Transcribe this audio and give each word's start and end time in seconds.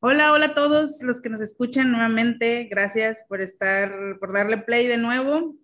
Hola, 0.00 0.32
hola 0.32 0.46
a 0.46 0.54
todos 0.54 1.02
los 1.02 1.20
que 1.20 1.28
nos 1.28 1.40
escuchan 1.40 1.90
nuevamente. 1.90 2.68
Gracias 2.70 3.24
por 3.28 3.40
estar, 3.42 3.92
por 4.18 4.32
darle 4.32 4.58
play 4.58 4.86
de 4.86 4.96
nuevo. 4.96 5.56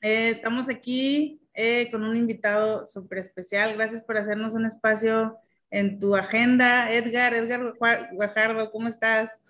Eh, 0.00 0.30
estamos 0.30 0.68
aquí 0.68 1.45
eh, 1.56 1.88
con 1.90 2.04
un 2.04 2.16
invitado 2.16 2.86
súper 2.86 3.18
especial. 3.18 3.74
Gracias 3.74 4.02
por 4.02 4.18
hacernos 4.18 4.54
un 4.54 4.66
espacio 4.66 5.38
en 5.70 5.98
tu 5.98 6.14
agenda. 6.14 6.92
Edgar, 6.92 7.34
Edgar 7.34 7.74
Guajardo, 8.12 8.70
¿cómo 8.70 8.88
estás? 8.88 9.42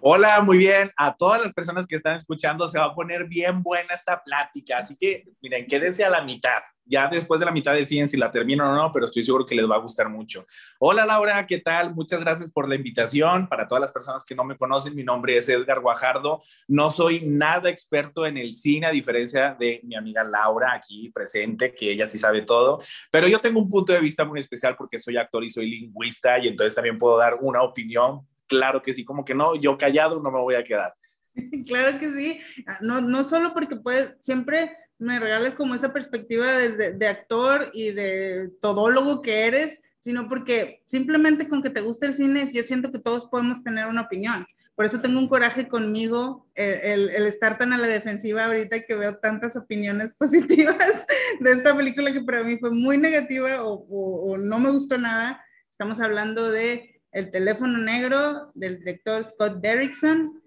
Hola, 0.00 0.40
muy 0.40 0.58
bien. 0.58 0.90
A 0.96 1.16
todas 1.16 1.40
las 1.40 1.52
personas 1.52 1.86
que 1.86 1.96
están 1.96 2.16
escuchando, 2.16 2.66
se 2.66 2.78
va 2.78 2.86
a 2.86 2.94
poner 2.94 3.26
bien 3.26 3.62
buena 3.62 3.94
esta 3.94 4.22
plática. 4.22 4.78
Así 4.78 4.96
que, 4.96 5.24
miren, 5.40 5.66
quédense 5.66 6.04
a 6.04 6.10
la 6.10 6.22
mitad 6.22 6.62
ya 6.84 7.08
después 7.08 7.38
de 7.40 7.46
la 7.46 7.52
mitad 7.52 7.74
deciden 7.74 8.08
si 8.08 8.16
la 8.16 8.30
termino 8.30 8.68
o 8.68 8.74
no, 8.74 8.90
pero 8.92 9.06
estoy 9.06 9.22
seguro 9.22 9.46
que 9.46 9.54
les 9.54 9.68
va 9.68 9.76
a 9.76 9.80
gustar 9.80 10.08
mucho. 10.08 10.44
Hola 10.78 11.06
Laura, 11.06 11.46
¿qué 11.46 11.58
tal? 11.58 11.94
Muchas 11.94 12.20
gracias 12.20 12.50
por 12.50 12.68
la 12.68 12.74
invitación. 12.74 13.48
Para 13.48 13.68
todas 13.68 13.80
las 13.80 13.92
personas 13.92 14.24
que 14.24 14.34
no 14.34 14.44
me 14.44 14.56
conocen, 14.56 14.94
mi 14.94 15.04
nombre 15.04 15.36
es 15.36 15.48
Edgar 15.48 15.80
Guajardo. 15.80 16.42
No 16.68 16.90
soy 16.90 17.20
nada 17.24 17.70
experto 17.70 18.26
en 18.26 18.36
el 18.36 18.54
cine, 18.54 18.86
a 18.86 18.90
diferencia 18.90 19.56
de 19.58 19.80
mi 19.84 19.94
amiga 19.94 20.24
Laura 20.24 20.72
aquí 20.74 21.10
presente, 21.10 21.74
que 21.74 21.90
ella 21.90 22.06
sí 22.08 22.18
sabe 22.18 22.42
todo, 22.42 22.80
pero 23.10 23.28
yo 23.28 23.40
tengo 23.40 23.60
un 23.60 23.70
punto 23.70 23.92
de 23.92 24.00
vista 24.00 24.24
muy 24.24 24.40
especial 24.40 24.76
porque 24.76 24.98
soy 24.98 25.16
actor 25.16 25.44
y 25.44 25.50
soy 25.50 25.70
lingüista 25.70 26.38
y 26.38 26.48
entonces 26.48 26.74
también 26.74 26.98
puedo 26.98 27.16
dar 27.16 27.38
una 27.40 27.62
opinión. 27.62 28.26
Claro 28.58 28.82
que 28.82 28.94
sí, 28.94 29.04
como 29.04 29.24
que 29.24 29.34
no, 29.34 29.54
yo 29.56 29.76
callado 29.78 30.20
no 30.20 30.30
me 30.30 30.40
voy 30.40 30.54
a 30.54 30.64
quedar. 30.64 30.94
Claro 31.66 31.98
que 31.98 32.10
sí, 32.10 32.40
no, 32.82 33.00
no 33.00 33.24
solo 33.24 33.54
porque 33.54 33.76
puedes, 33.76 34.16
siempre 34.20 34.72
me 34.98 35.18
regales 35.18 35.54
como 35.54 35.74
esa 35.74 35.92
perspectiva 35.92 36.46
desde 36.52 36.92
de 36.92 37.08
actor 37.08 37.70
y 37.72 37.90
de 37.90 38.50
todólogo 38.60 39.22
que 39.22 39.46
eres, 39.46 39.80
sino 39.98 40.28
porque 40.28 40.82
simplemente 40.86 41.48
con 41.48 41.62
que 41.62 41.70
te 41.70 41.80
guste 41.80 42.06
el 42.06 42.16
cine, 42.16 42.48
yo 42.52 42.62
siento 42.62 42.92
que 42.92 42.98
todos 42.98 43.26
podemos 43.26 43.62
tener 43.62 43.86
una 43.86 44.02
opinión. 44.02 44.46
Por 44.74 44.86
eso 44.86 45.00
tengo 45.00 45.18
un 45.18 45.28
coraje 45.28 45.68
conmigo 45.68 46.48
el, 46.54 47.10
el, 47.10 47.26
estar 47.26 47.58
tan 47.58 47.72
a 47.72 47.78
la 47.78 47.88
defensiva 47.88 48.46
ahorita 48.46 48.80
que 48.82 48.94
veo 48.94 49.18
tantas 49.18 49.54
opiniones 49.56 50.12
positivas 50.18 51.06
de 51.40 51.50
esta 51.52 51.76
película 51.76 52.12
que 52.12 52.22
para 52.22 52.42
mí 52.42 52.56
fue 52.58 52.70
muy 52.70 52.96
negativa 52.96 53.62
o, 53.62 53.84
o, 53.88 54.38
no 54.38 54.58
me 54.58 54.70
gustó 54.70 54.98
nada. 54.98 55.44
Estamos 55.70 56.00
hablando 56.00 56.50
de 56.50 56.91
El 57.12 57.30
teléfono 57.30 57.78
negro 57.78 58.50
del 58.54 58.78
director 58.78 59.24
Scott 59.24 59.60
Derrickson. 59.60 60.42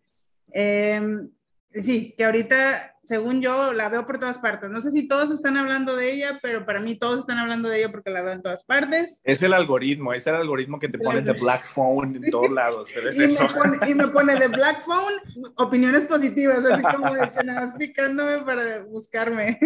Eh, 0.52 1.28
sí, 1.72 2.14
que 2.18 2.26
ahorita 2.26 2.95
según 3.06 3.42
yo, 3.42 3.74
la 3.74 3.90
veo 3.90 4.06
por 4.06 4.20
todas 4.20 4.40
partes. 4.40 4.70
No 4.70 4.82
sé 4.82 4.92
si 4.92 5.08
todos 5.08 5.32
están 5.32 5.58
hablando 5.58 5.96
de 5.96 6.12
ella, 6.12 6.40
pero 6.42 6.66
para 6.66 6.80
mí 6.80 6.96
todos 6.96 7.20
están 7.20 7.38
hablando 7.38 7.70
de 7.70 7.80
ella 7.80 7.92
porque 7.92 8.10
la 8.10 8.22
veo 8.22 8.34
en 8.34 8.42
todas 8.42 8.64
partes. 8.64 9.22
Es 9.24 9.44
el 9.44 9.54
algoritmo, 9.54 10.14
es 10.14 10.26
el 10.28 10.36
algoritmo 10.36 10.80
que 10.80 10.90
te 10.90 10.98
pone 10.98 11.22
de 11.22 11.34
Black 11.34 11.66
Phone 11.66 12.16
en 12.16 12.32
todos 12.32 12.52
lados, 12.52 12.90
pero 12.94 13.10
es 13.10 13.20
y, 13.20 13.24
eso. 13.26 13.48
Me 13.48 13.54
pone, 13.54 13.78
y 13.88 13.96
me 13.96 14.08
pone 14.08 14.36
de 14.36 14.48
Black 14.56 14.84
Phone 14.84 15.54
opiniones 15.58 16.06
positivas, 16.06 16.60
así 16.66 16.84
como 16.84 17.14
de 17.14 17.32
que 17.32 17.44
nada 17.44 17.62
más 17.62 17.74
picándome 17.74 18.40
para 18.40 18.84
buscarme. 18.84 19.60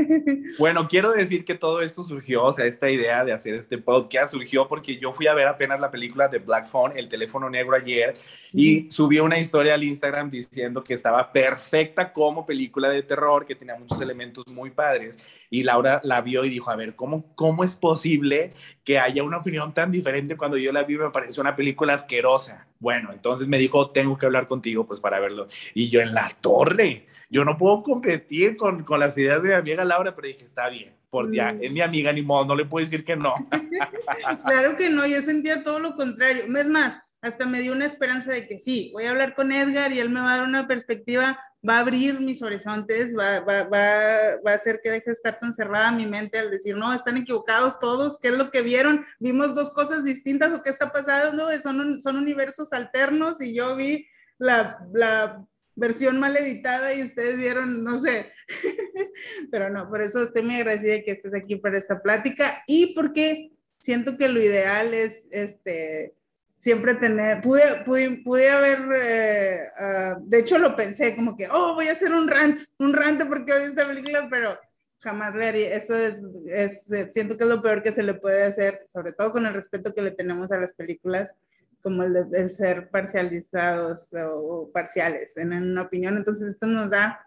Bueno, 0.58 0.88
quiero 0.90 1.12
decir 1.12 1.46
que 1.46 1.56
todo 1.56 1.82
esto 1.82 2.04
surgió, 2.04 2.44
o 2.46 2.52
sea, 2.52 2.66
esta 2.66 2.90
idea 2.90 3.24
de 3.24 3.32
hacer 3.32 3.56
este 3.56 3.78
podcast 3.78 4.34
surgió 4.34 4.68
porque 4.68 4.98
yo 4.98 5.14
fui 5.14 5.28
a 5.28 5.34
ver 5.34 5.48
apenas 5.48 5.80
la 5.80 5.92
película 5.92 6.28
de 6.28 6.40
Black 6.40 6.68
Phone, 6.68 6.98
El 6.98 7.08
teléfono 7.08 7.50
negro 7.50 7.76
ayer, 7.76 8.16
y 8.54 8.92
subí 8.92 9.20
una 9.20 9.40
historia 9.40 9.76
al 9.76 9.84
Instagram 9.84 10.30
diciendo 10.30 10.84
que 10.84 10.94
estaba 10.94 11.32
perfecta 11.32 12.12
como 12.12 12.46
película 12.46 12.90
de 12.90 13.04
terror 13.04 13.29
que 13.46 13.56
tenía 13.56 13.76
muchos 13.76 14.02
elementos 14.02 14.48
muy 14.48 14.72
padres. 14.72 15.24
Y 15.50 15.64
Laura 15.64 16.02
la 16.04 16.22
vio 16.22 16.46
y 16.46 16.50
dijo, 16.50 16.70
a 16.70 16.76
ver, 16.76 16.96
¿cómo, 16.96 17.34
cómo 17.36 17.64
es 17.64 17.76
posible 17.76 18.54
que 18.84 19.00
haya 19.00 19.24
una 19.24 19.38
opinión 19.38 19.74
tan 19.74 19.92
diferente 19.92 20.36
cuando 20.36 20.58
yo 20.58 20.72
la 20.72 20.84
vi? 20.84 20.98
Me 20.98 21.10
pareció 21.12 21.42
una 21.42 21.56
película 21.56 21.94
asquerosa. 21.94 22.68
Bueno, 22.80 23.12
entonces 23.12 23.48
me 23.48 23.58
dijo, 23.58 23.92
tengo 23.92 24.18
que 24.18 24.26
hablar 24.26 24.48
contigo 24.48 24.86
pues 24.86 25.00
para 25.00 25.20
verlo. 25.20 25.48
Y 25.74 25.90
yo 25.90 26.02
en 26.02 26.14
la 26.14 26.30
torre, 26.42 27.08
yo 27.30 27.46
no 27.46 27.58
puedo 27.58 27.84
competir 27.84 28.58
con, 28.58 28.84
con 28.84 29.00
las 29.00 29.18
ideas 29.18 29.42
de 29.42 29.50
mi 29.50 29.56
amiga 29.56 29.86
Laura, 29.86 30.16
pero 30.16 30.28
dije, 30.28 30.46
está 30.46 30.70
bien, 30.70 30.94
por 31.10 31.32
ya, 31.32 31.54
mm. 31.54 31.64
es 31.64 31.72
mi 31.72 31.82
amiga, 31.82 32.12
ni 32.12 32.22
modo, 32.22 32.46
no 32.46 32.56
le 32.56 32.66
puedo 32.66 32.84
decir 32.84 33.04
que 33.04 33.16
no. 33.16 33.34
claro 34.46 34.76
que 34.78 34.90
no, 34.90 35.06
yo 35.06 35.22
sentía 35.22 35.64
todo 35.64 35.80
lo 35.80 35.96
contrario. 35.96 36.44
Es 36.46 36.68
más, 36.68 37.02
hasta 37.22 37.46
me 37.46 37.60
dio 37.60 37.74
una 37.74 37.86
esperanza 37.86 38.32
de 38.32 38.48
que 38.48 38.58
sí, 38.58 38.92
voy 38.94 39.06
a 39.06 39.10
hablar 39.10 39.36
con 39.36 39.52
Edgar 39.52 39.92
y 39.92 40.00
él 40.00 40.10
me 40.10 40.22
va 40.22 40.34
a 40.34 40.38
dar 40.38 40.48
una 40.48 40.68
perspectiva 40.68 41.40
va 41.68 41.78
a 41.78 41.80
abrir 41.80 42.20
mis 42.20 42.42
horizontes, 42.42 43.16
va, 43.18 43.42
va, 43.42 43.64
va, 43.64 44.38
va, 44.46 44.52
a 44.52 44.56
hacer 44.56 44.80
que 44.82 44.90
deje 44.90 45.06
de 45.08 45.12
estar 45.12 45.40
tan 45.40 45.54
cerrada 45.54 45.92
mi 45.92 46.06
mente 46.06 46.40
al 46.40 46.52
decir, 46.52 46.76
no, 46.76 46.94
están 46.94 47.18
equivocados 47.18 47.80
todos, 47.80 48.20
¿qué 48.20 48.30
es 48.30 48.38
lo 48.38 48.50
que 48.50 48.62
vieron? 48.62 49.06
¿Vimos 49.20 49.56
dos 49.56 49.72
cosas 49.72 50.04
distintas 50.04 50.52
o 50.54 50.64
qué 50.64 50.70
está 50.70 50.92
pasando? 50.92 51.50
Son, 51.62 52.02
son 52.02 52.16
universos 52.18 52.72
alternos 52.72 53.42
y 53.42 53.54
yo 53.54 53.76
vi 53.76 54.08
la, 54.38 54.80
la 54.94 55.46
versión 55.76 56.20
mal 56.20 56.36
editada 56.38 56.94
y 56.94 57.04
ustedes 57.04 57.38
vieron, 57.38 57.84
no 57.84 58.00
sé, 58.00 58.32
pero 59.52 59.70
no, 59.70 59.90
por 59.90 60.02
eso 60.02 60.24
estoy 60.24 60.44
muy 60.44 60.56
agradecida 60.56 60.94
de 60.94 61.04
que 61.04 61.12
estés 61.12 61.34
aquí 61.34 61.56
para 61.58 61.78
esta 61.78 62.02
plática 62.02 62.64
y 62.68 62.94
porque 62.94 63.52
siento 63.78 64.18
que 64.18 64.30
lo 64.30 64.42
ideal 64.42 64.94
es, 64.94 65.28
este, 65.32 66.14
siempre 66.60 66.94
tener, 66.96 67.42
pude, 67.42 67.64
pude, 67.86 68.22
pude 68.24 68.50
haber, 68.50 68.80
eh, 69.02 69.62
ah, 69.80 70.18
de 70.22 70.40
hecho 70.40 70.58
lo 70.58 70.76
pensé 70.76 71.16
como 71.16 71.36
que, 71.36 71.48
oh, 71.50 71.74
voy 71.74 71.88
a 71.88 71.94
hacer 71.94 72.12
un 72.12 72.28
rant, 72.28 72.60
un 72.78 72.94
rant 72.94 73.24
porque 73.28 73.54
odio 73.54 73.66
esta 73.66 73.88
película, 73.88 74.28
pero 74.30 74.58
jamás 75.00 75.34
le 75.34 75.48
haría, 75.48 75.76
eso 75.76 75.96
es, 75.96 76.22
es, 76.48 77.14
siento 77.14 77.38
que 77.38 77.46
es 77.46 77.50
lo 77.50 77.62
peor 77.62 77.82
que 77.82 77.94
se 77.94 78.04
le 78.04 78.14
puede 78.14 78.44
hacer, 78.44 78.84
sobre 78.88 79.14
todo 79.14 79.32
con 79.32 79.46
el 79.46 79.54
respeto 79.54 79.94
que 79.94 80.02
le 80.02 80.12
tenemos 80.12 80.52
a 80.52 80.60
las 80.60 80.74
películas, 80.74 81.40
como 81.82 82.04
el 82.04 82.30
de, 82.30 82.50
ser 82.50 82.90
parcializados 82.90 84.10
o, 84.14 84.70
parciales 84.74 85.38
en, 85.38 85.54
una 85.54 85.84
opinión, 85.84 86.18
entonces 86.18 86.50
esto 86.50 86.68
nos 86.68 86.90
da 86.90 87.26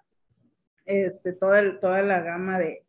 este, 0.85 1.33
toda, 1.33 1.81
toda 1.81 2.03
la 2.03 2.21
gama 2.21 2.59
de, 2.59 2.82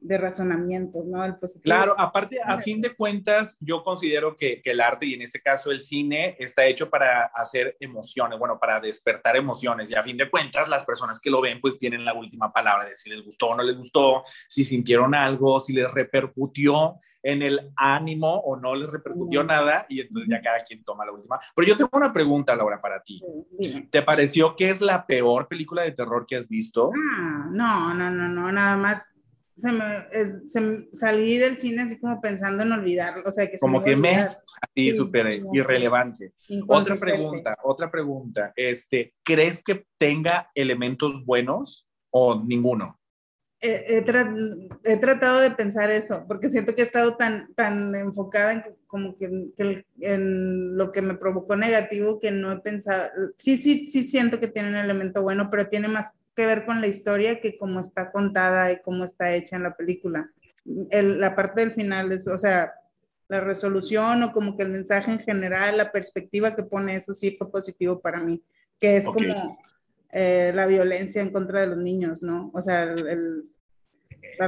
de 0.00 0.18
razonamientos, 0.18 1.04
¿no? 1.06 1.24
El 1.24 1.36
Claro, 1.62 1.94
aparte, 1.98 2.40
a 2.42 2.58
fin 2.58 2.80
de 2.80 2.94
cuentas, 2.94 3.56
yo 3.60 3.82
considero 3.82 4.34
que, 4.34 4.60
que, 4.62 4.70
el 4.70 4.80
arte, 4.80 5.06
y 5.06 5.14
en 5.14 5.22
este 5.22 5.40
caso 5.40 5.70
el 5.70 5.80
cine, 5.80 6.36
está 6.38 6.64
hecho 6.66 6.88
para 6.88 7.26
hacer 7.26 7.76
emociones, 7.80 8.38
bueno, 8.38 8.58
para 8.58 8.80
despertar 8.80 9.36
emociones, 9.36 9.90
y 9.90 9.94
a 9.94 10.02
fin 10.02 10.16
de 10.16 10.30
cuentas, 10.30 10.68
las 10.68 10.84
personas 10.84 11.20
que 11.20 11.30
lo 11.30 11.40
ven, 11.40 11.60
pues 11.60 11.78
tienen 11.78 12.04
la 12.04 12.14
última 12.14 12.52
palabra 12.52 12.86
de 12.86 12.96
si 12.96 13.10
les 13.10 13.24
gustó 13.24 13.48
o 13.48 13.56
no 13.56 13.62
les 13.62 13.76
gustó, 13.76 14.22
si 14.48 14.64
sintieron 14.64 15.14
algo, 15.14 15.60
si 15.60 15.72
les 15.72 15.90
repercutió 15.92 16.98
en 17.22 17.42
el 17.42 17.72
ánimo 17.76 18.40
o 18.40 18.56
no 18.56 18.74
les 18.74 18.88
repercutió 18.88 19.44
nada, 19.44 19.86
y 19.88 20.00
entonces 20.00 20.28
ya 20.30 20.40
cada 20.40 20.62
quien 20.64 20.82
toma 20.82 21.04
la 21.04 21.12
última. 21.12 21.38
Pero 21.54 21.68
yo 21.68 21.76
tengo 21.76 21.90
una 21.92 22.12
pregunta, 22.12 22.56
Laura, 22.56 22.80
para 22.80 23.02
ti. 23.02 23.22
¿Te 23.90 24.02
pareció 24.02 24.56
que 24.56 24.70
es 24.70 24.80
la 24.80 25.06
peor 25.06 25.46
película 25.48 25.82
de 25.82 25.92
terror 25.92 26.24
que 26.26 26.36
has 26.36 26.48
visto? 26.48 26.90
Ah, 27.18 27.48
no, 27.50 27.94
no, 27.94 28.10
no, 28.10 28.28
no, 28.28 28.50
nada 28.50 28.76
más 28.76 29.14
se 29.60 30.60
me, 30.60 30.88
salí 30.92 31.38
del 31.38 31.56
cine 31.58 31.82
así 31.82 31.98
como 31.98 32.20
pensando 32.20 32.62
en 32.62 32.72
olvidarlo, 32.72 33.22
o 33.26 33.32
sea, 33.32 33.50
que 33.50 33.58
como 33.58 33.82
que 33.82 33.96
me 33.96 34.10
así 34.60 34.94
súper 34.94 35.38
irrelevante. 35.52 36.32
Otra 36.66 36.96
pregunta, 36.96 37.56
otra 37.62 37.90
pregunta, 37.90 38.52
este, 38.56 39.14
¿crees 39.22 39.62
que 39.62 39.86
tenga 39.98 40.50
elementos 40.54 41.24
buenos 41.24 41.86
o 42.10 42.42
ninguno? 42.42 42.98
He, 43.62 44.96
tratado 44.96 45.40
de 45.40 45.50
pensar 45.50 45.90
eso, 45.90 46.24
porque 46.26 46.48
siento 46.48 46.74
que 46.74 46.80
he 46.80 46.84
estado 46.84 47.16
tan, 47.16 47.52
tan 47.54 47.94
enfocada 47.94 48.52
en 48.52 48.62
como 48.86 49.18
que, 49.18 49.52
en 50.00 50.76
lo 50.78 50.90
que 50.92 51.02
me 51.02 51.14
provocó 51.14 51.56
negativo 51.56 52.18
que 52.18 52.30
no 52.30 52.52
he 52.52 52.60
pensado, 52.60 53.10
sí, 53.36 53.58
sí, 53.58 53.84
sí 53.84 54.04
siento 54.04 54.40
que 54.40 54.48
tiene 54.48 54.70
un 54.70 54.76
elemento 54.76 55.20
bueno, 55.20 55.48
pero 55.50 55.68
tiene 55.68 55.88
más 55.88 56.18
que 56.34 56.46
ver 56.46 56.64
con 56.64 56.80
la 56.80 56.86
historia 56.86 57.40
que 57.40 57.58
cómo 57.58 57.80
está 57.80 58.10
contada 58.10 58.72
y 58.72 58.80
cómo 58.80 59.04
está 59.04 59.34
hecha 59.34 59.56
en 59.56 59.64
la 59.64 59.76
película. 59.76 60.30
la 60.64 61.34
parte 61.34 61.60
del 61.60 61.72
final 61.72 62.12
es, 62.12 62.28
o 62.28 62.38
sea, 62.38 62.72
la 63.28 63.40
resolución 63.40 64.22
o 64.24 64.32
como 64.32 64.56
que 64.56 64.64
el 64.64 64.70
mensaje 64.70 65.10
en 65.10 65.20
general, 65.20 65.76
la 65.76 65.92
perspectiva 65.92 66.54
que 66.54 66.64
pone 66.64 66.96
eso 66.96 67.14
sí 67.14 67.36
fue 67.38 67.50
positivo 67.50 68.00
para 68.00 68.20
mí, 68.20 68.42
que 68.80 68.96
es 68.96 69.06
como 69.06 69.58
eh, 70.12 70.52
la 70.54 70.66
violencia 70.66 71.22
en 71.22 71.30
contra 71.30 71.60
de 71.60 71.68
los 71.68 71.78
niños, 71.78 72.22
¿no? 72.22 72.50
O 72.52 72.60
sea, 72.60 72.82
el, 72.82 73.44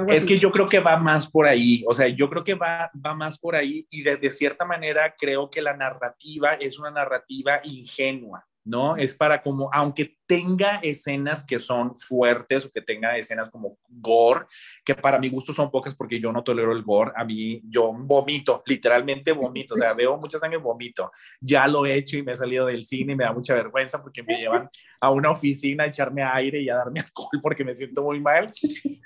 es 0.08 0.24
que 0.24 0.38
yo 0.38 0.50
creo 0.50 0.68
que 0.68 0.80
va 0.80 0.96
más 0.96 1.30
por 1.30 1.46
ahí, 1.46 1.84
o 1.86 1.94
sea, 1.94 2.08
yo 2.08 2.28
creo 2.28 2.44
que 2.44 2.54
va, 2.54 2.90
va 2.94 3.14
más 3.14 3.38
por 3.38 3.54
ahí 3.54 3.86
y 3.90 4.02
de, 4.02 4.16
de, 4.16 4.30
cierta 4.30 4.64
manera 4.64 5.14
creo 5.18 5.50
que 5.50 5.62
la 5.62 5.76
narrativa 5.76 6.54
es 6.54 6.78
una 6.78 6.90
narrativa 6.90 7.60
ingenua. 7.64 8.46
¿No? 8.64 8.96
Es 8.96 9.16
para 9.16 9.42
como, 9.42 9.70
aunque 9.72 10.18
tenga 10.26 10.76
escenas 10.76 11.44
que 11.44 11.58
son 11.58 11.96
fuertes 11.96 12.64
o 12.64 12.70
que 12.70 12.80
tenga 12.80 13.16
escenas 13.16 13.50
como 13.50 13.78
gore, 13.88 14.46
que 14.84 14.94
para 14.94 15.18
mi 15.18 15.28
gusto 15.28 15.52
son 15.52 15.70
pocas 15.70 15.94
porque 15.94 16.20
yo 16.20 16.32
no 16.32 16.42
tolero 16.42 16.72
el 16.72 16.82
gore, 16.82 17.12
a 17.16 17.24
mí 17.24 17.60
yo 17.64 17.92
vomito, 17.92 18.62
literalmente 18.66 19.32
vomito, 19.32 19.74
o 19.74 19.76
sea, 19.76 19.92
veo 19.94 20.16
mucha 20.16 20.38
sangre, 20.38 20.58
vomito. 20.58 21.10
Ya 21.40 21.66
lo 21.66 21.84
he 21.84 21.94
hecho 21.94 22.16
y 22.16 22.22
me 22.22 22.32
he 22.32 22.36
salido 22.36 22.66
del 22.66 22.86
cine 22.86 23.12
y 23.12 23.16
me 23.16 23.24
da 23.24 23.32
mucha 23.32 23.54
vergüenza 23.54 24.00
porque 24.00 24.22
me 24.22 24.36
llevan 24.36 24.70
a 25.00 25.10
una 25.10 25.30
oficina 25.30 25.84
a 25.84 25.88
echarme 25.88 26.22
aire 26.22 26.60
y 26.60 26.70
a 26.70 26.76
darme 26.76 27.00
alcohol 27.00 27.40
porque 27.42 27.64
me 27.64 27.76
siento 27.76 28.02
muy 28.02 28.20
mal. 28.20 28.52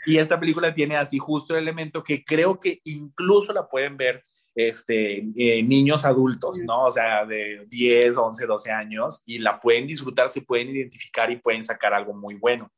Y 0.05 0.19
esta 0.19 0.39
película 0.39 0.73
tiene 0.75 0.97
así 0.97 1.19
justo 1.19 1.55
el 1.55 1.63
elemento 1.63 2.03
que 2.03 2.25
creo 2.25 2.61
que 2.61 2.81
incluso 2.85 3.53
la 3.53 3.67
pueden 3.67 3.97
ver 3.97 4.23
este, 4.57 5.19
eh, 5.37 5.63
niños 5.63 6.07
adultos, 6.07 6.63
¿no? 6.67 6.87
O 6.87 6.91
sea, 6.91 7.27
de 7.27 7.67
10, 7.69 8.17
11, 8.17 8.47
12 8.47 8.73
años 8.73 9.23
y 9.27 9.39
la 9.39 9.61
pueden 9.61 9.87
disfrutar, 9.87 10.31
se 10.31 10.41
pueden 10.41 10.71
identificar 10.71 11.31
y 11.31 11.37
pueden 11.37 11.63
sacar 11.63 11.93
algo 11.93 12.15
muy 12.15 12.37
bueno. 12.37 12.73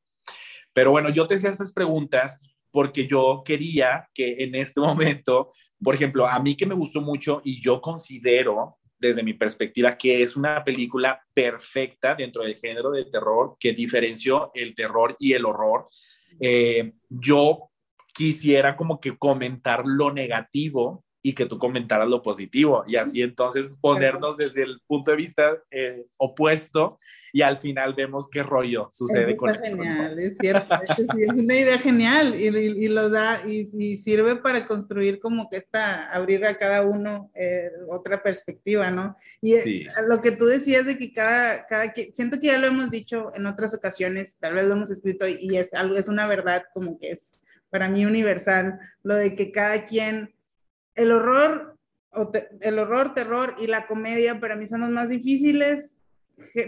Pero 0.73 0.91
bueno, 0.91 1.09
yo 1.11 1.27
te 1.29 1.37
hacía 1.37 1.51
estas 1.51 1.73
preguntas 1.73 2.41
porque 2.73 3.07
yo 3.07 3.43
quería 3.45 4.09
que 4.13 4.37
en 4.41 4.57
este 4.57 4.81
momento, 4.81 5.53
por 5.81 5.95
ejemplo, 5.95 6.27
a 6.27 6.41
mí 6.41 6.57
que 6.57 6.67
me 6.67 6.75
gustó 6.75 7.01
mucho 7.01 7.41
y 7.45 7.61
yo 7.61 7.81
considero 7.81 8.79
desde 8.99 9.23
mi 9.23 9.35
perspectiva 9.35 9.97
que 9.97 10.21
es 10.25 10.35
una 10.35 10.65
película 10.65 11.23
perfecta 11.33 12.17
dentro 12.17 12.43
del 12.43 12.57
género 12.57 12.91
del 12.91 13.09
terror 13.09 13.57
que 13.61 13.73
diferenció 13.73 14.51
el 14.53 14.75
terror 14.75 15.15
y 15.21 15.35
el 15.35 15.45
horror. 15.45 15.89
Eh, 16.41 16.95
yo 17.09 17.71
quisiera 18.13 18.77
como 18.77 18.99
que 18.99 19.17
comentar 19.17 19.85
lo 19.87 20.13
negativo 20.13 21.05
y 21.29 21.35
que 21.35 21.45
tú 21.45 21.59
comentaras 21.59 22.09
lo 22.09 22.23
positivo 22.23 22.85
y 22.87 22.97
así 22.97 23.21
entonces 23.21 23.71
ponernos 23.83 24.39
desde 24.39 24.63
el 24.63 24.81
punto 24.87 25.11
de 25.11 25.17
vista 25.19 25.59
eh, 25.71 26.07
opuesto 26.17 26.99
y 27.35 27.43
al 27.43 27.59
final 27.59 27.93
vemos 27.93 28.31
qué 28.31 28.43
rollo 28.43 28.89
sucede 28.95 29.37
con 29.37 29.55
eso. 29.55 29.77
Genial, 29.77 30.19
es 30.19 30.39
cierto, 30.39 30.75
es, 31.19 31.37
una 31.37 31.55
idea 31.55 31.77
genial 31.77 32.35
y, 32.35 32.47
y, 32.47 32.89
lo 32.89 33.11
da 33.11 33.43
y, 33.47 33.99
sirve 33.99 34.37
para 34.37 34.67
construir 34.67 35.21
como 35.21 35.51
que 35.51 35.59
esta, 35.59 36.11
abrir 36.11 36.47
a 36.47 36.57
cada 36.57 36.81
uno 36.81 37.31
eh, 37.35 37.73
otra 37.91 38.23
perspectiva, 38.23 38.91
¿no? 38.91 39.15
Y 39.43 39.53
eh, 39.53 39.87
lo 40.09 40.23
que 40.23 40.31
tú 40.31 40.47
decías 40.47 40.87
de 40.87 40.97
que 40.97 41.13
cada, 41.13 41.67
cada, 41.67 41.93
siento 42.15 42.41
que 42.41 42.47
ya 42.47 42.59
lo 42.59 42.69
hemos 42.69 42.91
dicho 42.91 43.33
en 43.35 43.45
otras 43.45 43.75
ocasiones, 43.75 44.39
tal 44.39 44.55
vez 44.55 44.65
lo 44.65 44.73
hemos 44.73 44.91
escrito 44.91 45.27
y 45.29 45.59
es 45.59 45.75
algo, 45.75 45.97
es 45.97 46.09
una 46.09 46.27
verdad 46.27 46.63
como 46.73 46.99
que 46.99 47.11
es 47.11 47.45
para 47.69 47.91
mí 47.91 48.07
universal, 48.07 48.81
lo 49.03 49.15
de 49.15 49.35
que 49.35 49.53
cada 49.53 49.85
quien 49.85 50.33
el 50.99 51.13
horror, 51.13 51.77
el 52.61 52.79
horror, 52.79 53.15
terror 53.15 53.55
y 53.59 53.67
la 53.67 53.87
comedia 53.87 54.41
para 54.41 54.57
mí 54.57 54.67
son 54.67 54.81
los 54.81 54.91
más 54.91 55.09
difíciles, 55.09 55.99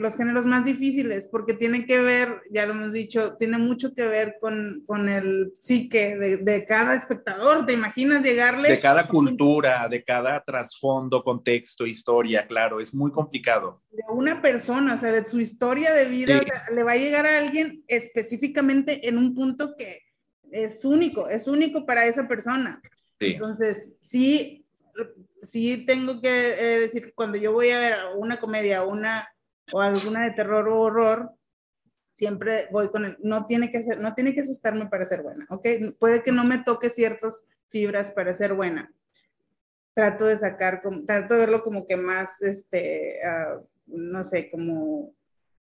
los 0.00 0.16
géneros 0.16 0.46
más 0.46 0.64
difíciles, 0.64 1.28
porque 1.30 1.54
tiene 1.54 1.86
que 1.86 2.00
ver, 2.00 2.42
ya 2.50 2.66
lo 2.66 2.72
hemos 2.72 2.92
dicho, 2.92 3.36
tiene 3.38 3.58
mucho 3.58 3.94
que 3.94 4.06
ver 4.06 4.36
con, 4.40 4.82
con 4.86 5.08
el 5.08 5.54
psique 5.58 6.16
de, 6.16 6.36
de, 6.38 6.64
cada 6.64 6.94
espectador. 6.94 7.66
¿Te 7.66 7.72
imaginas 7.72 8.22
llegarle? 8.22 8.68
De 8.68 8.80
cada 8.80 9.06
cultura, 9.06 9.88
de 9.88 10.02
cada 10.04 10.42
trasfondo, 10.44 11.22
contexto, 11.22 11.86
historia, 11.86 12.46
claro, 12.46 12.80
es 12.80 12.94
muy 12.94 13.12
complicado. 13.12 13.82
De 13.90 14.02
una 14.08 14.42
persona, 14.42 14.94
o 14.94 14.98
sea, 14.98 15.12
de 15.12 15.24
su 15.24 15.40
historia 15.40 15.92
de 15.92 16.06
vida, 16.06 16.40
le 16.74 16.82
va 16.82 16.92
a 16.92 16.96
llegar 16.96 17.26
a 17.26 17.38
alguien 17.38 17.84
específicamente 17.86 19.08
en 19.08 19.18
un 19.18 19.34
punto 19.34 19.74
que 19.76 20.02
es 20.50 20.84
único, 20.84 21.28
es 21.28 21.46
único 21.46 21.86
para 21.86 22.06
esa 22.06 22.26
persona. 22.26 22.80
Entonces, 23.20 23.96
sí, 24.00 24.66
sí 25.42 25.84
tengo 25.86 26.20
que 26.20 26.28
eh, 26.28 26.80
decir 26.80 27.04
que 27.04 27.12
cuando 27.12 27.36
yo 27.36 27.52
voy 27.52 27.70
a 27.70 27.78
ver 27.78 27.96
una 28.16 28.40
comedia 28.40 28.84
una 28.84 29.28
o 29.72 29.80
alguna 29.80 30.24
de 30.24 30.32
terror 30.32 30.68
o 30.68 30.80
horror, 30.80 31.30
siempre 32.12 32.68
voy 32.72 32.88
con 32.88 33.04
el, 33.04 33.16
no 33.22 33.46
tiene 33.46 33.70
que 33.70 33.82
ser, 33.82 34.00
no 34.00 34.14
tiene 34.14 34.34
que 34.34 34.40
asustarme 34.40 34.86
para 34.86 35.06
ser 35.06 35.22
buena, 35.22 35.46
¿ok? 35.50 35.66
Puede 35.98 36.22
que 36.22 36.32
no 36.32 36.44
me 36.44 36.58
toque 36.58 36.90
ciertas 36.90 37.46
fibras 37.68 38.10
para 38.10 38.34
ser 38.34 38.54
buena. 38.54 38.92
Trato 39.94 40.26
de 40.26 40.36
sacar, 40.36 40.82
trato 41.06 41.34
de 41.34 41.40
verlo 41.40 41.62
como 41.62 41.86
que 41.86 41.96
más, 41.96 42.42
este, 42.42 43.24
ah, 43.24 43.60
no 43.86 44.24
sé, 44.24 44.50
como 44.50 45.14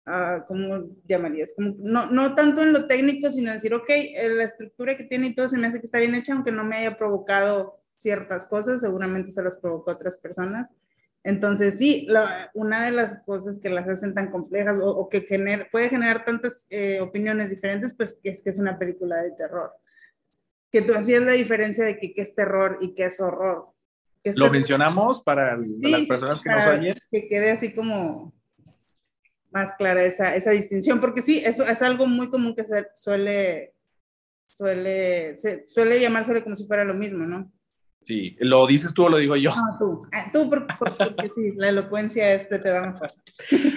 Uh, 0.07 0.47
¿cómo 0.47 0.87
llamarías? 1.09 1.53
Como, 1.57 1.75
no, 1.79 2.07
no 2.13 2.37
tanto 2.37 2.63
en 2.63 2.73
lo 2.73 2.87
técnico, 2.87 3.29
sino 3.29 3.53
decir, 3.53 3.75
ok, 3.75 3.89
eh, 3.89 4.29
la 4.29 4.45
estructura 4.45 4.97
que 4.97 5.03
tiene 5.03 5.29
y 5.29 5.35
todo 5.35 5.49
se 5.49 5.59
me 5.59 5.67
hace 5.67 5.81
que 5.81 5.87
está 5.87 5.99
bien 5.99 6.15
hecha, 6.15 6.33
aunque 6.33 6.53
no 6.53 6.63
me 6.63 6.77
haya 6.77 6.97
provocado 6.97 7.81
ciertas 7.97 8.47
cosas, 8.47 8.83
seguramente 8.83 9.33
se 9.33 9.43
las 9.43 9.57
provocó 9.57 9.91
otras 9.91 10.17
personas. 10.17 10.73
Entonces, 11.25 11.77
sí, 11.79 12.07
la, 12.09 12.53
una 12.55 12.85
de 12.85 12.93
las 12.93 13.19
cosas 13.25 13.59
que 13.59 13.69
las 13.69 13.89
hacen 13.89 14.15
tan 14.15 14.31
complejas 14.31 14.79
o, 14.81 15.09
que 15.09 15.23
puede 15.73 15.89
generar 15.89 16.25
tantas 16.25 16.69
eh, 16.71 17.01
opiniones 17.01 17.51
diferentes, 17.51 17.93
pues 17.93 18.21
es 18.23 18.41
que 18.43 18.51
es 18.51 18.61
una 18.61 18.79
película 18.79 19.21
de 19.23 19.33
terror. 19.33 19.73
Que 20.71 20.83
tú 20.83 20.95
hacías 20.95 21.25
la 21.25 21.33
diferencia 21.33 21.85
de 21.85 21.99
que 21.99 22.15
qué 22.15 22.23
es 22.23 22.33
terror 22.33 22.79
y 22.81 22.95
qué 22.95 23.07
es 23.07 23.19
horror. 23.21 23.71
¿Lo 24.37 24.51
mencionamos 24.53 25.21
para, 25.21 25.57
las 25.57 26.03
personas 26.03 26.41
que 26.41 26.51
nos 26.51 26.67
oyen? 26.67 26.95
Que 27.11 27.27
quede 27.27 27.51
así 27.51 27.75
como 27.75 28.36
más 29.57 29.73
clara 29.73 30.05
esa, 30.05 30.37
esa 30.37 30.51
distinción, 30.51 31.01
porque 31.01 31.23
sí, 31.23 31.43
eso 31.43 31.67
es 31.67 31.81
algo 31.81 32.07
muy 32.07 32.29
común 32.29 32.55
que 32.55 32.65
se 32.65 32.89
suele, 32.95 33.73
suele, 34.49 35.39
se, 35.39 35.67
suele 35.67 35.99
llamársele 35.99 36.43
como 36.43 36.55
si 36.55 36.67
fuera 36.67 36.85
lo 36.85 36.93
mismo, 36.93 37.25
¿no? 37.25 37.51
Sí, 38.03 38.37
¿lo 38.39 38.67
dices 38.67 38.93
tú 38.93 39.07
o 39.07 39.09
lo 39.09 39.17
digo 39.17 39.35
yo? 39.35 39.51
No, 39.51 39.79
tú, 39.81 40.07
ah, 40.13 40.31
tú 40.31 40.51
porque, 40.79 41.31
sí, 41.35 41.53
la 41.57 41.71
elocuencia 41.71 42.35
este 42.35 42.59
te 42.59 42.69
da 42.69 43.01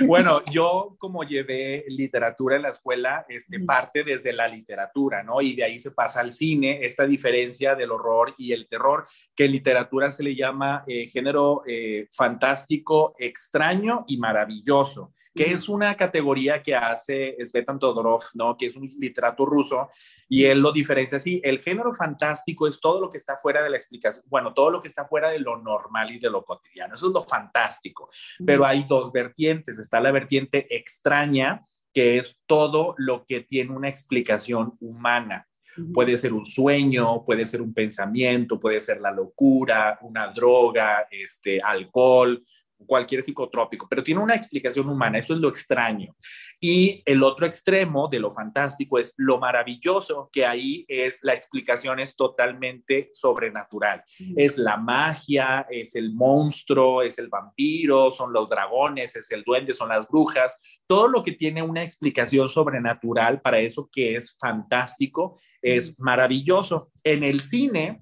Bueno, 0.05 0.41
yo 0.51 0.97
como 0.99 1.23
llevé 1.23 1.85
literatura 1.87 2.57
en 2.57 2.63
la 2.63 2.69
escuela, 2.69 3.25
este, 3.29 3.57
parte 3.61 4.03
desde 4.03 4.33
la 4.33 4.49
literatura, 4.49 5.23
¿no? 5.23 5.41
Y 5.41 5.55
de 5.55 5.63
ahí 5.63 5.79
se 5.79 5.91
pasa 5.91 6.19
al 6.19 6.33
cine, 6.33 6.79
esta 6.81 7.07
diferencia 7.07 7.73
del 7.73 7.91
horror 7.91 8.35
y 8.37 8.51
el 8.51 8.67
terror, 8.67 9.05
que 9.33 9.45
en 9.45 9.53
literatura 9.53 10.11
se 10.11 10.23
le 10.23 10.35
llama 10.35 10.83
eh, 10.85 11.07
género 11.07 11.63
eh, 11.65 12.09
fantástico, 12.11 13.13
extraño 13.17 14.03
y 14.07 14.17
maravilloso 14.17 15.13
que 15.39 15.53
es 15.53 15.69
una 15.69 15.95
categoría 15.95 16.62
que 16.62 16.75
hace 16.75 17.38
Svetan 17.41 17.80
Todorov, 17.80 18.24
¿no? 18.33 18.57
que 18.57 18.65
es 18.65 18.75
un 18.75 18.89
literato 19.00 19.45
ruso, 19.45 19.88
y 20.27 20.44
él 20.44 20.59
lo 20.59 20.74
diferencia 20.74 21.15
así. 21.15 21.39
El 21.45 21.59
género 21.59 21.94
fantástico 21.94 22.68
es 22.68 22.81
todo 22.81 23.00
lo 23.00 23.09
que 23.09 23.15
está 23.15 23.38
fuera 23.38 23.63
de 23.63 23.69
la 23.69 23.77
explicación, 23.77 24.25
bueno, 24.27 24.53
todo 24.53 24.69
lo 24.69 24.81
que 24.81 24.89
está 24.89 25.06
fuera 25.06 25.30
de 25.30 25.39
lo 25.39 25.56
normal 25.56 26.12
y 26.12 26.19
de 26.19 26.30
lo 26.30 26.44
cotidiano. 26.44 26.94
Eso 26.94 27.07
es 27.07 27.13
lo 27.13 27.21
fantástico. 27.21 28.09
Pero 28.45 28.65
hay 28.65 28.83
dos 28.83 29.13
vertientes. 29.13 29.80
Está 29.80 30.01
la 30.01 30.12
vertiente 30.12 30.75
extraña, 30.75 31.63
que 31.94 32.18
es 32.18 32.38
todo 32.45 32.94
lo 32.97 33.24
que 33.25 33.39
tiene 33.39 33.71
una 33.71 33.88
explicación 33.88 34.75
humana. 34.81 35.47
Puede 35.94 36.18
ser 36.18 36.33
un 36.33 36.45
sueño, 36.45 37.24
puede 37.24 37.45
ser 37.45 37.62
un 37.62 37.74
pensamiento, 37.74 38.59
puede 38.59 38.81
ser 38.81 39.00
la 39.00 39.12
locura, 39.12 40.00
una 40.01 40.27
droga, 40.27 41.07
este, 41.09 41.62
alcohol, 41.62 42.43
cualquier 42.86 43.21
psicotrópico, 43.21 43.88
pero 43.89 44.03
tiene 44.03 44.21
una 44.21 44.36
explicación 44.36 44.89
humana, 44.89 45.17
eso 45.17 45.33
es 45.33 45.39
lo 45.39 45.50
extraño. 45.50 46.15
Y 46.59 47.01
el 47.05 47.24
otro 47.24 47.45
extremo 47.45 48.07
de 48.07 48.19
lo 48.19 48.31
fantástico 48.31 49.00
es 49.00 49.13
lo 49.17 49.39
maravilloso, 49.39 50.29
que 50.31 50.45
ahí 50.45 50.86
es 50.88 51.19
la 51.24 51.33
explicación 51.33 52.00
es 52.00 52.15
totalmente 52.15 53.09
sobrenatural. 53.13 54.03
Es 54.36 54.57
la 54.57 54.77
magia, 54.77 55.65
es 55.69 55.95
el 55.95 56.13
monstruo, 56.13 57.01
es 57.01 57.19
el 57.19 57.29
vampiro, 57.29 58.12
son 58.12 58.33
los 58.33 58.50
dragones, 58.50 59.15
es 59.15 59.31
el 59.31 59.43
duende, 59.43 59.74
son 59.74 59.89
las 59.89 60.07
brujas, 60.07 60.57
todo 60.88 61.07
lo 61.07 61.24
que 61.24 61.33
tiene 61.33 61.62
una 61.62 61.83
explicación 61.83 62.50
sobrenatural 62.50 63.41
para 63.41 63.59
eso 63.59 63.89
que 63.91 64.15
es 64.15 64.36
fantástico 64.39 65.39
es 65.62 65.98
maravilloso. 66.00 66.91
En 67.03 67.24
el 67.24 67.41
cine, 67.41 68.01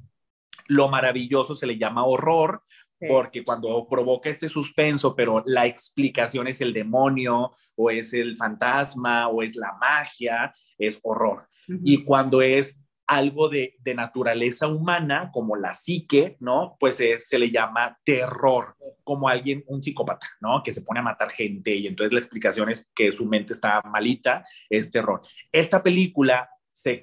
lo 0.67 0.89
maravilloso 0.89 1.55
se 1.55 1.67
le 1.67 1.77
llama 1.77 2.05
horror 2.05 2.63
porque 3.08 3.44
cuando 3.44 3.88
provoca 3.88 4.30
este 4.30 4.50
suspenso, 4.50 5.16
pero 5.16 5.44
la 5.46 5.66
explicación 5.66 6.48
es 6.48 6.62
el 6.62 6.74
demonio 6.74 7.54
o 7.75 7.89
es 7.89 8.13
el 8.13 8.38
fantasma 8.38 9.27
o 9.27 9.42
es 9.42 9.56
la 9.56 9.74
magia, 9.80 10.54
es 10.77 11.00
horror. 11.04 11.48
Y 11.84 12.04
cuando 12.04 12.42
es 12.42 12.88
algo 13.08 13.50
de, 13.50 13.75
naturaleza 13.96 14.68
humana, 14.68 15.32
como 15.34 15.56
la 15.56 15.74
psique, 15.74 16.36
¿no? 16.39 16.75
Pues 16.80 16.98
se 16.98 17.39
le 17.39 17.51
llama 17.51 17.98
terror, 18.04 18.75
como 19.04 19.30
alguien, 19.30 19.63
un 19.68 19.82
psicópata, 19.82 20.27
¿no? 20.42 20.62
Que 20.62 20.74
se 20.74 20.82
pone 20.82 21.00
a 21.00 21.04
matar 21.04 21.32
gente 21.32 21.74
y 21.74 21.88
entonces 21.88 22.13
la 22.13 22.20
explicación 22.20 22.70
es 22.70 22.88
que 22.94 23.12
su 23.12 23.25
mente 23.25 23.54
está 23.54 23.82
malita, 23.82 24.44
es 24.70 24.92
terror. 24.92 25.22
Esta 25.51 25.82
película 25.82 26.50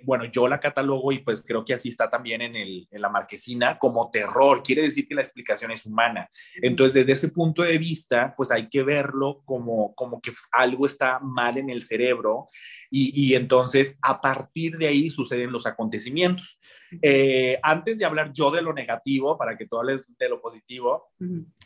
bueno, 0.05 0.25
yo 0.27 0.49
la 0.49 0.61
catalogo 0.61 1.13
y 1.13 1.19
pues 1.19 1.43
creo 1.47 1.65
que 1.65 1.75
así 1.75 1.89
está 1.89 2.11
también 2.11 2.43
en, 2.43 2.57
el, 2.57 2.89
en 2.91 3.03
la 3.03 3.09
marquesina 3.09 3.79
como 3.79 4.11
terror. 4.11 4.63
Quiere 4.63 4.83
decir 4.83 5.07
que 5.07 5.15
la 5.15 5.23
explicación 5.23 5.71
es 5.71 5.87
humana. 5.87 6.31
Entonces, 6.57 6.95
desde 6.95 7.13
ese 7.13 7.29
punto 7.29 7.63
de 7.63 7.79
vista, 7.79 8.35
pues 8.37 8.51
hay 8.51 8.69
que 8.69 8.83
verlo 8.83 9.43
como, 9.45 9.95
como 9.95 10.21
que 10.21 10.33
algo 10.53 10.87
está 10.87 11.19
mal 11.19 11.59
en 11.59 11.71
el 11.71 11.83
cerebro 11.83 12.49
y, 12.91 13.13
y 13.15 13.35
entonces 13.35 13.99
a 14.03 14.21
partir 14.21 14.77
de 14.77 14.87
ahí 14.87 15.11
suceden 15.11 15.53
los 15.53 15.67
acontecimientos. 15.67 16.59
Eh, 17.03 17.59
antes 17.63 17.99
de 17.99 18.05
hablar 18.05 18.31
yo 18.33 18.51
de 18.51 18.63
lo 18.63 18.73
negativo, 18.73 19.37
para 19.37 19.57
que 19.57 19.67
todo 19.67 19.83
les 19.83 20.03
de 20.17 20.29
lo 20.29 20.41
positivo, 20.41 21.13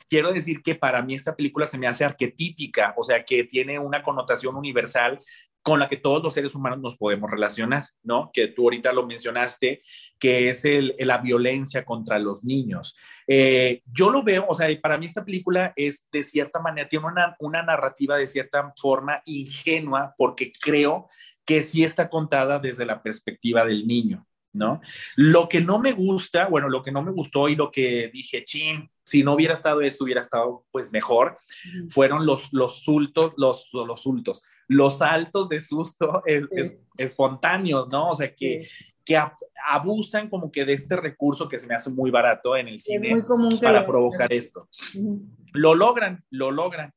quiero 0.09 0.33
decir 0.33 0.63
que 0.63 0.75
para 0.75 1.03
mí 1.03 1.15
esta 1.15 1.35
película 1.35 1.67
se 1.67 1.79
me 1.79 1.87
hace 1.87 2.05
arquetípica, 2.05 2.95
o 2.97 3.03
sea, 3.03 3.25
que 3.25 3.45
tiene 3.45 3.79
una 3.79 4.03
connotación 4.03 4.57
universal 4.57 5.19
con 5.69 5.81
la 5.81 5.89
que 5.89 5.97
todos 5.97 6.23
los 6.23 6.35
seres 6.35 6.55
humanos 6.55 6.81
nos 6.81 6.97
podemos 6.97 7.31
relacionar, 7.31 7.87
¿no? 8.03 8.31
Que 8.33 8.49
tú 8.49 8.65
ahorita 8.65 8.93
lo 8.93 9.07
mencionaste, 9.07 9.83
que 10.19 10.49
es 10.49 10.65
el, 10.65 10.95
la 10.99 11.19
violencia 11.19 11.85
contra 11.85 12.19
los 12.19 12.45
niños. 12.45 12.97
Eh, 13.27 13.83
yo 13.87 14.11
lo 14.11 14.23
veo, 14.23 14.47
o 14.49 14.55
sea, 14.55 14.69
para 14.81 14.99
mí 14.99 15.07
esta 15.07 15.25
película 15.25 15.73
es 15.77 16.07
de 16.11 16.23
cierta 16.23 16.59
manera, 16.61 16.89
tiene 16.89 17.07
una, 17.07 17.37
una 17.39 17.63
narrativa 17.63 18.17
de 18.17 18.27
cierta 18.27 18.73
forma 18.77 19.21
ingenua, 19.27 20.15
porque 20.17 20.53
creo 20.53 21.09
que 21.45 21.63
sí 21.63 21.85
está 21.85 22.11
contada 22.11 22.59
desde 22.59 22.85
la 22.85 23.03
perspectiva 23.03 23.65
del 23.65 23.87
niño, 23.87 24.27
¿no? 24.53 24.81
Lo 25.17 25.49
que 25.49 25.61
no 25.61 25.79
me 25.79 25.93
gusta, 25.93 26.47
bueno, 26.47 26.69
lo 26.69 26.83
que 26.83 26.93
no 26.93 27.03
me 27.03 27.13
gustó 27.13 27.49
y 27.49 27.57
lo 27.57 27.71
que 27.71 28.11
dije, 28.13 28.45
chin, 28.45 28.91
si 29.09 29.23
no 29.23 29.33
hubiera 29.33 29.55
estado 29.55 29.81
esto, 29.81 30.05
hubiera 30.05 30.21
estado 30.21 30.65
pues 30.71 30.93
mejor, 30.93 31.39
fueron 31.89 32.27
los, 32.27 32.53
los 32.53 32.83
sultos, 32.83 33.33
los, 33.37 33.71
los 33.73 34.03
sultos, 34.03 34.45
los 34.69 34.99
saltos 34.99 35.49
de 35.49 35.61
susto 35.61 36.23
espontáneos, 36.97 37.89
¿no? 37.89 38.11
O 38.11 38.15
sea, 38.15 38.35
que, 38.35 38.69
que 39.05 39.19
abusan 39.67 40.29
como 40.29 40.53
que 40.53 40.67
de 40.67 40.75
este 40.75 40.97
recurso 40.97 41.49
que 41.49 41.59
se 41.59 41.67
me 41.67 41.75
hace 41.75 41.91
muy 41.91 42.11
barato 42.11 42.55
en 42.55 42.69
el 42.69 42.81
cine 42.81 43.17
para 43.63 43.87
provocar 43.87 44.31
esto. 44.33 44.69
Lo 45.55 45.75
logran, 45.75 46.23
lo 46.31 46.51
logran. 46.51 46.93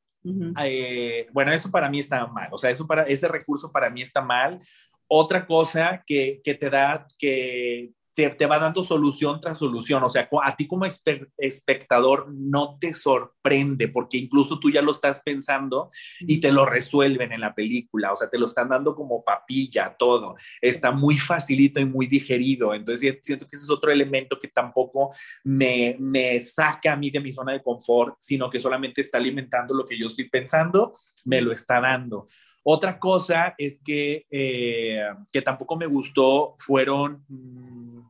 Eh, 0.62 1.26
bueno, 1.32 1.52
eso 1.52 1.70
para 1.70 1.88
mí 1.88 1.98
está 1.98 2.26
mal, 2.26 2.48
o 2.52 2.58
sea, 2.58 2.70
eso 2.70 2.86
para, 2.86 3.02
ese 3.04 3.26
recurso 3.26 3.72
para 3.72 3.88
mí 3.88 4.02
está 4.02 4.20
mal. 4.20 4.60
Otra 5.08 5.46
cosa 5.46 6.02
que, 6.06 6.40
que 6.44 6.54
te 6.54 6.70
da, 6.70 7.06
que, 7.18 7.90
te, 8.14 8.46
va 8.46 8.58
dando 8.58 8.82
solución 8.82 9.40
tras 9.40 9.58
solución. 9.58 10.02
O 10.02 10.08
sea, 10.08 10.28
a 10.42 10.56
ti 10.56 10.66
como 10.66 10.86
espectador 10.86 12.32
no 12.32 12.78
te 12.80 12.92
sorprende 12.92 13.88
porque 13.88 14.18
incluso 14.18 14.58
tú 14.58 14.70
ya 14.70 14.82
lo 14.82 14.90
estás 14.90 15.20
pensando 15.24 15.90
y 16.20 16.40
te 16.40 16.52
lo 16.52 16.66
resuelven 16.66 17.32
en 17.32 17.40
la 17.40 17.54
película. 17.54 18.12
O 18.12 18.16
sea, 18.16 18.28
te 18.28 18.38
lo 18.38 18.46
están 18.46 18.68
dando 18.68 18.94
como 18.94 19.24
papilla, 19.24 19.94
todo. 19.98 20.36
Está 20.60 20.90
muy 20.90 21.16
facilito 21.18 21.80
y 21.80 21.84
muy 21.84 22.06
digerido. 22.06 22.74
Entonces, 22.74 23.18
siento 23.22 23.46
que 23.46 23.56
ese 23.56 23.64
es 23.64 23.70
otro 23.70 23.90
elemento 23.90 24.38
que 24.38 24.48
tampoco 24.48 25.12
me, 25.44 25.96
me 25.98 26.40
saca 26.40 26.92
a 26.92 26.96
mí 26.96 27.10
de 27.10 27.20
mi 27.20 27.32
zona 27.32 27.52
de 27.52 27.62
confort, 27.62 28.16
sino 28.20 28.50
que 28.50 28.60
solamente 28.60 29.00
está 29.00 29.18
alimentando 29.18 29.74
lo 29.74 29.84
que 29.84 29.98
yo 29.98 30.06
estoy 30.06 30.28
pensando, 30.28 30.92
me 31.24 31.40
lo 31.40 31.52
está 31.52 31.80
dando. 31.80 32.26
Otra 32.64 32.98
cosa 32.98 33.54
es 33.58 33.80
que, 33.82 34.24
eh, 34.30 35.02
que 35.32 35.42
tampoco 35.42 35.76
me 35.76 35.86
gustó 35.86 36.54
fueron, 36.58 37.24
mm, 37.28 38.00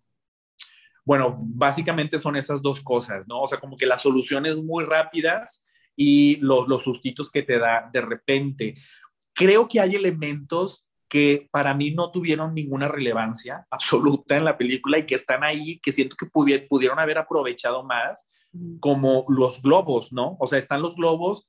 bueno, 1.04 1.38
básicamente 1.40 2.18
son 2.18 2.36
esas 2.36 2.60
dos 2.60 2.80
cosas, 2.80 3.26
¿no? 3.26 3.42
O 3.42 3.46
sea, 3.46 3.58
como 3.58 3.76
que 3.76 3.86
las 3.86 4.02
soluciones 4.02 4.62
muy 4.62 4.84
rápidas 4.84 5.66
y 5.96 6.36
los, 6.36 6.68
los 6.68 6.82
sustitos 6.82 7.30
que 7.30 7.42
te 7.42 7.58
da 7.58 7.88
de 7.92 8.00
repente. 8.00 8.74
Creo 9.32 9.66
que 9.68 9.80
hay 9.80 9.94
elementos 9.94 10.88
que 11.08 11.48
para 11.50 11.74
mí 11.74 11.90
no 11.90 12.10
tuvieron 12.10 12.54
ninguna 12.54 12.88
relevancia 12.88 13.66
absoluta 13.70 14.36
en 14.36 14.44
la 14.44 14.56
película 14.56 14.98
y 14.98 15.06
que 15.06 15.14
están 15.14 15.44
ahí, 15.44 15.78
que 15.80 15.92
siento 15.92 16.16
que 16.16 16.26
pudieron 16.26 16.98
haber 16.98 17.18
aprovechado 17.18 17.84
más, 17.84 18.30
como 18.80 19.24
los 19.28 19.62
globos, 19.62 20.12
¿no? 20.12 20.36
O 20.38 20.46
sea, 20.46 20.58
están 20.58 20.82
los 20.82 20.94
globos 20.96 21.46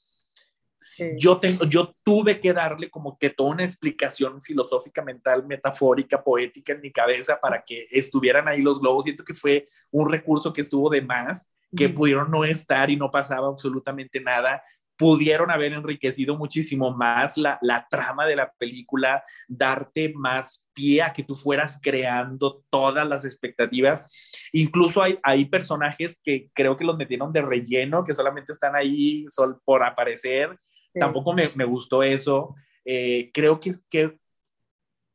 yo, 1.17 1.39
tengo, 1.39 1.65
yo 1.65 1.95
tuve 2.03 2.39
que 2.39 2.53
darle 2.53 2.89
como 2.89 3.17
que 3.17 3.29
toda 3.29 3.51
una 3.51 3.63
explicación 3.63 4.41
filosófica, 4.41 5.01
mental, 5.01 5.45
metafórica, 5.45 6.23
poética 6.23 6.73
en 6.73 6.81
mi 6.81 6.91
cabeza 6.91 7.39
para 7.41 7.63
que 7.63 7.85
estuvieran 7.91 8.47
ahí 8.47 8.61
los 8.61 8.79
globos. 8.79 9.05
Siento 9.05 9.23
que 9.23 9.33
fue 9.33 9.65
un 9.91 10.09
recurso 10.09 10.53
que 10.53 10.61
estuvo 10.61 10.89
de 10.89 11.01
más, 11.01 11.49
que 11.75 11.89
pudieron 11.89 12.29
no 12.29 12.45
estar 12.45 12.89
y 12.89 12.95
no 12.95 13.09
pasaba 13.09 13.47
absolutamente 13.47 14.19
nada. 14.19 14.61
Pudieron 14.95 15.49
haber 15.49 15.73
enriquecido 15.73 16.37
muchísimo 16.37 16.91
más 16.91 17.35
la, 17.37 17.57
la 17.61 17.87
trama 17.89 18.27
de 18.27 18.35
la 18.35 18.51
película, 18.51 19.23
darte 19.47 20.13
más 20.15 20.63
pie 20.73 21.01
a 21.01 21.13
que 21.13 21.23
tú 21.23 21.35
fueras 21.35 21.79
creando 21.81 22.63
todas 22.69 23.07
las 23.07 23.25
expectativas. 23.25 24.49
Incluso 24.51 25.01
hay, 25.01 25.17
hay 25.23 25.45
personajes 25.45 26.19
que 26.23 26.49
creo 26.53 26.77
que 26.77 26.85
los 26.85 26.97
metieron 26.97 27.33
de 27.33 27.41
relleno, 27.41 28.03
que 28.03 28.13
solamente 28.13 28.53
están 28.53 28.75
ahí 28.75 29.25
sol, 29.29 29.59
por 29.65 29.83
aparecer 29.83 30.59
Tampoco 30.93 31.33
me, 31.33 31.51
me, 31.55 31.65
gustó 31.65 32.03
eso. 32.03 32.55
Eh, 32.85 33.31
creo 33.33 33.59
que, 33.59 33.73
que 33.89 34.17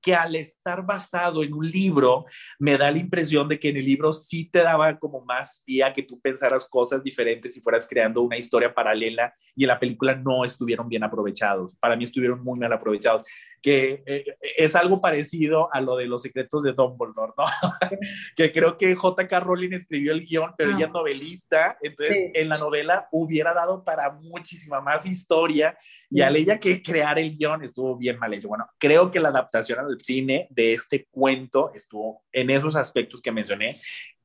que 0.09 0.15
al 0.15 0.37
estar 0.37 0.87
basado 0.87 1.43
en 1.43 1.53
un 1.53 1.69
libro, 1.69 2.25
me 2.59 2.79
da 2.79 2.91
la 2.91 2.99
impresión 2.99 3.47
de 3.47 3.61
que 3.61 3.69
en 3.69 3.77
el 3.77 3.85
libro 3.85 4.15
sí 4.15 4.49
te 4.51 4.63
daba 4.63 4.99
como 4.99 5.21
más 5.21 5.63
pie 5.67 5.85
a 5.85 5.93
que 5.93 6.03
tú 6.03 6.19
pensaras 6.19 6.67
cosas 6.67 7.03
diferentes 7.03 7.55
y 7.59 7.61
fueras 7.61 7.87
creando 7.87 8.23
una 8.23 8.39
historia 8.39 8.73
paralela 8.73 9.35
y 9.55 9.65
en 9.65 9.69
la 9.69 9.79
película 9.79 10.15
no 10.15 10.47
estuvieron 10.47 10.89
bien 10.89 11.05
aprovechados. 11.05 11.77
Para 11.77 11.95
mí 11.95 12.05
estuvieron 12.05 12.43
muy 12.43 12.59
mal 12.59 12.73
aprovechados, 12.73 13.23
que 13.61 14.03
eh, 14.07 14.25
es 14.57 14.75
algo 14.75 14.99
parecido 15.03 15.69
a 15.75 15.83
lo 15.83 15.95
de 15.95 16.07
los 16.07 16.23
secretos 16.23 16.63
de 16.63 16.73
Dumbledore, 16.73 17.35
¿no? 17.37 17.45
que 18.35 18.51
creo 18.51 18.79
que 18.79 18.95
J.K. 18.95 19.41
Rowling 19.41 19.75
escribió 19.75 20.13
el 20.13 20.25
guion, 20.25 20.55
pero 20.57 20.71
ella 20.71 20.87
es 20.87 20.91
ah. 20.91 20.95
novelista, 20.95 21.79
entonces 21.83 22.31
en 22.33 22.49
la 22.49 22.57
novela 22.57 23.09
hubiera 23.13 23.53
dado 23.53 23.85
para 23.85 24.11
muchísima 24.13 24.81
más 24.81 25.05
historia 25.05 25.77
y 26.09 26.23
al 26.23 26.35
ella 26.35 26.59
que 26.59 26.83
crear 26.83 27.19
el 27.19 27.37
guion 27.37 27.63
estuvo 27.63 27.95
bien 27.95 28.19
mal 28.19 28.33
hecho. 28.33 28.49
Bueno, 28.49 28.67
creo 28.79 29.11
que 29.11 29.21
la 29.21 29.29
adaptación 29.29 29.81
cine 30.03 30.47
de 30.51 30.75
este 30.75 31.07
cuento 31.11 31.71
estuvo 31.75 32.23
en 32.33 32.51
esos 32.51 32.77
aspectos 32.77 33.21
que 33.21 33.33
mencioné, 33.33 33.75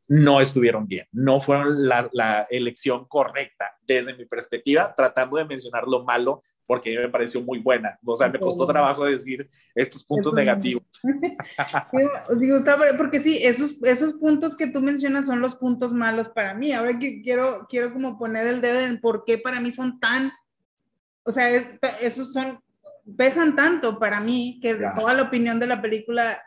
no 0.08 0.42
estuvieron 0.42 0.88
bien, 0.88 1.08
no 1.12 1.40
fueron 1.40 1.88
la, 1.88 2.48
elección 2.50 3.06
correcta 3.08 3.76
desde 3.82 4.14
mi 4.14 4.26
perspectiva, 4.26 4.94
tratando 4.96 5.38
de 5.38 5.46
mencionar 5.46 5.88
lo 5.88 6.04
malo 6.04 6.44
porque 6.66 6.98
me 6.98 7.10
pareció 7.10 7.42
muy 7.42 7.60
buena. 7.60 7.98
O 8.06 8.16
sea, 8.16 8.30
me 8.30 8.40
costó 8.40 8.66
trabajo 8.66 9.06
decir 9.06 9.50
estos 9.76 10.04
puntos 10.06 10.34
negativos. 10.34 10.84
Digo, 12.40 12.58
porque 12.98 13.20
sí, 13.22 13.40
esos, 13.42 13.82
esos 13.84 14.14
puntos 14.14 14.56
que 14.56 14.68
tú 14.68 14.82
mencionas 14.82 15.26
son 15.26 15.42
los 15.42 15.56
puntos 15.56 15.94
malos 15.94 16.30
para 16.30 16.54
mí. 16.54 16.72
Ahora 16.72 17.00
que 17.00 17.22
quiero, 17.22 17.68
quiero 17.70 17.92
como 17.94 18.18
poner 18.18 18.48
el 18.48 18.62
dedo 18.62 18.82
en 18.82 19.00
por 19.00 19.24
qué 19.26 19.38
para 19.38 19.60
mí 19.60 19.72
son 19.72 20.00
tan, 20.00 20.32
o 21.24 21.32
sea, 21.32 21.50
esos 22.02 22.34
son 22.34 22.60
pesan 23.18 23.56
tanto 23.56 24.00
para 24.00 24.20
mí 24.20 24.60
que 24.62 24.76
toda 24.76 25.14
la 25.14 25.24
opinión 25.24 25.60
de 25.60 25.68
la 25.68 25.82
película 25.82 26.38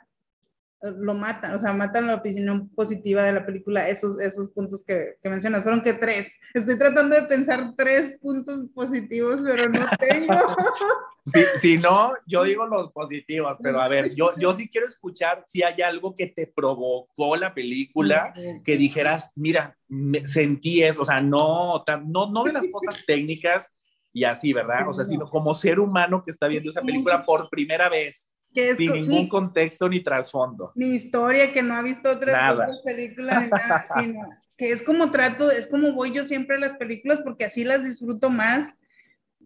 eh, 0.82 0.92
lo 0.98 1.14
matan, 1.14 1.54
o 1.54 1.58
sea, 1.58 1.72
matan 1.72 2.06
la 2.06 2.16
opinión 2.16 2.68
positiva 2.70 3.22
de 3.22 3.32
la 3.32 3.46
película, 3.46 3.88
esos, 3.88 4.20
esos 4.20 4.50
puntos 4.50 4.84
que, 4.84 5.16
que 5.22 5.28
mencionas, 5.28 5.62
fueron 5.62 5.82
que 5.82 5.94
tres. 5.94 6.32
Estoy 6.52 6.78
tratando 6.78 7.14
de 7.14 7.22
pensar 7.22 7.72
tres 7.76 8.18
puntos 8.20 8.68
positivos, 8.75 9.40
pero 9.44 9.68
no 9.68 9.86
tengo. 9.98 10.34
Si, 11.28 11.42
si 11.56 11.76
no, 11.76 12.12
yo 12.25 12.44
digo 12.44 12.66
los 12.66 12.92
positivos, 12.92 13.56
pero 13.60 13.82
a 13.82 13.88
ver, 13.88 14.14
yo, 14.14 14.30
yo 14.38 14.54
sí 14.54 14.68
quiero 14.68 14.86
escuchar 14.86 15.42
si 15.44 15.60
hay 15.64 15.82
algo 15.82 16.14
que 16.14 16.28
te 16.28 16.46
provocó 16.46 17.34
la 17.34 17.52
película, 17.52 18.32
que 18.62 18.76
dijeras, 18.76 19.32
mira, 19.34 19.76
me 19.88 20.25
sentí 20.25 20.84
eso, 20.84 21.00
o 21.00 21.04
sea, 21.04 21.20
no, 21.20 21.84
no, 22.06 22.30
no 22.30 22.44
de 22.44 22.52
las 22.52 22.62
cosas 22.72 23.04
técnicas, 23.04 23.75
y 24.16 24.25
así, 24.25 24.54
¿verdad? 24.54 24.88
O 24.88 24.94
sea, 24.94 25.04
sino 25.04 25.28
como 25.28 25.54
ser 25.54 25.78
humano 25.78 26.25
que 26.25 26.30
está 26.30 26.49
viendo 26.49 26.70
esa 26.70 26.80
película 26.80 27.23
por 27.23 27.50
primera 27.50 27.90
vez. 27.90 28.32
sin 28.78 28.92
ningún 28.92 29.28
contexto 29.28 29.90
ni 29.90 30.02
trasfondo. 30.02 30.73
Ni 30.75 30.94
historia, 30.94 31.52
que 31.52 31.62
no 31.62 31.75
ha 31.75 31.82
visto 31.82 32.11
otras, 32.11 32.54
otras 32.54 32.80
películas, 32.82 33.50
nada, 33.50 33.87
sino 34.00 34.20
que 34.56 34.73
es 34.73 34.80
como 34.80 35.11
trato, 35.11 35.50
es 35.50 35.66
como 35.66 35.92
voy 35.92 36.12
yo 36.12 36.25
siempre 36.25 36.56
a 36.56 36.61
las 36.61 36.78
películas 36.78 37.20
porque 37.23 37.44
así 37.44 37.62
las 37.62 37.85
disfruto 37.85 38.30
más. 38.30 38.78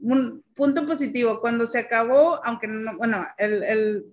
Un 0.01 0.45
punto 0.55 0.87
positivo, 0.87 1.41
cuando 1.41 1.67
se 1.67 1.81
acabó, 1.81 2.41
aunque 2.45 2.69
no, 2.69 2.97
bueno, 2.97 3.27
el, 3.39 3.65
el 3.65 4.05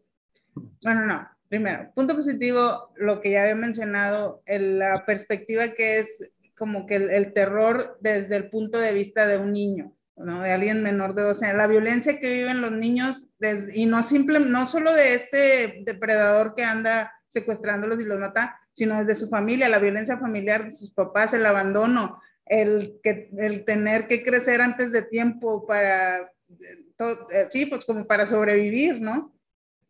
bueno, 0.81 1.05
no, 1.05 1.29
primero, 1.49 1.91
punto 1.93 2.15
positivo, 2.15 2.89
lo 2.95 3.21
que 3.21 3.29
ya 3.29 3.43
había 3.43 3.53
mencionado, 3.53 4.41
la 4.47 5.05
perspectiva 5.05 5.67
que 5.67 5.99
es 5.99 6.31
como 6.57 6.87
que 6.87 6.95
el, 6.95 7.11
el, 7.11 7.33
terror 7.33 7.99
desde 8.01 8.35
el 8.37 8.49
punto 8.49 8.79
de 8.79 8.93
vista 8.93 9.27
de 9.27 9.37
un 9.37 9.53
niño. 9.53 9.93
¿No? 10.17 10.41
de 10.43 10.51
alguien 10.51 10.83
menor 10.83 11.15
de 11.15 11.23
12 11.23 11.45
años, 11.45 11.57
la 11.57 11.67
violencia 11.67 12.19
que 12.19 12.33
viven 12.33 12.61
los 12.61 12.71
niños, 12.71 13.29
y 13.73 13.85
no, 13.85 14.03
simple, 14.03 14.39
no 14.39 14.67
solo 14.67 14.93
de 14.93 15.15
este 15.15 15.83
depredador 15.85 16.55
que 16.55 16.63
anda 16.63 17.13
secuestrándolos 17.27 17.99
y 18.01 18.05
los 18.05 18.19
mata, 18.19 18.59
sino 18.73 18.99
desde 18.99 19.19
su 19.19 19.29
familia, 19.29 19.69
la 19.69 19.79
violencia 19.79 20.17
familiar 20.17 20.65
de 20.65 20.71
sus 20.71 20.91
papás, 20.91 21.33
el 21.33 21.45
abandono, 21.45 22.21
el, 22.45 22.99
que, 23.03 23.29
el 23.37 23.65
tener 23.65 24.07
que 24.07 24.23
crecer 24.23 24.61
antes 24.61 24.91
de 24.91 25.03
tiempo 25.03 25.65
para, 25.65 26.31
eh, 26.49 27.47
sí, 27.49 27.65
pues 27.65 27.85
como 27.85 28.05
para 28.07 28.25
sobrevivir, 28.25 29.01
¿no? 29.01 29.33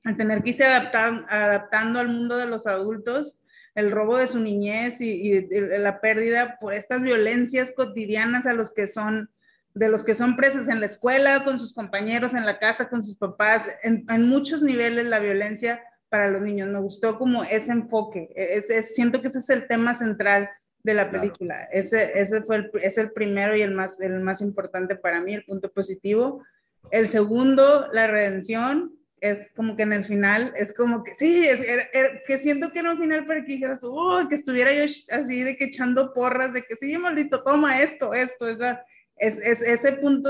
al 0.04 0.18
tener 0.18 0.42
que 0.42 0.52
irse 0.52 0.64
adaptar, 0.64 1.26
adaptando 1.30 2.00
al 2.00 2.10
mundo 2.10 2.38
de 2.38 2.46
los 2.46 2.66
adultos, 2.68 3.44
el 3.76 3.92
robo 3.92 4.18
de 4.18 4.28
su 4.28 4.40
niñez 4.40 5.02
y, 5.02 5.48
la 5.52 6.02
pérdida 6.02 6.58
por 6.60 6.74
estas 6.74 7.02
violencias 7.02 7.74
cotidianas 7.76 8.46
a 8.46 8.54
los 8.54 8.74
que 8.74 8.88
son 8.88 9.30
de 9.78 9.90
los 9.90 10.04
que 10.04 10.16
son 10.16 10.36
presos 10.36 10.68
en 10.68 10.80
la 10.80 10.88
escuela, 10.88 11.44
con 11.44 11.60
sus 11.60 11.74
compañeros, 11.74 12.34
en 12.34 12.46
la 12.46 12.58
casa, 12.58 12.90
con 12.90 13.04
sus 13.04 13.16
papás, 13.16 13.68
en, 13.84 14.06
en 14.10 14.28
muchos 14.28 14.62
niveles 14.62 15.06
la 15.06 15.20
violencia 15.20 15.84
para 16.10 16.30
los 16.30 16.42
niños. 16.42 16.68
Me 16.70 16.80
gustó 16.80 17.18
como 17.18 17.44
ese 17.44 17.72
enfoque. 17.72 18.30
Es, 18.36 18.70
es, 18.70 18.96
siento 18.96 19.22
que 19.22 19.28
ese 19.28 19.40
es 19.40 19.50
el 19.52 19.68
tema 19.68 19.94
central 19.94 20.50
de 20.82 20.94
la 20.96 21.12
película. 21.12 21.56
Claro. 21.56 21.70
Ese, 21.72 22.20
ese 22.20 22.42
fue 22.42 22.56
el, 22.58 22.72
es 22.82 22.98
el 22.98 23.12
primero 23.12 23.56
y 23.56 23.62
el 23.62 23.72
más, 23.72 24.02
el 24.02 24.20
más 24.20 24.42
importante 24.42 24.96
para 24.96 25.22
mí, 25.22 25.36
el 25.36 25.46
punto 25.46 25.72
positivo. 25.72 26.44
El 26.90 27.08
segundo, 27.08 27.88
la 27.92 28.08
redención, 28.08 28.94
es 29.20 29.52
como 29.56 29.76
que 29.76 29.84
en 29.84 29.94
el 29.94 30.06
final, 30.06 30.54
es 30.56 30.74
como 30.74 31.04
que 31.04 31.16
sí, 31.16 31.48
es, 31.48 31.68
era, 31.68 31.84
era, 31.92 32.22
que 32.26 32.38
siento 32.38 32.72
que 32.72 32.80
era 32.80 32.92
un 32.92 33.00
final 33.00 33.26
para 33.26 33.44
que 33.44 33.54
dijeras, 33.54 33.80
oh, 33.84 34.24
que 34.30 34.36
estuviera 34.36 34.72
yo 34.74 34.84
así 34.84 35.44
de 35.44 35.58
que 35.58 35.66
echando 35.66 36.14
porras, 36.14 36.54
de 36.54 36.62
que 36.62 36.76
sí, 36.76 36.96
maldito, 36.98 37.44
toma 37.44 37.82
esto, 37.82 38.14
esto, 38.14 38.48
es, 38.48 38.60
la, 38.60 38.86
es, 39.18 39.38
es 39.38 39.62
ese 39.62 39.94
punto 39.94 40.30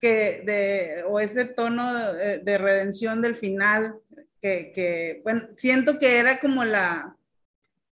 que 0.00 0.42
de, 0.46 1.04
o 1.08 1.20
ese 1.20 1.44
tono 1.44 1.94
de, 2.14 2.38
de 2.38 2.58
redención 2.58 3.20
del 3.20 3.36
final, 3.36 3.96
que, 4.40 4.72
que, 4.74 5.20
bueno, 5.22 5.42
siento 5.56 5.98
que 5.98 6.18
era 6.18 6.40
como 6.40 6.64
la, 6.64 7.16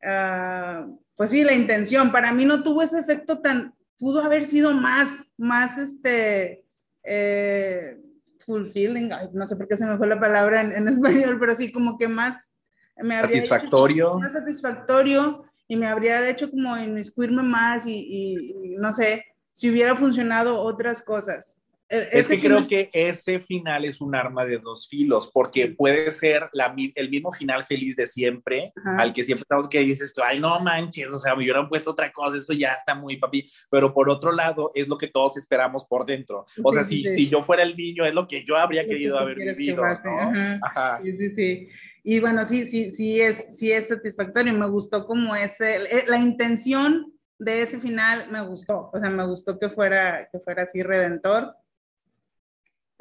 uh, 0.03 0.99
pues 1.15 1.29
sí, 1.29 1.43
la 1.43 1.53
intención. 1.53 2.11
Para 2.11 2.33
mí 2.33 2.45
no 2.45 2.63
tuvo 2.63 2.81
ese 2.81 2.99
efecto 2.99 3.39
tan, 3.39 3.75
pudo 3.99 4.23
haber 4.23 4.45
sido 4.45 4.73
más, 4.73 5.31
más 5.37 5.77
este, 5.77 6.65
eh, 7.03 7.99
fulfilling, 8.39 9.13
Ay, 9.13 9.29
no 9.33 9.45
sé 9.45 9.55
por 9.55 9.67
qué 9.67 9.77
se 9.77 9.85
me 9.85 9.97
fue 9.97 10.07
la 10.07 10.19
palabra 10.19 10.61
en, 10.61 10.71
en 10.71 10.87
español, 10.87 11.37
pero 11.39 11.55
sí, 11.55 11.71
como 11.71 11.97
que 11.97 12.07
más, 12.07 12.57
me 12.97 13.21
satisfactorio. 13.21 14.17
Más 14.17 14.33
satisfactorio 14.33 15.45
y 15.67 15.77
me 15.77 15.87
habría 15.87 16.27
hecho 16.27 16.49
como 16.49 16.77
inmiscuirme 16.77 17.43
más 17.43 17.85
y, 17.85 17.93
y, 17.93 18.73
y 18.73 18.75
no 18.77 18.91
sé, 18.91 19.23
si 19.51 19.69
hubiera 19.69 19.95
funcionado 19.95 20.59
otras 20.59 21.01
cosas. 21.01 21.61
Es 21.91 22.29
que 22.29 22.39
creo 22.39 22.67
que 22.69 22.89
ese 22.93 23.41
final 23.41 23.83
es 23.83 23.99
un 23.99 24.15
arma 24.15 24.45
de 24.45 24.57
dos 24.59 24.87
filos, 24.87 25.29
porque 25.33 25.67
puede 25.67 26.09
ser 26.11 26.49
la, 26.53 26.73
el 26.95 27.09
mismo 27.09 27.33
final 27.33 27.65
feliz 27.65 27.97
de 27.97 28.05
siempre, 28.05 28.71
Ajá. 28.77 29.01
al 29.01 29.11
que 29.11 29.25
siempre 29.25 29.41
estamos 29.41 29.67
que 29.67 29.79
dices 29.79 30.13
tú, 30.13 30.21
ay, 30.23 30.39
no 30.39 30.57
manches, 30.61 31.07
o 31.07 31.17
sea, 31.17 31.35
me 31.35 31.43
hubieran 31.43 31.67
puesto 31.67 31.91
otra 31.91 32.09
cosa, 32.13 32.37
eso 32.37 32.53
ya 32.53 32.71
está 32.71 32.95
muy 32.95 33.17
papi, 33.17 33.43
pero 33.69 33.93
por 33.93 34.09
otro 34.09 34.31
lado, 34.31 34.71
es 34.73 34.87
lo 34.87 34.97
que 34.97 35.07
todos 35.07 35.35
esperamos 35.35 35.85
por 35.85 36.05
dentro. 36.05 36.45
O 36.63 36.71
sea, 36.71 36.85
sí, 36.85 37.03
si, 37.03 37.09
sí. 37.09 37.15
si 37.15 37.29
yo 37.29 37.43
fuera 37.43 37.63
el 37.63 37.75
niño, 37.75 38.05
es 38.05 38.13
lo 38.13 38.25
que 38.25 38.45
yo 38.45 38.55
habría 38.55 38.87
querido 38.87 39.19
haber 39.19 39.37
vivido, 39.37 39.83
¿no? 39.83 39.91
Ajá. 39.91 40.59
Ajá. 40.63 41.01
Sí, 41.03 41.17
sí, 41.17 41.29
sí. 41.29 41.67
Y 42.03 42.21
bueno, 42.21 42.45
sí, 42.45 42.65
sí, 42.67 42.89
sí 42.89 43.19
es, 43.19 43.57
sí 43.57 43.69
es 43.69 43.89
satisfactorio, 43.89 44.53
me 44.53 44.69
gustó 44.69 45.05
como 45.05 45.35
ese, 45.35 45.79
la 46.07 46.17
intención 46.17 47.10
de 47.41 47.63
ese 47.63 47.79
final 47.79 48.29
me 48.29 48.41
gustó, 48.41 48.91
o 48.93 48.99
sea, 48.99 49.09
me 49.09 49.25
gustó 49.25 49.57
que 49.57 49.67
fuera, 49.67 50.29
que 50.31 50.39
fuera 50.39 50.63
así 50.63 50.83
redentor 50.83 51.55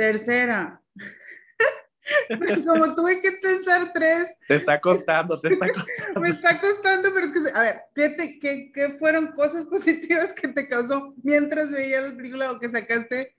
Tercera. 0.01 0.81
Como 2.67 2.95
tuve 2.95 3.21
que 3.21 3.33
pensar 3.33 3.93
tres. 3.93 4.35
Te 4.49 4.55
está 4.55 4.81
costando, 4.81 5.39
te 5.39 5.53
está 5.53 5.69
costando. 5.69 6.21
Me 6.23 6.31
está 6.31 6.59
costando, 6.59 7.11
pero 7.13 7.27
es 7.27 7.33
que, 7.33 7.41
a 7.55 7.61
ver, 7.61 7.83
¿qué, 7.95 8.09
te, 8.09 8.39
qué, 8.39 8.73
qué 8.73 8.97
fueron 8.99 9.33
cosas 9.33 9.67
positivas 9.67 10.33
que 10.33 10.49
te 10.49 10.67
causó 10.67 11.15
mientras 11.23 11.71
veías 11.71 12.03
la 12.03 12.17
película 12.17 12.51
o 12.51 12.59
que 12.59 12.71
sacaste? 12.71 13.37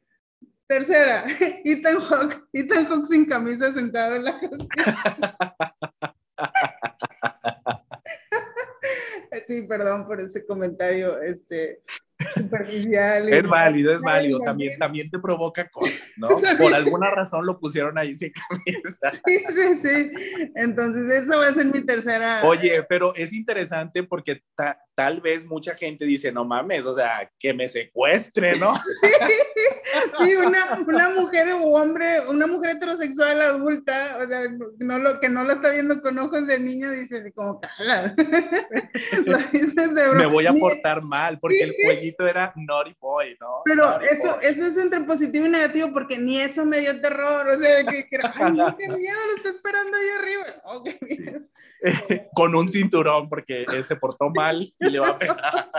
Tercera, 0.67 1.25
Ethan 1.65 1.99
Hawke, 1.99 2.47
Ethan 2.53 2.85
Hawke 2.85 3.07
sin 3.07 3.25
camisa 3.25 3.71
sentado 3.71 4.17
en 4.17 4.25
la 4.25 4.39
cocina. 4.39 5.35
Sí, 9.51 9.61
perdón 9.63 10.07
por 10.07 10.21
ese 10.21 10.45
comentario, 10.45 11.21
este, 11.21 11.81
superficial. 12.35 13.29
Es 13.29 13.47
válido, 13.47 13.93
es 13.93 14.01
válido. 14.01 14.39
También, 14.39 14.77
también 14.77 15.09
te 15.09 15.19
provoca 15.19 15.67
cosas, 15.69 15.99
¿no? 16.17 16.29
Por 16.57 16.73
alguna 16.73 17.09
razón 17.11 17.45
lo 17.45 17.59
pusieron 17.59 17.97
ahí 17.97 18.15
sin 18.15 18.31
camisa. 18.31 19.11
Sí, 19.25 19.43
sí, 19.49 19.87
sí. 19.87 20.11
Entonces, 20.55 21.23
eso 21.23 21.37
va 21.37 21.47
a 21.47 21.53
ser 21.53 21.65
mi 21.65 21.85
tercera. 21.85 22.41
Oye, 22.43 22.83
pero 22.83 23.13
es 23.15 23.33
interesante 23.33 24.03
porque 24.03 24.41
ta 24.55 24.79
tal 24.95 25.21
vez 25.21 25.45
mucha 25.45 25.73
gente 25.73 26.05
dice, 26.05 26.31
no 26.31 26.45
mames, 26.45 26.85
o 26.85 26.93
sea, 26.93 27.29
que 27.39 27.53
me 27.53 27.67
secuestre, 27.67 28.57
¿no? 28.57 28.73
Sí, 29.01 29.80
sí 30.19 30.35
una, 30.35 30.79
una, 30.87 31.09
mujer 31.09 31.51
o 31.53 31.65
hombre, 31.73 32.21
una 32.29 32.47
mujer 32.47 32.71
heterosexual 32.71 33.41
adulta, 33.41 34.17
o 34.23 34.27
sea, 34.27 34.41
no 34.79 34.99
lo, 34.99 35.19
que 35.19 35.29
no 35.29 35.43
la 35.43 35.53
está 35.53 35.71
viendo 35.71 36.01
con 36.01 36.17
ojos 36.19 36.47
de 36.47 36.59
niño, 36.59 36.91
dice 36.91 37.19
así 37.19 37.31
como, 37.31 37.59
cala. 37.59 38.13
me 40.15 40.25
voy 40.25 40.47
a 40.47 40.53
portar 40.53 41.01
mal, 41.01 41.39
porque 41.39 41.63
el 41.63 41.75
cuellito 41.83 42.27
era 42.27 42.53
naughty 42.55 42.95
boy, 42.99 43.37
¿no? 43.39 43.61
Pero 43.65 43.85
naughty 43.85 44.05
eso, 44.05 44.35
boy. 44.35 44.45
eso 44.45 44.65
es 44.65 44.77
entre 44.77 45.01
positivo 45.01 45.45
y 45.45 45.49
negativo, 45.49 45.91
porque 45.93 46.17
ni 46.17 46.39
eso 46.39 46.65
me 46.65 46.79
dio 46.79 46.99
terror, 47.01 47.47
o 47.47 47.57
sea, 47.57 47.85
que, 47.85 48.07
que 48.07 48.19
ay, 48.21 48.53
no, 48.53 48.77
qué 48.77 48.87
miedo, 48.89 49.17
lo 49.29 49.35
está 49.35 49.49
esperando 49.49 49.97
ahí 49.97 50.09
arriba. 50.19 50.45
Oh, 50.65 50.83
qué 50.83 50.97
miedo. 51.01 51.41
con 52.33 52.55
un 52.55 52.67
cinturón 52.67 53.29
porque 53.29 53.63
él 53.63 53.83
se 53.83 53.95
portó 53.95 54.29
mal 54.29 54.73
y 54.79 54.89
le 54.89 54.99
va 54.99 55.09
a 55.09 55.19
pegar. 55.19 55.71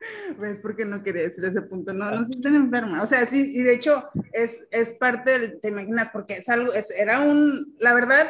¿Ves? 0.38 0.60
Porque 0.60 0.84
no 0.84 1.02
quería 1.02 1.22
decir 1.22 1.44
ese 1.44 1.62
punto. 1.62 1.92
No, 1.92 2.10
no 2.10 2.24
se 2.24 2.40
tan 2.40 2.54
enferma. 2.54 3.02
O 3.02 3.06
sea, 3.06 3.26
sí, 3.26 3.52
y 3.54 3.62
de 3.62 3.74
hecho 3.74 4.04
es, 4.32 4.68
es 4.70 4.92
parte, 4.92 5.38
del, 5.38 5.60
te 5.60 5.68
imaginas, 5.68 6.10
porque 6.12 6.34
es 6.34 6.48
algo, 6.48 6.72
es, 6.72 6.90
era 6.90 7.20
un, 7.20 7.76
la 7.78 7.94
verdad, 7.94 8.28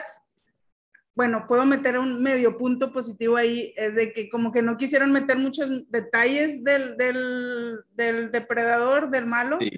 bueno, 1.14 1.46
puedo 1.46 1.66
meter 1.66 1.98
un 1.98 2.22
medio 2.22 2.56
punto 2.56 2.92
positivo 2.92 3.37
ahí, 3.37 3.74
es 3.76 3.94
de 3.94 4.12
que 4.12 4.28
como 4.28 4.52
que 4.52 4.62
no 4.62 4.76
quisieron 4.76 5.12
meter 5.12 5.37
muchos 5.37 5.90
detalles 5.90 6.64
del, 6.64 6.96
del, 6.96 7.80
del 7.94 8.30
depredador, 8.30 9.11
del 9.11 9.26
malo. 9.26 9.59
Sí, 9.61 9.70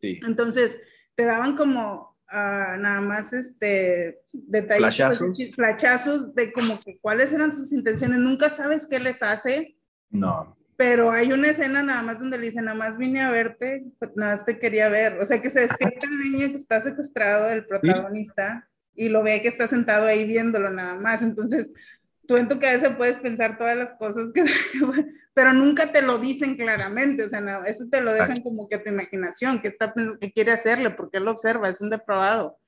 sí. 0.00 0.20
Entonces, 0.24 0.78
te 1.14 1.24
daban 1.24 1.56
como 1.56 2.12
Uh, 2.32 2.78
nada 2.78 3.02
más 3.02 3.34
este 3.34 4.22
detalles 4.32 4.78
flashazos. 4.78 5.38
flashazos 5.54 6.34
de 6.34 6.50
como 6.50 6.80
que 6.80 6.98
cuáles 6.98 7.30
eran 7.30 7.52
sus 7.52 7.70
intenciones 7.72 8.18
nunca 8.20 8.48
sabes 8.48 8.86
qué 8.86 8.98
les 8.98 9.22
hace 9.22 9.76
no 10.08 10.56
pero 10.82 11.12
hay 11.12 11.30
una 11.30 11.50
escena 11.50 11.80
nada 11.80 12.02
más 12.02 12.18
donde 12.18 12.38
le 12.38 12.46
dice 12.46 12.60
nada 12.60 12.76
más 12.76 12.98
vine 12.98 13.20
a 13.20 13.30
verte 13.30 13.84
pues 14.00 14.10
nada 14.16 14.32
más 14.32 14.44
te 14.44 14.58
quería 14.58 14.88
ver 14.88 15.16
o 15.20 15.24
sea 15.24 15.40
que 15.40 15.48
se 15.48 15.60
despierta 15.60 16.06
el 16.06 16.32
niño 16.32 16.48
que 16.48 16.56
está 16.56 16.80
secuestrado 16.80 17.50
el 17.50 17.64
protagonista 17.64 18.68
¿Sí? 18.96 19.04
y 19.04 19.08
lo 19.08 19.22
ve 19.22 19.42
que 19.42 19.48
está 19.48 19.68
sentado 19.68 20.06
ahí 20.06 20.26
viéndolo 20.26 20.70
nada 20.70 20.96
más 20.96 21.22
entonces 21.22 21.70
tú 22.26 22.36
en 22.36 22.48
tu 22.48 22.58
cabeza 22.58 22.96
puedes 22.96 23.16
pensar 23.18 23.58
todas 23.58 23.76
las 23.76 23.92
cosas 23.92 24.32
que 24.32 24.44
pero 25.34 25.52
nunca 25.52 25.92
te 25.92 26.02
lo 26.02 26.18
dicen 26.18 26.56
claramente, 26.56 27.24
o 27.24 27.28
sea, 27.28 27.40
no, 27.40 27.64
eso 27.64 27.84
te 27.90 28.02
lo 28.02 28.12
dejan 28.12 28.42
como 28.42 28.68
que 28.68 28.76
a 28.76 28.82
tu 28.82 28.90
imaginación, 28.90 29.62
que 29.62 29.68
está 29.68 29.94
que 30.20 30.30
quiere 30.30 30.52
hacerle, 30.52 30.90
porque 30.90 31.16
él 31.16 31.24
lo 31.24 31.30
observa, 31.30 31.70
es 31.70 31.80
un 31.80 31.88
depravado. 31.88 32.58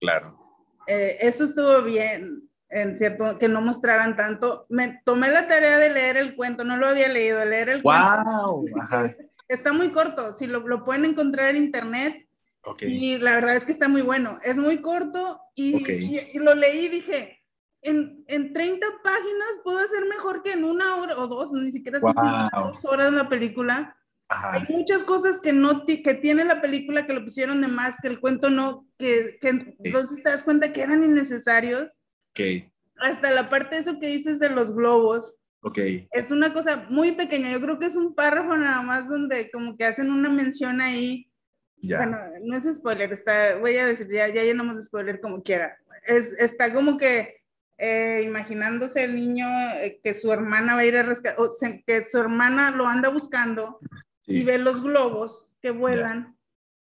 Claro. 0.00 0.38
Eh, 0.86 1.18
eso 1.22 1.42
estuvo 1.42 1.82
bien, 1.82 2.48
en 2.68 2.96
cierto, 2.98 3.38
que 3.38 3.48
no 3.48 3.60
mostraran 3.60 4.16
tanto. 4.16 4.66
Me 4.68 5.00
tomé 5.04 5.30
la 5.30 5.46
tarea 5.46 5.78
de 5.78 5.90
leer 5.90 6.16
el 6.16 6.34
cuento, 6.34 6.64
no 6.64 6.76
lo 6.76 6.88
había 6.88 7.08
leído, 7.08 7.44
leer 7.44 7.68
el 7.68 7.82
wow, 7.82 8.62
cuento. 8.62 8.80
Ajá. 8.82 9.14
Está 9.48 9.72
muy 9.72 9.90
corto, 9.90 10.34
si 10.34 10.46
lo, 10.46 10.66
lo 10.66 10.84
pueden 10.84 11.04
encontrar 11.04 11.50
en 11.50 11.64
internet. 11.64 12.26
Okay. 12.62 12.90
Y 12.90 13.18
la 13.18 13.32
verdad 13.34 13.56
es 13.56 13.66
que 13.66 13.72
está 13.72 13.88
muy 13.88 14.00
bueno. 14.00 14.38
Es 14.42 14.56
muy 14.56 14.80
corto 14.80 15.38
y, 15.54 15.82
okay. 15.82 16.02
y, 16.02 16.36
y 16.36 16.38
lo 16.38 16.54
leí 16.54 16.86
y 16.86 16.88
dije, 16.88 17.44
en, 17.82 18.24
en 18.26 18.52
30 18.52 18.86
páginas 19.02 19.48
puedo 19.62 19.78
hacer 19.78 20.02
mejor 20.08 20.42
que 20.42 20.52
en 20.52 20.64
una 20.64 20.96
hora 20.96 21.18
o 21.18 21.28
dos, 21.28 21.52
ni 21.52 21.70
siquiera 21.70 21.98
wow. 22.00 22.12
si 22.12 22.58
dos 22.58 22.84
horas 22.86 23.12
la 23.12 23.28
película. 23.28 23.96
Ajá. 24.28 24.52
Hay 24.54 24.74
muchas 24.74 25.02
cosas 25.02 25.38
que 25.38 25.52
no 25.52 25.84
que 25.84 26.14
tiene 26.14 26.46
la 26.46 26.62
película 26.62 27.06
que 27.06 27.12
lo 27.12 27.22
pusieron 27.22 27.60
de 27.60 27.68
más, 27.68 27.98
que 28.00 28.08
el 28.08 28.20
cuento 28.20 28.48
no, 28.48 28.88
que, 28.98 29.36
que 29.40 29.50
Sí. 29.50 29.76
entonces 29.84 30.22
te 30.22 30.30
das 30.30 30.42
cuenta 30.42 30.72
que 30.72 30.80
eran 30.80 31.04
innecesarios. 31.04 32.00
Ok, 32.36 32.72
Hasta 32.96 33.30
la 33.30 33.48
parte 33.48 33.76
de 33.76 33.82
eso 33.82 34.00
que 34.00 34.08
dices 34.08 34.40
de 34.40 34.50
los 34.50 34.74
globos, 34.74 35.38
ok. 35.62 35.78
es 36.10 36.30
una 36.30 36.52
cosa 36.52 36.86
muy 36.90 37.12
pequeña. 37.12 37.52
Yo 37.52 37.60
creo 37.60 37.78
que 37.78 37.86
es 37.86 37.94
un 37.96 38.14
párrafo 38.14 38.56
nada 38.56 38.82
más 38.82 39.08
donde 39.08 39.50
como 39.52 39.76
que 39.76 39.84
hacen 39.84 40.10
una 40.10 40.28
mención 40.28 40.80
ahí. 40.80 41.30
Ya. 41.76 41.98
Bueno, 41.98 42.16
no 42.42 42.56
es 42.56 42.64
spoiler, 42.74 43.12
está, 43.12 43.56
voy 43.58 43.76
a 43.76 43.86
decir, 43.86 44.08
ya, 44.10 44.26
ya 44.28 44.42
llenamos 44.42 44.76
de 44.76 44.82
spoiler 44.82 45.20
como 45.20 45.42
quiera. 45.42 45.76
Es, 46.06 46.40
está 46.40 46.72
como 46.72 46.96
que 46.98 47.36
eh, 47.78 48.22
imaginándose 48.24 49.04
el 49.04 49.14
niño 49.14 49.46
eh, 49.82 50.00
que 50.02 50.14
su 50.14 50.32
hermana 50.32 50.74
va 50.74 50.80
a 50.80 50.86
ir 50.86 50.96
a 50.96 51.02
rescatar, 51.02 51.38
o 51.40 51.52
sea, 51.52 51.78
que 51.86 52.04
su 52.04 52.18
hermana 52.18 52.70
lo 52.72 52.86
anda 52.86 53.08
buscando 53.10 53.78
Sí. 54.26 54.38
y 54.38 54.44
ve 54.44 54.56
los 54.56 54.82
globos 54.82 55.54
que 55.60 55.70
vuelan 55.70 56.34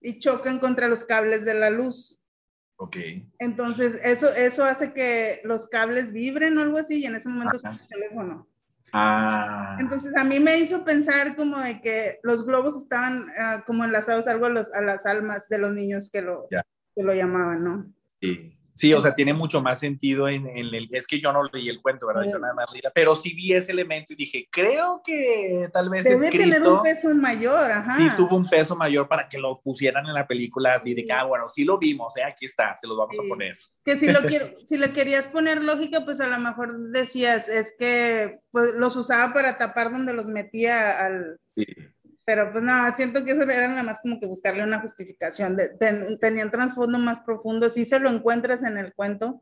y 0.02 0.20
chocan 0.20 0.60
contra 0.60 0.90
los 0.90 1.06
cables 1.06 1.46
de 1.46 1.54
la 1.54 1.70
luz. 1.70 2.20
Ok. 2.82 2.96
Entonces, 3.40 4.00
eso, 4.06 4.34
eso 4.34 4.64
hace 4.64 4.94
que 4.94 5.42
los 5.44 5.68
cables 5.68 6.14
vibren 6.14 6.58
o 6.58 6.62
algo 6.62 6.78
así 6.78 7.00
y 7.00 7.06
en 7.06 7.16
ese 7.16 7.28
momento 7.28 7.60
suena 7.60 7.78
el 7.82 7.88
teléfono. 7.90 8.48
Ah. 8.94 9.76
Entonces, 9.82 10.16
a 10.16 10.24
mí 10.24 10.40
me 10.40 10.58
hizo 10.58 10.86
pensar 10.86 11.36
como 11.36 11.60
de 11.60 11.82
que 11.82 12.20
los 12.24 12.46
globos 12.46 12.78
estaban 12.78 13.26
ah, 13.38 13.64
como 13.68 13.84
enlazados 13.84 14.28
algo 14.28 14.46
a, 14.46 14.50
los, 14.50 14.74
a 14.74 14.82
las 14.82 15.06
almas 15.06 15.50
de 15.50 15.58
los 15.58 15.74
niños 15.74 16.10
que 16.10 16.22
lo, 16.22 16.48
que 16.50 17.04
lo 17.04 17.14
llamaban, 17.14 17.66
¿no? 17.66 17.94
Sí. 18.22 18.58
Sí, 18.80 18.94
o 18.94 19.02
sea, 19.02 19.14
tiene 19.14 19.34
mucho 19.34 19.62
más 19.62 19.78
sentido 19.78 20.30
en, 20.30 20.48
el... 20.48 20.88
Es 20.94 21.06
que 21.06 21.20
yo 21.20 21.34
no 21.34 21.44
leí 21.52 21.68
el 21.68 21.82
cuento, 21.82 22.08
¿verdad? 22.08 22.24
Yo 22.32 22.40
nada 22.40 22.54
más 22.54 22.72
leí, 22.72 22.82
pero 22.96 23.14
sí 23.14 23.34
vi 23.34 23.52
ese 23.52 23.74
elemento 23.74 24.14
y 24.14 24.16
dije, 24.16 24.48
creo 24.50 25.02
que 25.04 25.68
tal 25.74 25.90
vez 25.90 26.06
Debe 26.06 26.32
tener 26.32 26.64
un 26.66 26.82
peso 26.82 27.14
mayor, 27.14 27.70
ajá. 27.70 27.98
Sí, 27.98 28.08
tuvo 28.16 28.38
un 28.38 28.48
peso 28.48 28.78
mayor 28.78 29.10
para 29.10 29.28
que 29.28 29.38
lo 29.38 29.60
pusieran 29.60 30.06
en 30.06 30.14
la 30.14 30.26
película 30.26 30.76
así 30.76 30.94
de 30.94 31.04
que, 31.04 31.12
ah, 31.12 31.26
bueno, 31.26 31.50
sí 31.50 31.66
lo 31.66 31.78
vimos, 31.78 32.16
¿eh? 32.16 32.24
aquí 32.24 32.46
está, 32.46 32.78
se 32.78 32.88
los 32.88 32.98
vamos 32.98 33.20
a 33.20 33.28
poner. 33.28 33.58
Que 33.84 33.98
si 33.98 34.10
lo, 34.10 34.22
quiero, 34.22 34.48
si 34.66 34.78
lo 34.78 34.94
querías 34.94 35.28
poner 35.28 35.62
lógica, 35.62 36.06
pues 36.06 36.22
a 36.22 36.28
lo 36.28 36.40
mejor 36.40 36.80
decías, 36.92 37.50
es 37.50 37.76
que 37.78 38.40
pues, 38.50 38.76
los 38.76 38.96
usaba 38.96 39.34
para 39.34 39.58
tapar 39.58 39.92
donde 39.92 40.14
los 40.14 40.26
metía 40.26 41.06
al... 41.06 41.38
Sí 41.58 41.66
pero 42.30 42.52
pues 42.52 42.64
no, 42.64 42.94
siento 42.94 43.26
que 43.26 43.32
eso 43.32 43.42
era 43.42 43.68
nada 43.68 43.82
más 43.82 44.02
como 44.02 44.20
que 44.20 44.28
buscarle 44.28 44.62
una 44.64 44.80
justificación. 44.82 45.58
De, 45.58 45.70
tenía 46.22 46.46
un 46.46 46.52
trasfondo 46.52 47.00
más 47.00 47.22
profundo, 47.22 47.72
si 47.72 47.86
se 47.86 47.98
lo 47.98 48.08
encuentras 48.08 48.62
en 48.62 48.78
el 48.78 48.94
cuento. 48.94 49.42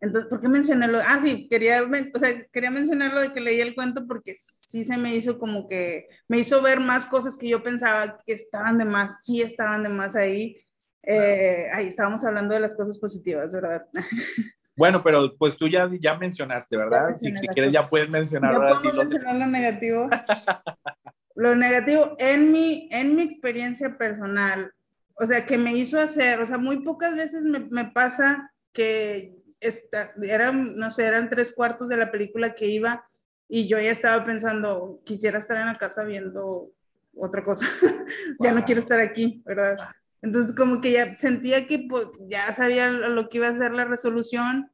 Entonces, 0.00 0.30
¿por 0.30 0.40
qué 0.40 0.46
mencioné 0.46 0.86
lo? 0.86 1.00
Ah, 1.00 1.18
sí, 1.20 1.48
quería, 1.48 1.82
o 1.82 2.18
sea, 2.20 2.46
quería 2.52 2.70
mencionar 2.70 3.12
lo 3.12 3.20
de 3.20 3.32
que 3.32 3.40
leí 3.40 3.60
el 3.60 3.74
cuento 3.74 4.06
porque 4.06 4.36
sí 4.36 4.84
se 4.84 4.96
me 4.96 5.16
hizo 5.16 5.40
como 5.40 5.66
que, 5.66 6.06
me 6.28 6.38
hizo 6.38 6.62
ver 6.62 6.78
más 6.78 7.04
cosas 7.06 7.36
que 7.36 7.48
yo 7.48 7.60
pensaba 7.64 8.22
que 8.24 8.34
estaban 8.34 8.78
de 8.78 8.84
más, 8.84 9.24
sí 9.24 9.42
estaban 9.42 9.82
de 9.82 9.88
más 9.88 10.14
ahí. 10.14 10.64
Eh, 11.02 11.66
ahí 11.72 11.88
estábamos 11.88 12.24
hablando 12.24 12.54
de 12.54 12.60
las 12.60 12.76
cosas 12.76 12.96
positivas, 12.96 13.52
¿verdad? 13.52 13.88
Bueno, 14.78 15.02
pero 15.02 15.34
pues 15.38 15.56
tú 15.56 15.66
ya, 15.66 15.88
ya 15.98 16.18
mencionaste, 16.18 16.76
¿verdad? 16.76 17.16
si, 17.16 17.32
quieres 17.32 17.72
ya 17.72 17.88
puedes 17.88 18.10
mencionar. 18.10 18.52
Ya 18.52 18.58
ahora 18.58 18.76
mencionar 18.94 19.36
lo 19.36 19.46
negativo. 19.46 20.10
Lo 21.36 21.54
negativo 21.54 22.16
en 22.18 22.50
mi, 22.50 22.88
en 22.90 23.14
mi 23.14 23.22
experiencia 23.22 23.96
personal, 23.96 24.72
o 25.14 25.26
sea, 25.26 25.46
que 25.46 25.58
me 25.58 25.74
hizo 25.74 26.00
hacer, 26.00 26.40
o 26.40 26.46
sea, 26.46 26.58
muy 26.58 26.82
pocas 26.82 27.14
veces 27.14 27.44
me, 27.44 27.60
me 27.70 27.86
pasa 27.86 28.52
que 28.72 29.36
esta, 29.60 30.12
eran, 30.22 30.76
no 30.76 30.90
sé, 30.90 31.04
eran 31.04 31.30
tres 31.30 31.52
cuartos 31.52 31.88
de 31.88 31.96
la 31.96 32.10
película 32.10 32.54
que 32.54 32.66
iba 32.66 33.08
y 33.48 33.68
yo 33.68 33.78
ya 33.78 33.90
estaba 33.90 34.24
pensando, 34.24 35.00
quisiera 35.04 35.38
estar 35.38 35.56
en 35.56 35.66
la 35.66 35.78
casa 35.78 36.04
viendo 36.04 36.70
otra 37.14 37.44
cosa, 37.44 37.66
ya 38.40 38.52
no 38.52 38.64
quiero 38.64 38.80
estar 38.80 39.00
aquí, 39.00 39.42
¿verdad? 39.46 39.78
Entonces 40.22 40.54
como 40.56 40.80
que 40.80 40.92
ya 40.92 41.16
sentía 41.18 41.66
que 41.66 41.86
pues, 41.88 42.06
ya 42.28 42.54
sabía 42.54 42.90
lo 42.90 43.28
que 43.28 43.38
iba 43.38 43.48
a 43.48 43.56
ser 43.56 43.72
la 43.72 43.84
resolución. 43.84 44.70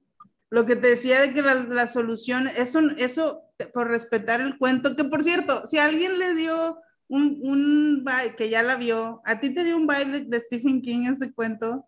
Lo 0.49 0.67
que 0.67 0.77
te 0.77 0.89
decía 0.89 1.21
de 1.21 1.33
que 1.33 1.43
la, 1.43 1.55
la, 1.55 1.87
solución, 1.87 2.47
eso, 2.47 2.81
eso 2.99 3.43
por 3.67 3.89
respetar 3.89 4.41
el 4.41 4.59
cuento, 4.59 4.97
que 4.97 5.05
por 5.05 5.23
cierto, 5.23 5.67
si 5.67 5.79
alguien 5.79 6.19
le 6.19 6.35
dio 6.35 6.79
un, 7.09 7.39
un 7.43 8.05
vibe, 8.05 8.37
que 8.37 8.49
ya 8.49 8.63
la 8.63 8.77
vio, 8.77 9.21
¿a 9.25 9.41
ti 9.41 9.55
te 9.55 9.65
dio 9.65 9.77
un 9.77 9.87
vibe 9.87 10.21
de, 10.25 10.41
Stephen 10.41 10.81
King 10.81 11.11
este 11.11 11.33
cuento? 11.33 11.87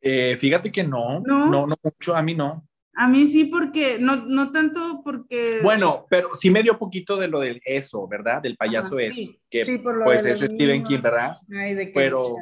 Eh, 0.00 0.36
fíjate 0.36 0.70
que 0.70 0.84
no, 0.84 1.20
no, 1.20 1.50
no, 1.50 1.66
no 1.66 1.76
mucho, 1.82 2.14
a 2.14 2.22
mí 2.22 2.34
no. 2.34 2.68
A 2.94 3.06
mí 3.06 3.26
sí, 3.28 3.44
porque, 3.44 3.98
no, 4.00 4.16
no 4.26 4.50
tanto 4.50 5.02
porque... 5.04 5.60
Bueno, 5.62 6.04
pero 6.10 6.34
sí 6.34 6.50
me 6.50 6.64
dio 6.64 6.78
poquito 6.78 7.16
de 7.16 7.28
lo 7.28 7.38
del 7.38 7.60
eso, 7.64 8.08
¿verdad? 8.08 8.42
Del 8.42 8.56
payaso 8.56 8.98
eso, 8.98 9.22
que 9.48 9.80
pues 10.04 10.24
es 10.26 10.40
Stephen 10.40 10.82
King, 10.82 11.00
¿verdad? 11.00 11.36
Ay, 11.56 11.74
de 11.74 11.92
pero 11.94 12.36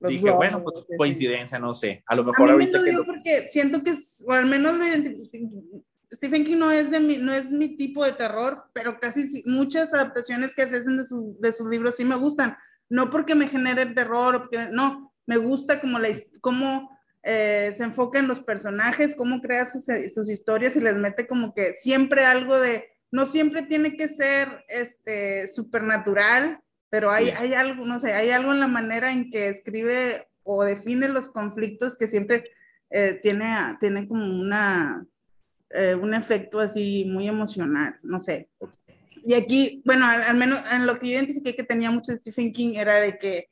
dije, 0.00 0.30
bueno, 0.30 0.62
pues 0.62 0.84
coincidencia, 0.96 1.58
no 1.58 1.74
sé. 1.74 2.02
A 2.06 2.14
lo 2.14 2.24
mejor 2.24 2.50
a 2.50 2.56
mí 2.56 2.64
ahorita 2.64 2.80
me 2.80 2.92
lo 2.92 3.04
porque 3.04 3.48
siento 3.48 3.82
que, 3.82 3.94
o 4.26 4.32
al 4.32 4.46
menos 4.46 4.74
Stephen 6.12 6.44
King 6.44 6.58
no 6.58 6.70
es, 6.70 6.90
de 6.90 7.00
mi, 7.00 7.18
no 7.18 7.32
es 7.32 7.50
mi 7.50 7.76
tipo 7.76 8.04
de 8.04 8.12
terror, 8.12 8.64
pero 8.72 8.98
casi 8.98 9.42
muchas 9.46 9.92
adaptaciones 9.92 10.54
que 10.54 10.62
hacen 10.62 10.96
de, 10.96 11.04
su, 11.04 11.36
de 11.40 11.52
sus 11.52 11.68
libros 11.68 11.96
sí 11.96 12.04
me 12.04 12.16
gustan. 12.16 12.56
No 12.88 13.10
porque 13.10 13.34
me 13.34 13.48
genere 13.48 13.82
el 13.82 13.94
terror, 13.94 14.40
porque, 14.40 14.68
no, 14.70 15.12
me 15.26 15.36
gusta 15.36 15.80
como 15.80 15.98
la, 15.98 16.08
cómo 16.40 16.90
eh, 17.22 17.72
se 17.76 17.84
enfoca 17.84 18.18
en 18.18 18.28
los 18.28 18.40
personajes, 18.40 19.14
cómo 19.14 19.42
crea 19.42 19.66
sus, 19.66 19.84
sus, 20.14 20.30
historias 20.30 20.76
y 20.76 20.80
les 20.80 20.96
mete 20.96 21.26
como 21.26 21.52
que 21.52 21.74
siempre 21.74 22.24
algo 22.24 22.58
de, 22.58 22.88
no 23.10 23.26
siempre 23.26 23.62
tiene 23.62 23.96
que 23.96 24.08
ser 24.08 24.64
este, 24.68 25.48
supernatural, 25.48 26.60
pero 26.88 27.10
hay, 27.10 27.28
hay 27.30 27.52
algo, 27.52 27.84
no 27.84 28.00
sé, 28.00 28.14
hay 28.14 28.30
algo 28.30 28.52
en 28.52 28.60
la 28.60 28.68
manera 28.68 29.12
en 29.12 29.30
que 29.30 29.48
escribe 29.48 30.26
o 30.42 30.64
define 30.64 31.08
los 31.08 31.28
conflictos 31.28 31.96
que 31.96 32.08
siempre 32.08 32.44
eh, 32.88 33.20
tiene, 33.22 33.76
tiene 33.80 34.08
como 34.08 34.40
una, 34.40 35.04
eh, 35.70 35.94
un 35.94 36.14
efecto 36.14 36.60
así 36.60 37.04
muy 37.04 37.28
emocional, 37.28 37.96
no 38.02 38.20
sé. 38.20 38.48
Y 39.22 39.34
aquí, 39.34 39.82
bueno, 39.84 40.06
al, 40.06 40.36
menos 40.36 40.60
en 40.72 40.86
lo 40.86 40.98
que 40.98 41.08
yo 41.08 41.12
identifiqué 41.14 41.54
que 41.54 41.64
tenía 41.64 41.90
mucho 41.90 42.16
Stephen 42.16 42.52
King 42.52 42.74
era 42.76 43.00
de 43.00 43.18
que 43.18 43.48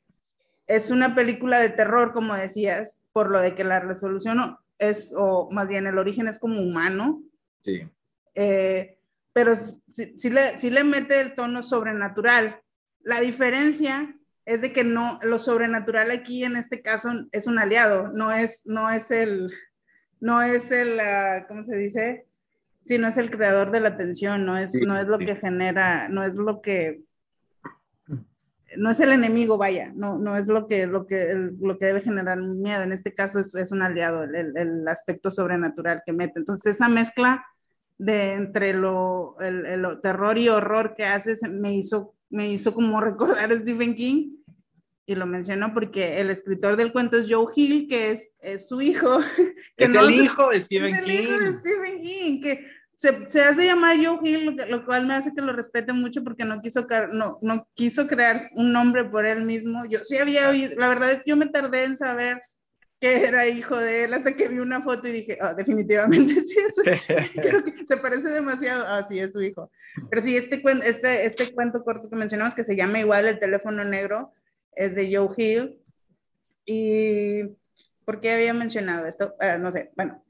es 0.65 0.89
una 0.91 1.13
película 1.15 1.59
de 1.59 1.69
terror, 1.69 2.13
como 2.13 2.33
decías, 2.33 3.03
por 3.13 3.29
lo 3.29 3.39
de 3.39 3.55
que 3.55 3.63
la 3.63 3.79
resolución 3.79 4.57
es, 4.79 5.13
o 5.15 5.49
más 5.51 5.67
bien 5.67 5.87
el 5.87 5.97
origen 5.97 6.27
es 6.27 6.39
como 6.39 6.61
humano. 6.61 7.21
Sí. 7.63 7.87
Eh, 8.35 8.97
pero 9.33 9.55
sí, 9.55 10.29
le, 10.29 10.57
sí 10.57 10.69
le 10.69 10.83
mete 10.83 11.19
el 11.19 11.35
tono 11.35 11.61
sobrenatural, 11.61 12.61
la 13.01 13.21
diferencia 13.21 14.15
es 14.45 14.61
de 14.61 14.73
que 14.73 14.83
no, 14.83 15.19
lo 15.23 15.39
sobrenatural 15.39 16.09
aquí 16.11 16.43
en 16.43 16.55
este 16.55 16.81
caso 16.81 17.09
es 17.31 17.47
un 17.47 17.59
aliado, 17.59 18.09
no 18.13 18.31
es, 18.31 18.63
no 18.65 18.89
es 18.89 19.11
el, 19.11 19.51
no 20.19 20.41
es 20.41 20.71
el, 20.71 20.97
uh, 20.97 21.47
¿cómo 21.47 21.63
se 21.63 21.75
dice? 21.77 22.25
Sí, 22.83 22.97
no 22.97 23.07
es 23.07 23.17
el 23.17 23.29
creador 23.29 23.71
de 23.71 23.81
la 23.81 23.97
tensión, 23.97 24.45
no 24.45 24.57
es, 24.57 24.73
no 24.73 24.93
es 24.93 25.07
lo 25.07 25.17
que 25.17 25.35
genera, 25.35 26.07
no 26.09 26.23
es 26.23 26.35
lo 26.35 26.61
que, 26.61 27.01
no 28.77 28.89
es 28.89 28.99
el 28.99 29.11
enemigo, 29.11 29.57
vaya, 29.57 29.91
no, 29.93 30.17
no 30.17 30.37
es 30.37 30.47
lo 30.47 30.67
que, 30.67 30.87
lo 30.87 31.05
que, 31.05 31.33
lo 31.59 31.77
que 31.77 31.85
debe 31.85 32.01
generar 32.01 32.37
miedo, 32.37 32.83
en 32.83 32.93
este 32.93 33.13
caso 33.13 33.39
es, 33.39 33.53
es 33.55 33.71
un 33.71 33.81
aliado, 33.81 34.23
el, 34.23 34.55
el, 34.55 34.87
aspecto 34.87 35.31
sobrenatural 35.31 36.01
que 36.05 36.13
mete. 36.13 36.39
Entonces 36.39 36.75
esa 36.75 36.87
mezcla 36.87 37.45
de 37.97 38.33
entre 38.33 38.73
lo, 38.73 39.37
el, 39.41 39.65
el 39.65 40.01
terror 40.01 40.37
y 40.37 40.49
horror 40.49 40.95
que 40.95 41.05
haces 41.05 41.41
me 41.49 41.73
hizo 41.73 42.13
me 42.29 42.49
hizo 42.49 42.73
como 42.73 43.01
recordar 43.01 43.51
a 43.51 43.55
Stephen 43.55 43.95
King 43.95 44.37
y 45.07 45.15
lo 45.15 45.25
menciono 45.25 45.73
porque 45.73 46.19
el 46.19 46.29
escritor 46.29 46.75
del 46.75 46.91
cuento 46.91 47.17
es 47.17 47.27
Joe 47.29 47.51
Hill, 47.55 47.87
que 47.87 48.11
es, 48.11 48.37
es 48.41 48.67
su 48.67 48.81
hijo. 48.81 49.19
Que 49.77 49.85
es 49.85 49.95
el 49.95 50.11
hijo 50.11 50.49
de 50.49 50.59
Stephen 50.59 50.93
es 50.93 51.01
King. 51.01 51.11
el 51.11 51.21
hijo 51.21 51.39
de 51.39 51.53
Stephen 51.53 52.01
King, 52.03 52.41
que 52.41 52.67
se, 52.95 53.29
se, 53.29 53.41
hace 53.41 53.65
llamar 53.65 53.95
Joe 54.03 54.19
Hill, 54.21 54.57
lo, 54.67 54.85
cual 54.85 55.07
me 55.07 55.13
hace 55.13 55.33
que 55.33 55.41
lo 55.41 55.53
respete 55.53 55.93
mucho 55.93 56.23
porque 56.23 56.43
no 56.43 56.61
quiso, 56.61 56.85
no, 57.13 57.37
no 57.41 57.67
quiso 57.73 58.05
crear 58.05 58.41
un 58.55 58.73
nombre 58.73 59.05
por 59.05 59.25
él 59.25 59.43
mismo. 59.43 59.85
Yo 59.85 59.99
sí 60.03 60.17
había 60.17 60.49
oído, 60.49 60.77
la 60.77 60.89
verdad 60.89 61.11
es 61.11 61.23
que 61.23 61.29
yo 61.29 61.37
me 61.37 61.47
tardé 61.47 61.85
en 61.85 61.95
saber 61.95 62.41
que 62.99 63.23
era 63.25 63.47
hijo 63.47 63.77
de 63.77 64.05
él 64.05 64.13
hasta 64.13 64.35
que 64.35 64.49
vi 64.49 64.59
una 64.59 64.81
foto 64.81 65.07
y 65.07 65.11
dije, 65.11 65.37
oh, 65.41 65.53
definitivamente 65.55 66.33
sí, 66.41 66.55
es, 66.57 66.75
creo 67.41 67.63
que 67.63 67.85
se 67.85 67.97
parece 67.97 68.29
demasiado, 68.29 68.83
ah, 68.85 69.03
sí, 69.03 69.19
es 69.19 69.31
su 69.31 69.41
hijo. 69.41 69.71
Pero 70.09 70.21
sí, 70.23 70.35
este, 70.35 70.61
este, 70.83 71.25
este 71.27 71.53
cuento 71.53 71.83
corto 71.83 72.09
que 72.09 72.17
mencionamos, 72.17 72.53
que 72.53 72.65
se 72.65 72.75
llama 72.75 72.99
igual 72.99 73.27
El 73.27 73.39
teléfono 73.39 73.85
negro, 73.85 74.33
es 74.77 74.95
de 74.95 75.15
Joe 75.15 75.29
Hill. 75.35 75.79
¿Y 76.65 77.57
por 78.05 78.19
qué 78.19 78.31
había 78.31 78.53
mencionado 78.53 79.05
esto? 79.05 79.35
Uh, 79.39 79.59
no 79.59 79.71
sé, 79.71 79.91
bueno, 79.95 80.23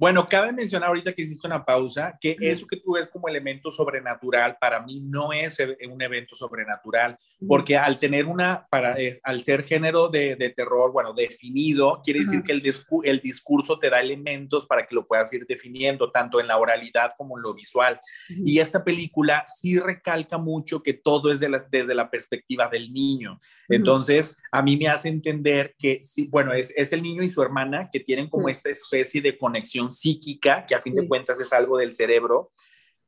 bueno, 0.00 0.26
cabe 0.26 0.50
mencionar 0.50 0.88
ahorita 0.88 1.12
que 1.12 1.20
hiciste 1.20 1.46
una 1.46 1.62
pausa, 1.62 2.16
que 2.18 2.34
eso 2.40 2.66
que 2.66 2.78
tú 2.78 2.94
ves 2.94 3.06
como 3.06 3.28
elemento 3.28 3.70
sobrenatural, 3.70 4.56
para 4.58 4.80
mí 4.80 4.98
no 5.02 5.30
es 5.30 5.60
e, 5.60 5.76
un 5.90 6.00
evento 6.00 6.34
sobrenatural, 6.34 7.18
porque 7.46 7.76
al 7.76 7.98
tener 7.98 8.24
una, 8.24 8.66
para, 8.70 8.96
al 9.22 9.42
ser 9.42 9.62
género 9.62 10.08
de, 10.08 10.36
de, 10.36 10.48
terror, 10.48 10.90
bueno, 10.90 11.12
definido, 11.12 12.00
quiere 12.02 12.20
decir 12.20 12.42
que 12.42 12.52
el, 12.52 12.62
el 13.04 13.20
discurso 13.20 13.78
te 13.78 13.90
da 13.90 14.00
elementos 14.00 14.64
para 14.64 14.86
que 14.86 14.94
lo 14.94 15.06
puedas 15.06 15.30
ir 15.34 15.44
definiendo, 15.46 16.10
tanto 16.10 16.40
en 16.40 16.48
la 16.48 16.56
oralidad 16.56 17.12
como 17.18 17.36
en 17.36 17.42
lo 17.42 17.52
visual. 17.52 18.00
Y 18.30 18.58
esta 18.58 18.82
película 18.82 19.44
sí 19.46 19.78
recalca 19.78 20.38
mucho 20.38 20.82
que 20.82 20.94
todo 20.94 21.30
es 21.30 21.40
de 21.40 21.50
la, 21.50 21.58
desde 21.70 21.94
la 21.94 22.08
perspectiva 22.08 22.68
del 22.68 22.90
niño. 22.90 23.38
Entonces, 23.68 24.34
a 24.50 24.62
mí 24.62 24.78
me 24.78 24.88
hace 24.88 25.10
entender 25.10 25.74
que, 25.78 26.00
sí, 26.02 26.26
bueno, 26.26 26.54
es, 26.54 26.72
es 26.74 26.90
el 26.94 27.02
niño 27.02 27.22
y 27.22 27.28
su 27.28 27.42
hermana 27.42 27.90
que 27.92 28.00
tienen 28.00 28.30
como 28.30 28.48
esta 28.48 28.70
especie 28.70 29.20
de 29.20 29.36
conexión 29.36 29.89
psíquica, 29.90 30.64
que 30.66 30.74
a 30.74 30.82
fin 30.82 30.94
de 30.94 31.08
cuentas 31.08 31.40
es 31.40 31.52
algo 31.52 31.78
del 31.78 31.94
cerebro, 31.94 32.52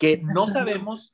que 0.03 0.21
no 0.21 0.49
sabemos, 0.49 1.13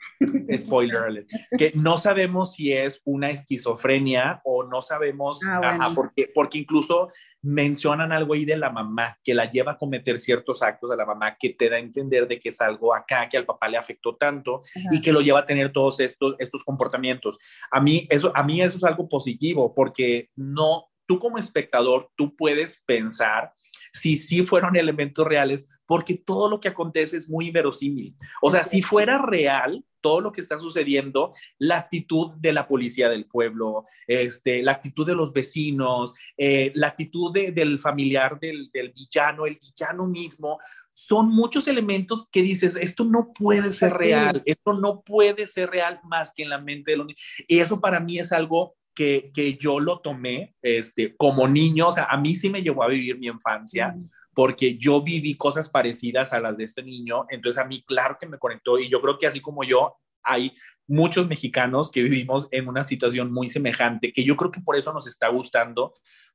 spoiler 0.57 1.27
que 1.59 1.73
no 1.75 1.99
sabemos 1.99 2.55
si 2.55 2.73
es 2.73 3.03
una 3.05 3.29
esquizofrenia 3.29 4.41
o 4.45 4.65
no 4.65 4.81
sabemos, 4.81 5.41
ah, 5.47 5.93
porque, 5.95 6.31
porque 6.35 6.57
incluso 6.57 7.11
mencionan 7.43 8.13
algo 8.13 8.33
ahí 8.33 8.47
de 8.47 8.57
la 8.57 8.71
mamá, 8.71 9.19
que 9.23 9.35
la 9.35 9.51
lleva 9.51 9.73
a 9.73 9.77
cometer 9.77 10.19
ciertos 10.19 10.63
actos 10.63 10.89
de 10.89 10.97
la 10.97 11.05
mamá, 11.05 11.37
que 11.39 11.51
te 11.51 11.69
da 11.69 11.77
a 11.77 11.81
entender 11.81 12.27
de 12.27 12.41
que 12.41 12.49
es 12.49 12.63
algo 12.63 12.95
acá, 12.95 13.29
que 13.29 13.37
al 13.37 13.45
papá 13.45 13.69
le 13.69 13.77
afectó 13.77 14.17
tanto 14.17 14.63
y 14.91 15.03
que 15.03 15.13
lo 15.13 15.21
lleva 15.21 15.41
a 15.41 15.45
tener 15.45 15.71
todos 15.71 16.01
estos, 16.01 16.37
estos 16.39 16.65
comportamientos. 16.65 17.37
A 17.71 17.83
mí, 17.83 18.07
eso, 18.09 18.33
a 18.35 18.43
mí 18.43 18.63
eso 18.63 18.79
es 18.79 18.85
algo 18.85 19.07
positivo, 19.07 19.75
porque 19.75 20.31
no, 20.35 20.87
tú 21.07 21.19
como 21.19 21.37
espectador, 21.37 22.11
tú 22.17 22.35
puedes 22.35 22.83
pensar 22.87 23.53
si 23.99 24.17
sí 24.17 24.45
fueron 24.45 24.77
elementos 24.77 25.27
reales, 25.27 25.67
porque 25.87 26.15
todo 26.15 26.49
lo 26.49 26.61
que 26.61 26.69
acontece 26.69 27.17
es 27.17 27.29
muy 27.29 27.51
verosímil. 27.51 28.15
O 28.43 28.51
sea, 28.51 28.65
si 28.65 28.83
fuera 28.83 29.19
real, 29.19 29.85
todo 30.01 30.21
lo 30.21 30.33
que 30.33 30.41
está 30.41 30.59
sucediendo, 30.59 31.33
la 31.59 31.79
actitud 31.79 32.33
de 32.37 32.53
la 32.53 32.67
policía 32.67 33.09
del 33.09 33.27
pueblo, 33.27 33.85
este, 34.07 34.63
la 34.63 34.73
actitud 34.73 35.07
de 35.07 35.15
los 35.15 35.33
vecinos, 35.33 36.15
eh, 36.37 36.73
la 36.75 36.89
actitud 36.89 37.33
del 37.33 37.79
familiar 37.79 38.39
del, 38.39 38.71
del 38.73 38.93
villano, 38.93 39.47
el 39.47 39.59
villano 39.61 40.07
mismo, 40.07 40.59
son 40.93 41.29
muchos 41.29 41.69
elementos 41.69 42.29
que 42.31 42.43
dices, 42.43 42.77
esto 42.77 43.05
no 43.05 43.33
puede 43.33 43.73
ser 43.73 43.93
real, 43.93 44.43
esto 44.47 44.73
no 44.73 45.03
puede 45.03 45.47
ser 45.47 45.71
real 45.71 46.01
más 46.05 46.33
que 46.35 46.43
en 46.43 46.51
la 46.51 46.59
mente 46.59 46.91
de 46.91 46.97
los 46.97 47.07
niños. 47.07 47.23
Y 47.47 47.61
eso 47.61 47.81
para 47.81 48.01
mí 48.01 48.19
es 48.19 48.33
algo 48.33 48.75
que, 48.99 49.31
que, 49.33 49.57
yo 49.57 49.79
lo 49.79 50.01
tomé 50.01 50.57
este, 50.61 51.15
como 51.17 51.47
niño, 51.47 51.87
o 51.87 51.91
sea, 51.93 52.07
a 52.11 52.17
mí 52.17 52.35
sí 52.35 52.51
me 52.51 52.63
llevó 52.63 52.83
a 52.83 52.89
vivir 52.89 53.17
mi 53.17 53.29
infancia, 53.29 53.95
porque 54.35 54.77
yo 54.77 55.01
viví 55.03 55.37
cosas 55.37 55.69
parecidas 55.69 56.33
a 56.33 56.41
las 56.41 56.57
de 56.57 56.65
este 56.65 56.83
niño, 56.83 57.25
entonces 57.31 57.63
a 57.63 57.65
mí 57.65 57.85
claro 57.87 58.17
que 58.21 58.27
me 58.27 58.41
conectó 58.41 58.77
y 58.77 58.89
yo 58.89 59.01
creo 59.01 59.17
que 59.17 59.29
así 59.29 59.41
como 59.41 59.63
yo, 59.63 59.95
hay 60.25 60.53
muchos 60.89 61.29
mexicanos 61.29 61.93
que 61.93 62.03
vivimos 62.03 62.49
en 62.51 62.67
una 62.67 62.83
situación 62.83 63.33
muy 63.33 63.49
semejante, 63.49 64.13
que 64.13 64.25
yo 64.25 64.37
creo 64.37 64.51
que 64.51 64.61
por 64.61 64.75
eso 64.75 64.93
nos 64.93 65.07
está 65.07 65.29
gustando, 65.29 65.95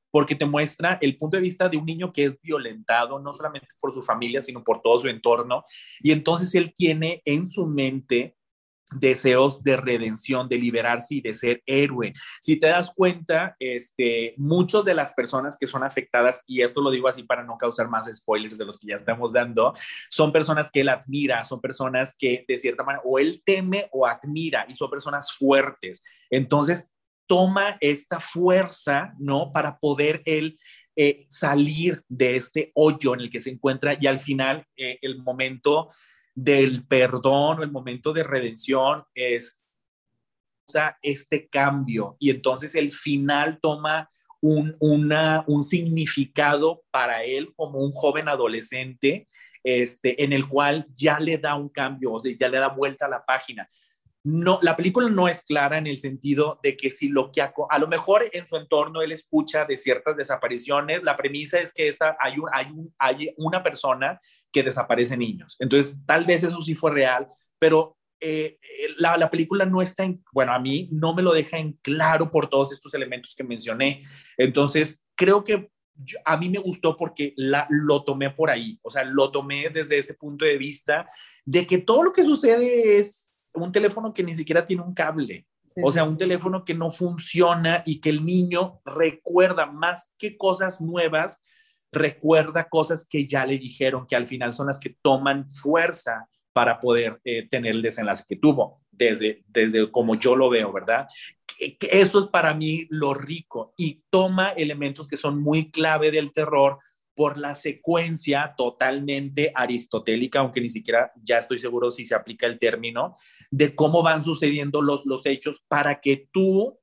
porque 0.10 0.36
te 0.36 0.46
muestra 0.46 0.98
el 1.02 1.18
punto 1.18 1.36
de 1.36 1.44
vista 1.44 1.68
de 1.68 1.76
un 1.76 1.86
niño 1.86 2.14
que 2.14 2.24
es 2.24 2.40
violentado, 2.42 3.20
no 3.20 3.34
solamente 3.34 3.68
por 3.82 3.92
su 3.92 4.02
familia, 4.02 4.40
sino 4.40 4.64
por 4.64 4.82
todo 4.82 5.00
su 5.00 5.10
entorno. 5.10 5.66
Y 6.00 6.12
entonces 6.12 6.56
él 6.56 6.72
tiene 6.74 7.22
en 7.26 7.46
su 7.46 7.66
mente 7.66 8.38
deseos 9.00 9.64
de 9.64 9.78
redención, 9.78 10.48
de 10.48 10.58
liberarse 10.58 11.16
y 11.16 11.22
de 11.22 11.34
ser 11.34 11.62
héroe. 11.66 12.14
Si 12.42 12.60
te 12.60 12.68
das 12.68 12.92
cuenta, 12.96 13.56
este, 13.60 14.34
muchas 14.38 14.86
de 14.86 14.94
las 14.94 15.14
personas 15.14 15.58
que 15.58 15.68
son 15.68 15.84
afectadas, 15.84 16.44
y 16.48 16.62
esto 16.62 16.82
lo 16.82 16.92
digo 16.92 17.08
así 17.08 17.24
para 17.24 17.44
no 17.44 17.58
causar 17.58 17.90
más 17.90 18.10
spoilers 18.14 18.58
de 18.58 18.66
los 18.66 18.78
que 18.78 18.88
ya 18.88 18.96
estamos 18.96 19.34
dando, 19.34 19.74
son 20.10 20.32
personas 20.32 20.72
que 20.72 20.82
él 20.82 20.90
admira, 20.90 21.44
son 21.44 21.62
personas 21.62 22.16
que 22.18 22.46
de 22.48 22.58
cierta 22.58 22.84
manera 22.84 23.04
o 23.06 23.20
él 23.20 23.42
teme 23.46 23.90
o 23.92 24.06
admira 24.06 24.66
y 24.68 24.76
son 24.76 24.90
personas 24.90 25.32
fuertes. 25.34 26.04
Entonces, 26.30 26.90
toma 27.28 27.78
esta 27.80 28.20
fuerza, 28.20 29.14
¿no? 29.18 29.52
Para 29.52 29.80
poder 29.80 30.22
él 30.26 30.56
eh, 30.96 31.26
salir 31.30 32.04
de 32.08 32.36
este 32.36 32.72
hoyo 32.76 33.14
en 33.14 33.22
el 33.22 33.32
que 33.32 33.40
se 33.40 33.50
encuentra 33.50 33.98
y 34.00 34.06
al 34.06 34.20
final 34.20 34.66
eh, 34.76 35.00
el 35.02 35.24
momento 35.24 35.90
del 36.36 36.86
perdón 36.86 37.60
o 37.60 37.64
el 37.64 37.72
momento 37.72 38.14
de 38.14 38.24
redención 38.24 39.04
es 39.14 39.60
este 41.02 41.48
cambio. 41.48 42.16
Y 42.20 42.30
entonces 42.30 42.74
el 42.76 42.92
final 42.92 43.60
toma 43.62 44.10
un, 44.42 44.76
una, 44.80 45.44
un 45.48 45.64
significado 45.64 46.84
para 46.92 47.24
él 47.24 47.54
como 47.56 47.80
un 47.80 47.92
joven 47.92 48.28
adolescente 48.28 49.28
este, 49.64 50.22
en 50.22 50.34
el 50.34 50.48
cual 50.48 50.86
ya 50.94 51.20
le 51.20 51.38
da 51.38 51.56
un 51.56 51.70
cambio, 51.70 52.14
o 52.14 52.20
sea, 52.20 52.36
ya 52.38 52.50
le 52.50 52.60
da 52.60 52.68
vuelta 52.68 53.06
a 53.06 53.10
la 53.10 53.24
página 53.26 53.70
no, 54.24 54.60
la 54.62 54.76
película 54.76 55.10
no 55.10 55.28
es 55.28 55.44
clara 55.44 55.78
en 55.78 55.88
el 55.88 55.98
sentido 55.98 56.60
de 56.64 56.78
que 56.78 56.90
si 56.90 57.10
lo 57.10 57.32
que 57.32 57.42
a, 57.42 57.54
lo 57.78 57.88
mejor 57.88 58.26
en 58.32 58.48
su 58.48 58.56
entorno 58.56 59.02
él 59.02 59.12
escucha 59.12 59.66
de 59.66 59.76
ciertas 59.76 60.16
desapariciones, 60.16 61.04
la 61.04 61.18
premisa 61.18 61.60
es 61.60 61.74
que 61.74 61.90
esta, 61.90 62.16
hay, 62.20 62.40
un, 62.40 62.50
hay, 62.54 62.68
hay 63.00 63.34
una 63.38 63.62
persona 63.62 64.22
que 64.52 64.64
desaparece 64.64 65.18
niños. 65.18 65.58
Entonces, 65.60 65.98
tal 66.06 66.26
vez 66.26 66.44
eso 66.44 66.62
sí 66.62 66.74
fue 66.74 66.92
real, 66.92 67.28
pero 67.60 67.98
eh, 68.22 68.58
la, 68.98 69.18
la, 69.18 69.30
película 69.30 69.66
no 69.66 69.82
está 69.82 70.06
en, 70.06 70.24
bueno, 70.32 70.54
a 70.54 70.60
mí 70.60 70.88
no 70.94 71.14
me 71.14 71.22
lo 71.22 71.34
deja 71.34 71.58
en 71.58 71.74
claro 71.82 72.32
por 72.32 72.50
todos 72.50 72.72
estos 72.72 72.94
elementos 72.94 73.36
que 73.36 73.44
mencioné. 73.44 74.04
Entonces, 74.38 75.04
creo 75.16 75.44
que 75.44 75.70
a 76.24 76.38
mí 76.38 76.50
me 76.50 76.60
gustó 76.60 76.96
porque 76.96 77.34
la, 77.36 77.68
lo 77.70 78.04
tomé 78.06 78.30
por 78.30 78.50
ahí, 78.50 78.80
o 78.82 78.90
sea, 78.90 79.04
lo 79.04 79.32
tomé 79.32 79.70
desde 79.70 79.98
ese 79.98 80.14
punto 80.14 80.46
de 80.46 80.58
vista 80.58 81.10
de 81.46 81.68
que 81.68 81.80
todo 81.80 82.04
lo 82.04 82.14
que 82.14 82.24
sucede 82.24 82.98
es 83.00 83.33
un 83.54 83.72
teléfono 83.72 84.14
que 84.14 84.24
ni 84.24 84.36
siquiera 84.36 84.66
tiene 84.66 84.84
un 84.84 84.94
cable. 84.94 85.46
O 85.82 85.92
sea, 85.92 86.04
un 86.04 86.18
teléfono 86.18 86.64
que 86.64 86.76
no 86.76 86.92
funciona 86.92 87.82
y 87.86 88.00
que 88.00 88.10
el 88.10 88.24
niño 88.24 88.82
recuerda 88.86 89.66
más 89.66 90.14
que 90.18 90.38
cosas 90.38 90.82
nuevas, 90.82 91.42
recuerda 91.92 92.70
cosas 92.70 93.08
que 93.08 93.26
ya 93.26 93.46
le 93.46 93.58
dijeron, 93.58 94.06
que 94.06 94.16
al 94.16 94.28
final 94.28 94.54
son 94.54 94.68
las 94.68 94.80
que 94.80 94.96
toman 95.02 95.50
fuerza 95.50 96.28
para 96.52 96.80
poder 96.80 97.20
eh, 97.24 97.48
tener 97.48 97.74
el 97.74 97.82
desenlace 97.82 98.24
que 98.28 98.36
tuvo, 98.36 98.82
desde, 98.92 99.44
desde 99.48 99.90
como 99.90 100.16
yo 100.16 100.36
lo 100.36 100.50
veo, 100.50 100.72
¿verdad? 100.72 101.08
eso 101.60 102.20
es 102.20 102.28
para 102.28 102.54
mí 102.54 102.88
lo 102.90 103.14
rico 103.14 103.74
y 103.78 104.04
toma 104.10 104.50
elementos 104.50 105.08
que 105.08 105.18
son 105.18 105.42
muy 105.42 105.72
clave 105.72 106.12
del 106.12 106.32
terror, 106.32 106.80
por 107.16 107.38
la 107.38 107.56
secuencia 107.56 108.54
totalmente 108.58 109.52
aristotélica, 109.54 110.40
aunque 110.40 110.62
ni 110.62 110.70
siquiera 110.70 111.12
ya 111.22 111.38
estoy 111.38 111.60
seguro 111.60 111.92
si 111.92 112.06
se 112.06 112.16
aplica 112.16 112.48
el 112.48 112.60
término, 112.60 113.16
de 113.52 113.76
cómo 113.76 114.02
van 114.04 114.24
sucediendo 114.24 114.82
los, 114.82 115.06
los 115.06 115.26
hechos 115.26 115.64
para 115.68 116.02
que 116.02 116.30
tú 116.32 116.80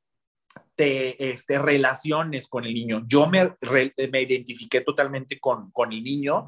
te 0.75 1.33
este, 1.33 1.59
relaciones 1.59 2.49
con 2.49 2.65
el 2.65 2.75
niño. 2.75 3.05
Yo 3.07 3.27
me, 3.27 3.55
me 4.11 4.23
identifiqué 4.23 4.81
totalmente 4.81 5.39
con, 5.39 5.71
con 5.71 5.93
el 5.93 6.03
niño 6.03 6.47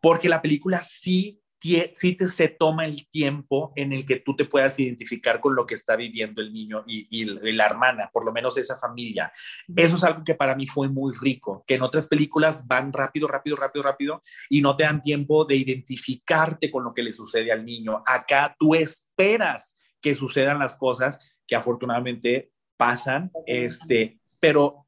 porque 0.00 0.28
la 0.28 0.40
película 0.40 0.82
sí 0.82 1.40
sí 1.60 2.12
te, 2.14 2.26
se 2.26 2.48
toma 2.48 2.84
el 2.86 3.08
tiempo 3.08 3.72
en 3.74 3.92
el 3.92 4.06
que 4.06 4.16
tú 4.16 4.36
te 4.36 4.44
puedas 4.44 4.78
identificar 4.78 5.40
con 5.40 5.54
lo 5.54 5.66
que 5.66 5.74
está 5.74 5.96
viviendo 5.96 6.40
el 6.40 6.52
niño 6.52 6.84
y, 6.86 7.06
y, 7.10 7.24
la 7.52 7.66
hermana, 7.66 8.10
por 8.12 8.24
lo 8.24 8.32
menos 8.32 8.56
esa 8.56 8.78
familia. 8.78 9.32
Eso 9.74 9.96
es 9.96 10.04
algo 10.04 10.24
que 10.24 10.34
para 10.34 10.54
mí 10.54 10.66
fue 10.66 10.88
muy 10.88 11.14
rico, 11.14 11.64
que 11.66 11.74
en 11.74 11.82
otras 11.82 12.06
películas 12.06 12.66
van 12.66 12.92
rápido, 12.92 13.26
rápido, 13.26 13.56
rápido, 13.56 13.82
rápido 13.82 14.22
y 14.48 14.60
no 14.60 14.76
te 14.76 14.84
dan 14.84 15.02
tiempo 15.02 15.44
de 15.44 15.56
identificarte 15.56 16.70
con 16.70 16.84
lo 16.84 16.94
que 16.94 17.02
le 17.02 17.12
sucede 17.12 17.50
al 17.50 17.64
niño. 17.64 18.02
Acá 18.06 18.54
tú 18.58 18.74
esperas 18.74 19.76
que 20.00 20.14
sucedan 20.14 20.58
las 20.58 20.76
cosas 20.76 21.18
que 21.46 21.56
afortunadamente 21.56 22.52
pasan, 22.76 23.32
este, 23.46 24.20
pero 24.38 24.86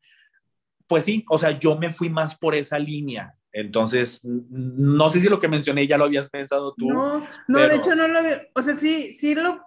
pues 0.87 1.05
sí, 1.05 1.25
o 1.29 1.39
sea, 1.39 1.59
yo 1.59 1.77
me 1.77 1.93
fui 1.93 2.09
más 2.09 2.37
por 2.37 2.55
esa 2.55 2.79
línea 2.79 3.37
entonces, 3.53 4.25
no 4.25 5.11
sé 5.11 5.21
si 5.21 5.29
lo 5.29 5.41
que 5.41 5.49
mencioné 5.49 5.87
ya 5.87 5.99
lo 5.99 6.05
habías 6.05 6.29
pensado 6.29 6.75
tú. 6.75 6.87
No, 6.89 7.27
no, 7.49 7.59
de 7.59 7.77
hecho 7.77 7.95
no 7.95 8.07
lo 8.07 8.21
había, 8.21 8.43
o 8.55 8.63
sea, 8.63 8.77
sí, 8.77 9.13
sí 9.13 9.35
lo, 9.35 9.61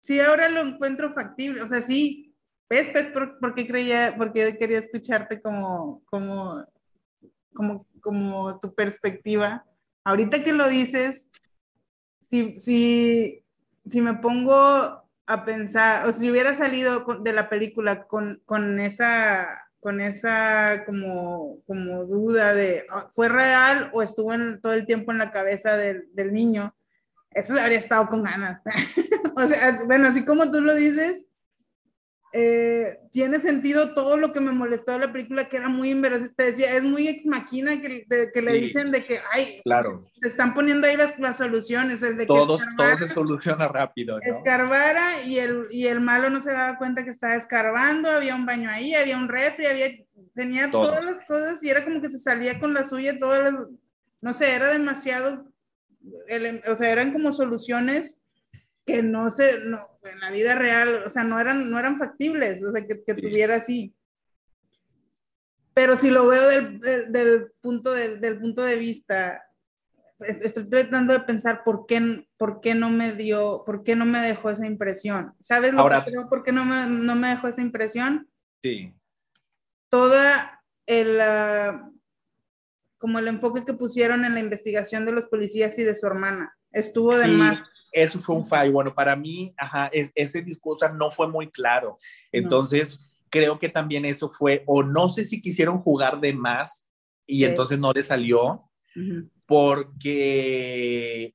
sí 0.00 0.20
ahora 0.20 0.48
lo 0.48 0.60
encuentro 0.60 1.14
factible, 1.14 1.62
o 1.62 1.66
sea, 1.66 1.80
sí, 1.80 2.34
¿ves, 2.68 2.90
por, 3.12 3.54
qué 3.54 3.66
creía, 3.66 4.14
por 4.16 4.32
qué 4.32 4.56
quería 4.58 4.78
escucharte 4.78 5.40
como, 5.40 6.02
como, 6.06 6.64
como, 7.54 7.86
como 8.00 8.58
tu 8.58 8.74
perspectiva? 8.74 9.64
Ahorita 10.04 10.44
que 10.44 10.52
lo 10.52 10.68
dices, 10.68 11.30
si, 12.26 12.60
si, 12.60 13.44
si 13.86 14.00
me 14.02 14.14
pongo 14.14 14.52
a 15.26 15.44
pensar, 15.44 16.06
o 16.06 16.12
si 16.12 16.30
hubiera 16.30 16.54
salido 16.54 17.04
de 17.20 17.32
la 17.32 17.48
película 17.48 18.06
con, 18.06 18.42
con 18.44 18.78
esa 18.80 19.71
con 19.82 20.00
esa 20.00 20.84
como, 20.86 21.58
como 21.66 22.04
duda 22.04 22.54
de, 22.54 22.86
ah, 22.88 23.08
¿fue 23.10 23.28
real 23.28 23.90
o 23.92 24.00
estuvo 24.00 24.32
en, 24.32 24.60
todo 24.60 24.74
el 24.74 24.86
tiempo 24.86 25.10
en 25.10 25.18
la 25.18 25.32
cabeza 25.32 25.76
del, 25.76 26.08
del 26.12 26.32
niño? 26.32 26.72
Eso 27.32 27.60
habría 27.60 27.78
estado 27.78 28.06
con 28.06 28.22
ganas. 28.22 28.60
o 29.36 29.40
sea, 29.48 29.80
bueno, 29.86 30.06
así 30.06 30.24
como 30.24 30.52
tú 30.52 30.60
lo 30.60 30.76
dices, 30.76 31.26
eh, 32.34 32.98
tiene 33.10 33.40
sentido 33.40 33.92
todo 33.92 34.16
lo 34.16 34.32
que 34.32 34.40
me 34.40 34.52
molestó 34.52 34.92
de 34.92 35.00
la 35.00 35.12
película, 35.12 35.50
que 35.50 35.58
era 35.58 35.68
muy 35.68 35.90
inverosímil. 35.90 36.34
Te 36.34 36.44
decía, 36.44 36.74
es 36.74 36.82
muy 36.82 37.06
ex 37.06 37.26
máquina 37.26 37.78
que, 37.80 38.06
que 38.32 38.42
le 38.42 38.52
dicen 38.54 38.90
de 38.90 39.04
que, 39.04 39.20
ay, 39.32 39.60
claro. 39.64 40.06
te 40.18 40.28
están 40.28 40.54
poniendo 40.54 40.86
ahí 40.86 40.96
las, 40.96 41.18
las 41.18 41.36
soluciones. 41.36 42.02
El 42.02 42.16
de 42.16 42.24
todo, 42.24 42.58
que 42.58 42.64
todo 42.76 42.96
se 42.96 43.08
soluciona 43.08 43.68
rápido. 43.68 44.18
¿no? 44.18 44.22
Escarbara 44.24 45.22
y 45.26 45.38
el, 45.38 45.66
y 45.70 45.88
el 45.88 46.00
malo 46.00 46.30
no 46.30 46.40
se 46.40 46.52
daba 46.52 46.78
cuenta 46.78 47.04
que 47.04 47.10
estaba 47.10 47.34
escarbando, 47.34 48.10
había 48.10 48.34
un 48.34 48.46
baño 48.46 48.70
ahí, 48.70 48.94
había 48.94 49.18
un 49.18 49.28
refri, 49.28 49.66
había, 49.66 49.88
tenía 50.34 50.70
todas 50.70 51.04
las 51.04 51.20
cosas 51.26 51.62
y 51.62 51.68
era 51.68 51.84
como 51.84 52.00
que 52.00 52.08
se 52.08 52.18
salía 52.18 52.58
con 52.58 52.72
la 52.72 52.86
suya, 52.86 53.18
todas 53.18 53.52
las, 53.52 53.66
no 54.22 54.32
sé, 54.32 54.54
era 54.54 54.70
demasiado, 54.70 55.52
o 56.70 56.76
sea, 56.76 56.90
eran 56.90 57.12
como 57.12 57.32
soluciones 57.32 58.21
que 58.84 59.02
no 59.02 59.30
se, 59.30 59.60
no, 59.64 59.78
en 60.02 60.20
la 60.20 60.30
vida 60.30 60.54
real, 60.54 61.02
o 61.04 61.10
sea, 61.10 61.24
no 61.24 61.38
eran, 61.38 61.70
no 61.70 61.78
eran 61.78 61.98
factibles, 61.98 62.62
o 62.64 62.72
sea, 62.72 62.86
que, 62.86 63.02
que 63.04 63.14
tuviera 63.14 63.56
así. 63.56 63.94
Pero 65.74 65.96
si 65.96 66.10
lo 66.10 66.26
veo 66.26 66.48
del, 66.48 66.80
del, 67.12 67.52
punto, 67.60 67.92
de, 67.92 68.16
del 68.18 68.38
punto 68.38 68.62
de 68.62 68.76
vista, 68.76 69.42
estoy 70.20 70.68
tratando 70.68 71.12
de 71.12 71.20
pensar 71.20 71.62
por 71.64 71.86
qué, 71.86 72.28
por 72.36 72.60
qué 72.60 72.74
no 72.74 72.90
me 72.90 73.12
dio, 73.12 73.62
por 73.64 73.82
qué 73.82 73.96
no 73.96 74.04
me 74.04 74.20
dejó 74.20 74.50
esa 74.50 74.66
impresión. 74.66 75.34
¿Sabes 75.40 75.72
lo 75.72 75.80
Ahora, 75.80 76.04
que 76.04 76.10
creo? 76.10 76.28
¿Por 76.28 76.42
qué 76.42 76.52
no 76.52 76.64
me, 76.64 76.86
no 76.86 77.14
me 77.14 77.28
dejó 77.28 77.48
esa 77.48 77.62
impresión? 77.62 78.28
Sí. 78.62 78.94
Toda 79.88 80.62
el, 80.86 81.20
uh, 81.20 81.92
como 82.98 83.18
el 83.18 83.28
enfoque 83.28 83.64
que 83.64 83.74
pusieron 83.74 84.24
en 84.24 84.34
la 84.34 84.40
investigación 84.40 85.06
de 85.06 85.12
los 85.12 85.26
policías 85.26 85.78
y 85.78 85.84
de 85.84 85.94
su 85.94 86.06
hermana. 86.06 86.54
Estuvo 86.70 87.16
de 87.16 87.28
más 87.28 87.71
eso 87.92 88.18
fue 88.18 88.36
un 88.36 88.44
fallo. 88.44 88.72
Bueno, 88.72 88.94
para 88.94 89.14
mí, 89.14 89.54
ajá, 89.56 89.90
ese 89.92 90.42
discurso 90.42 90.88
no 90.92 91.10
fue 91.10 91.28
muy 91.28 91.50
claro. 91.50 91.98
Entonces, 92.30 93.12
creo 93.30 93.58
que 93.58 93.68
también 93.68 94.04
eso 94.04 94.28
fue, 94.28 94.62
o 94.66 94.82
no 94.82 95.08
sé 95.08 95.24
si 95.24 95.40
quisieron 95.40 95.78
jugar 95.78 96.20
de 96.20 96.32
más 96.32 96.86
y 97.26 97.44
entonces 97.44 97.78
no 97.78 97.92
le 97.92 98.02
salió, 98.02 98.64
porque 99.46 101.34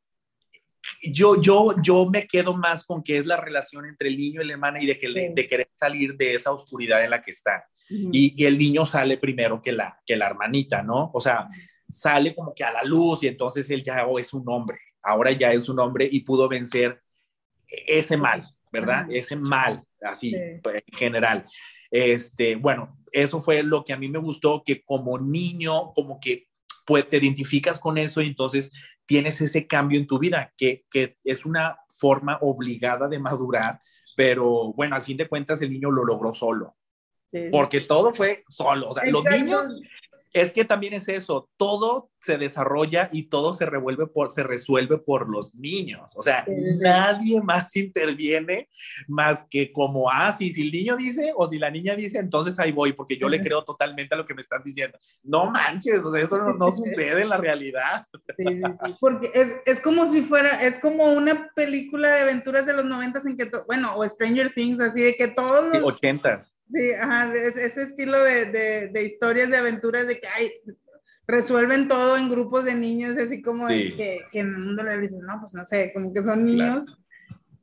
yo, 1.02 1.42
yo, 1.42 1.76
yo 1.82 2.06
me 2.06 2.28
quedo 2.28 2.56
más 2.56 2.86
con 2.86 3.04
que 3.04 3.18
es 3.18 3.26
la 3.26 3.38
relación 3.38 3.86
entre 3.86 4.10
el 4.10 4.18
niño 4.18 4.42
y 4.42 4.46
la 4.46 4.54
hermana 4.54 4.82
y 4.82 4.86
de, 4.86 4.98
que 4.98 5.10
de 5.10 5.48
querer 5.48 5.70
salir 5.76 6.16
de 6.16 6.36
esa 6.36 6.52
oscuridad 6.52 7.04
en 7.04 7.10
la 7.10 7.22
que 7.22 7.32
está. 7.32 7.66
y, 7.90 8.46
el 8.46 8.58
niño 8.58 8.86
sale 8.86 9.18
primero 9.18 9.62
que 9.62 9.72
la, 9.72 10.00
que 10.06 10.16
la 10.16 10.28
hermanita, 10.28 10.84
¿no? 10.84 11.10
O 11.14 11.20
sea, 11.20 11.48
sale 11.90 12.36
como 12.36 12.54
que 12.54 12.64
a 12.64 12.72
la 12.72 12.84
luz 12.84 13.24
y 13.24 13.28
entonces 13.28 13.70
él 13.70 13.84
ya 13.84 14.06
oh, 14.06 14.20
es 14.20 14.34
un 14.34 14.44
hombre, 14.48 14.78
ahora 15.02 15.32
ya 15.32 15.52
es 15.52 15.70
un 15.70 15.80
hombre 15.80 16.08
y 16.12 16.22
pudo 16.22 16.48
vencer 16.48 17.02
ese 17.68 18.18
mal, 18.18 18.44
¿verdad? 18.72 19.08
Ese 19.10 19.36
mal, 19.36 19.84
así, 20.02 20.34
pues, 20.62 20.84
en 20.86 20.98
general. 20.98 21.46
Este, 21.90 22.56
bueno, 22.56 22.98
eso 23.12 23.42
fue 23.42 23.64
lo 23.64 23.84
que 23.84 23.94
a 23.94 23.98
mí 23.98 24.08
me 24.08 24.20
gustó, 24.20 24.64
que 24.66 24.84
como 24.84 25.18
niño, 25.18 25.94
como 25.94 26.20
que 26.20 26.48
pues, 26.86 27.08
te 27.08 27.18
identificas 27.18 27.80
con 27.80 27.98
eso 27.98 28.22
y 28.22 28.28
entonces 28.28 28.72
tienes 29.06 29.40
ese 29.42 29.68
cambio 29.68 30.00
en 30.00 30.08
tu 30.08 30.20
vida, 30.20 30.54
que, 30.58 30.86
es 31.24 31.46
una 31.46 31.78
forma 31.90 32.38
obligada 32.42 33.08
de 33.08 33.20
madurar, 33.20 33.80
pero 34.16 34.74
bueno, 34.74 34.96
al 34.96 35.02
fin 35.02 35.18
de 35.18 35.28
cuentas 35.28 35.62
el 35.62 35.72
niño 35.72 35.92
lo 35.92 36.04
logró 36.04 36.34
solo. 36.34 36.76
Porque 37.52 37.82
todo 37.82 38.14
fue 38.14 38.46
solo, 38.48 38.90
o 38.90 38.94
sea, 38.94 39.04
los 39.12 39.24
niños 39.26 39.82
es 40.34 40.52
que 40.52 40.66
también 40.66 40.94
es 40.94 41.08
eso, 41.08 41.50
todo 41.58 42.10
se 42.28 42.38
desarrolla 42.38 43.08
y 43.14 43.24
todo 43.24 43.54
se 43.54 43.66
revuelve 43.66 44.06
por, 44.06 44.34
se 44.34 44.44
resuelve 44.44 44.98
por 44.98 45.30
los 45.30 45.56
niños. 45.56 46.14
O 46.18 46.22
sea, 46.22 46.46
nadie 46.82 47.42
más 47.42 47.74
interviene 47.78 48.68
más 49.08 49.46
que 49.50 49.72
como, 49.72 50.12
ah, 50.12 50.34
sí, 50.38 50.52
si 50.52 50.64
el 50.64 50.72
niño 50.72 50.98
dice 50.98 51.32
o 51.36 51.48
si 51.48 51.58
la 51.58 51.72
niña 51.72 51.96
dice, 51.96 52.20
entonces 52.20 52.60
ahí 52.60 52.74
voy, 52.74 52.92
porque 52.92 53.18
yo 53.18 53.30
le 53.30 53.40
creo 53.40 53.64
totalmente 53.64 54.14
a 54.14 54.18
lo 54.18 54.26
que 54.26 54.34
me 54.34 54.42
están 54.42 54.62
diciendo. 54.62 55.00
No 55.24 55.50
manches, 55.50 56.04
o 56.04 56.12
sea, 56.12 56.22
eso 56.22 56.38
no, 56.38 56.70
sucede 56.72 57.22
en 57.22 57.30
la 57.30 57.38
realidad. 57.38 58.06
Porque 59.00 59.32
es, 59.34 59.56
es, 59.66 59.80
como 59.80 60.06
si 60.08 60.22
fuera, 60.24 60.62
es 60.62 60.80
como 60.80 61.06
una 61.06 61.50
película 61.56 62.10
de 62.14 62.22
aventuras 62.22 62.66
de 62.66 62.74
los 62.74 62.84
noventas 62.84 63.26
en 63.26 63.38
que, 63.38 63.50
bueno, 63.68 63.96
o 63.96 64.04
Stranger 64.04 64.54
Things, 64.54 64.82
así 64.82 65.02
de 65.02 65.16
que 65.16 65.30
todos 65.30 65.74
los... 65.74 65.82
Ochentas. 65.82 66.54
Sí, 66.74 66.92
ajá, 66.92 67.34
ese 67.34 67.84
estilo 67.84 68.22
de, 68.22 68.46
de, 68.46 68.88
de 68.90 69.04
historias 69.04 69.50
de 69.50 69.56
aventuras 69.56 70.08
de 70.08 70.20
que 70.20 70.28
hay 70.28 70.52
resuelven 71.28 71.88
todo 71.88 72.18
en 72.18 72.30
grupos 72.30 72.66
de 72.66 72.74
niños, 72.74 73.18
así 73.18 73.42
como 73.42 73.68
que, 73.68 73.96
que, 74.32 74.40
en 74.40 74.48
el 74.48 74.58
mundo 74.58 74.84
le 74.84 74.98
dices, 74.98 75.20
no, 75.20 75.40
pues 75.42 75.54
no 75.54 75.66
sé, 75.66 75.92
como 75.94 76.14
que 76.14 76.24
son 76.24 76.46
niños, 76.46 76.98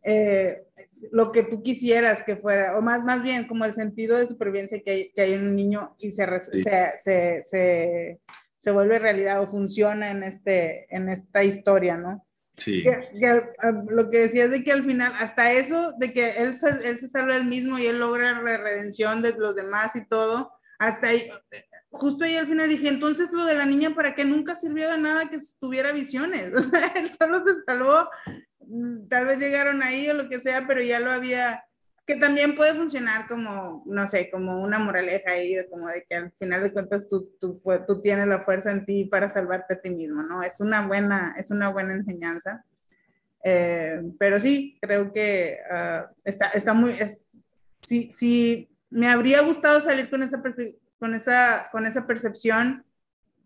eh, 0.05 0.67
lo 1.13 1.33
que 1.33 1.43
tú 1.43 1.63
quisieras 1.63 2.23
que 2.23 2.37
fuera, 2.37 2.79
o 2.79 2.83
más, 2.83 3.03
más 3.05 3.23
bien 3.23 3.47
como 3.47 3.65
el 3.65 3.73
sentido 3.73 4.19
de 4.19 4.29
supervivencia 4.29 4.83
que 4.83 4.91
hay, 4.91 5.13
que 5.13 5.23
hay 5.23 5.33
en 5.33 5.49
un 5.49 5.57
niño 5.57 5.97
y 5.99 6.13
se, 6.13 6.27
se, 6.41 7.43
se, 7.45 8.21
se, 8.59 8.71
vuelve 8.71 8.99
realidad 8.99 9.43
o 9.43 9.47
funciona 9.47 10.11
en, 10.11 10.23
este, 10.23 10.95
en 10.95 11.09
esta 11.09 11.43
historia, 11.43 11.97
¿no? 11.97 12.27
Sí. 12.57 12.85
lo 13.91 14.11
que 14.11 14.19
decías 14.19 14.51
de 14.51 14.63
que 14.63 14.71
al 14.71 14.85
final, 14.85 15.13
hasta 15.19 15.53
eso, 15.53 15.93
de 15.99 16.13
que 16.13 16.37
él, 16.37 16.55
él 16.85 16.99
se 16.99 17.09
salva 17.09 17.35
él 17.35 17.47
mismo 17.47 17.79
y 17.79 17.87
él 17.87 17.99
logra 17.99 18.41
la 18.41 18.59
redención 18.59 19.23
de 19.23 19.33
los 19.33 19.57
demás 19.57 19.97
y 19.97 20.07
todo, 20.07 20.53
hasta 20.79 21.09
ahí, 21.09 21.31
justo 21.91 22.25
ahí 22.25 22.37
al 22.37 22.47
final 22.47 22.69
dije, 22.69 22.89
entonces 22.89 23.33
lo 23.33 23.45
de 23.45 23.55
la 23.55 23.67
niña, 23.67 23.95
¿para 23.95 24.15
qué 24.15 24.25
nunca 24.25 24.57
sirvió 24.57 24.91
de 24.91 24.99
nada 24.99 25.29
que 25.31 25.39
tuviera 25.61 25.93
visiones? 25.93 26.51
Él 26.97 27.11
solo 27.11 27.43
se 27.45 27.55
salvó, 27.65 28.09
mm, 28.61 29.09
tal 29.09 29.27
vez 29.27 29.39
llegaron 29.39 29.83
ahí 29.83 30.09
o 30.09 30.15
lo 30.15 30.29
que 30.29 30.41
sea, 30.41 30.67
pero 30.67 30.83
ya 30.83 31.01
lo 31.01 31.13
había, 31.13 31.65
que 32.07 32.17
también 32.17 32.57
puede 32.57 32.75
funcionar 32.75 33.27
como, 33.29 33.83
no 33.87 34.09
sé, 34.09 34.31
como 34.31 34.63
una 34.63 34.79
moraleja 34.79 35.31
ahí, 35.31 35.57
como 35.71 35.89
de 35.89 36.05
que 36.09 36.17
al 36.17 36.33
final 36.39 36.63
de 36.63 36.73
cuentas 36.73 37.09
tú, 37.09 37.31
tú, 37.41 37.63
tú 37.87 38.03
tienes 38.03 38.27
la 38.27 38.45
fuerza 38.45 38.73
en 38.73 38.85
ti 38.85 39.05
para 39.05 39.31
salvarte 39.31 39.75
a 39.75 39.81
ti 39.81 39.91
mismo, 39.91 40.23
¿no? 40.23 40.43
Es 40.43 40.61
una 40.61 40.87
buena, 40.87 41.35
es 41.39 41.51
una 41.51 41.71
buena 41.71 41.95
enseñanza. 41.95 42.65
Eh, 43.47 44.03
pero 44.19 44.41
sí, 44.41 44.79
creo 44.81 45.13
que 45.13 45.59
ah, 45.71 46.11
está, 46.25 46.49
está 46.49 46.73
muy, 46.73 46.97
sí, 47.83 48.11
sí, 48.11 48.74
me 48.95 49.09
habría 49.09 49.43
gustado 49.43 49.81
salir 49.81 50.09
con 50.09 50.23
esa 50.23 50.41
con 50.99 51.15
esa, 51.15 51.69
con 51.73 51.85
esa 51.85 52.07
percepción, 52.07 52.85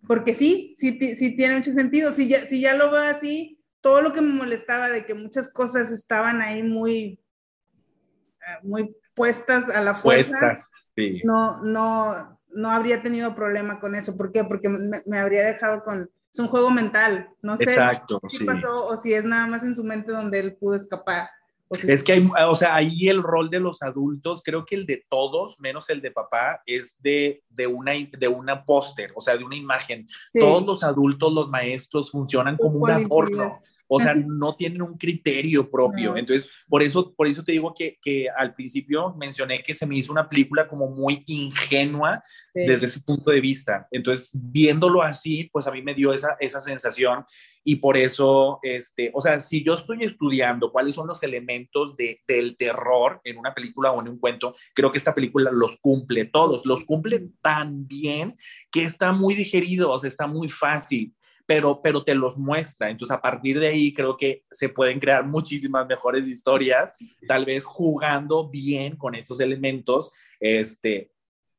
porque 0.07 0.35
sí, 0.35 0.75
sí, 0.77 1.17
sí 1.17 1.37
tiene 1.37 1.57
mucho 1.57 1.73
sentido. 1.73 2.13
Si 2.13 2.29
ya, 2.29 2.47
si 2.47 2.61
ya 2.61 2.75
lo 2.75 2.91
veo 2.91 3.03
así, 3.03 3.59
todo 3.81 4.03
lo 4.03 4.13
que 4.13 4.21
me 4.21 4.33
molestaba 4.33 4.91
de 4.91 5.05
que 5.07 5.15
muchas 5.15 5.53
cosas 5.53 5.91
estaban 5.91 6.43
ahí 6.43 6.63
muy, 6.63 7.19
eh, 8.41 8.59
muy 8.63 8.95
puestas 9.15 9.71
a 9.71 9.83
la 9.83 9.95
fuerza, 9.95 10.39
puestas, 10.39 10.71
sí. 10.95 11.23
no, 11.25 11.63
no, 11.65 12.39
no 12.51 12.71
habría 12.71 13.03
tenido 13.03 13.35
problema 13.35 13.81
con 13.81 13.95
eso. 13.95 14.17
¿Por 14.17 14.31
qué? 14.31 14.45
Porque 14.45 14.69
me, 14.69 15.03
me 15.07 15.19
habría 15.19 15.47
dejado 15.47 15.83
con, 15.83 16.11
es 16.33 16.39
un 16.39 16.49
juego 16.49 16.71
mental, 16.71 17.31
no 17.43 17.57
sé 17.57 17.65
Exacto, 17.65 18.21
si 18.29 18.45
pasó 18.45 18.87
o 18.87 18.97
si 18.97 19.15
es 19.15 19.25
nada 19.25 19.47
más 19.47 19.65
en 19.65 19.75
su 19.75 19.83
mente 19.83 20.13
donde 20.13 20.39
él 20.39 20.57
pudo 20.57 20.77
escapar. 20.77 21.31
Es 21.71 22.03
que 22.03 22.13
hay, 22.13 22.31
o 22.49 22.55
sea, 22.55 22.75
ahí 22.75 23.09
el 23.09 23.23
rol 23.23 23.51
de 23.51 23.61
los 23.61 23.83
adultos, 23.83 24.43
creo 24.43 24.65
que 24.65 24.75
el 24.75 24.87
de 24.87 25.05
todos, 25.09 25.61
menos 25.61 25.91
el 25.91 26.01
de 26.01 26.11
papá, 26.11 26.63
es 26.65 26.97
de, 27.01 27.43
de 27.51 27.67
una, 27.67 27.93
de 27.93 28.29
una 28.29 28.65
póster, 28.65 29.13
o 29.15 29.21
sea, 29.21 29.37
de 29.37 29.45
una 29.45 29.57
imagen. 29.57 30.07
Todos 30.33 30.65
los 30.65 30.83
adultos, 30.83 31.33
los 31.33 31.49
maestros, 31.49 32.11
funcionan 32.11 32.57
como 32.57 32.79
un 32.79 32.91
adorno. 32.91 33.51
O 33.89 33.99
sea, 33.99 34.15
no 34.15 34.55
tienen 34.55 34.83
un 34.83 34.97
criterio 34.97 35.71
propio. 35.71 36.17
Entonces, 36.17 36.51
por 36.69 36.83
eso, 36.83 37.15
por 37.15 37.27
eso 37.27 37.43
te 37.43 37.53
digo 37.53 37.73
que, 37.75 37.99
que, 38.03 38.27
al 38.37 38.55
principio 38.55 39.15
mencioné 39.15 39.63
que 39.63 39.75
se 39.75 39.87
me 39.87 39.97
hizo 39.97 40.13
una 40.13 40.29
película 40.29 40.69
como 40.69 40.89
muy 40.89 41.25
ingenua 41.27 42.23
desde 42.55 42.87
ese 42.87 43.01
punto 43.01 43.31
de 43.31 43.41
vista. 43.41 43.89
Entonces, 43.91 44.31
viéndolo 44.35 45.03
así, 45.03 45.49
pues 45.53 45.67
a 45.67 45.73
mí 45.73 45.83
me 45.83 45.95
dio 45.95 46.13
esa, 46.13 46.37
esa 46.39 46.61
sensación 46.61 47.25
y 47.65 47.77
por 47.77 47.99
eso, 47.99 48.61
este, 48.63 49.11
o 49.13 49.21
sea, 49.21 49.41
si 49.41 49.63
yo 49.63 49.75
estoy 49.75 49.99
estudiando 50.03 50.73
cuáles 50.73 50.95
son 50.95 51.07
los 51.07 51.23
elementos 51.23 51.97
de, 51.97 52.23
del 52.27 52.57
terror 52.57 53.21
en 53.25 53.37
una 53.37 53.53
película 53.53 53.93
o 53.93 54.01
en 54.01 54.09
un 54.09 54.19
cuento, 54.19 54.55
creo 54.75 54.91
que 54.91 54.97
esta 54.97 55.13
película 55.13 55.51
los 55.53 55.79
cumple 55.79 56.25
todos, 56.25 56.65
los 56.65 56.87
cumple 56.87 57.29
tan 57.43 57.87
bien 57.87 58.37
que 58.71 58.85
está 58.85 59.13
muy 59.13 59.35
digerido, 59.35 59.91
o 59.91 59.99
sea, 59.99 60.09
está 60.09 60.27
muy 60.27 60.49
fácil 60.49 61.13
pero, 61.49 61.81
pero 61.81 62.05
te 62.05 62.15
los 62.15 62.37
muestra. 62.37 62.91
Entonces, 62.91 63.17
a 63.17 63.23
partir 63.23 63.59
de 63.59 63.69
ahí, 63.69 63.95
creo 63.95 64.19
que 64.19 64.45
se 64.51 64.69
pueden 64.69 65.01
crear 65.01 65.25
muchísimas 65.27 65.87
mejores 65.87 66.29
historias, 66.29 66.93
tal 67.27 67.47
vez 67.47 67.65
jugando 67.65 68.51
bien 68.51 68.97
con 68.97 69.15
estos 69.15 69.41
elementos, 69.41 70.13
este, 70.41 71.11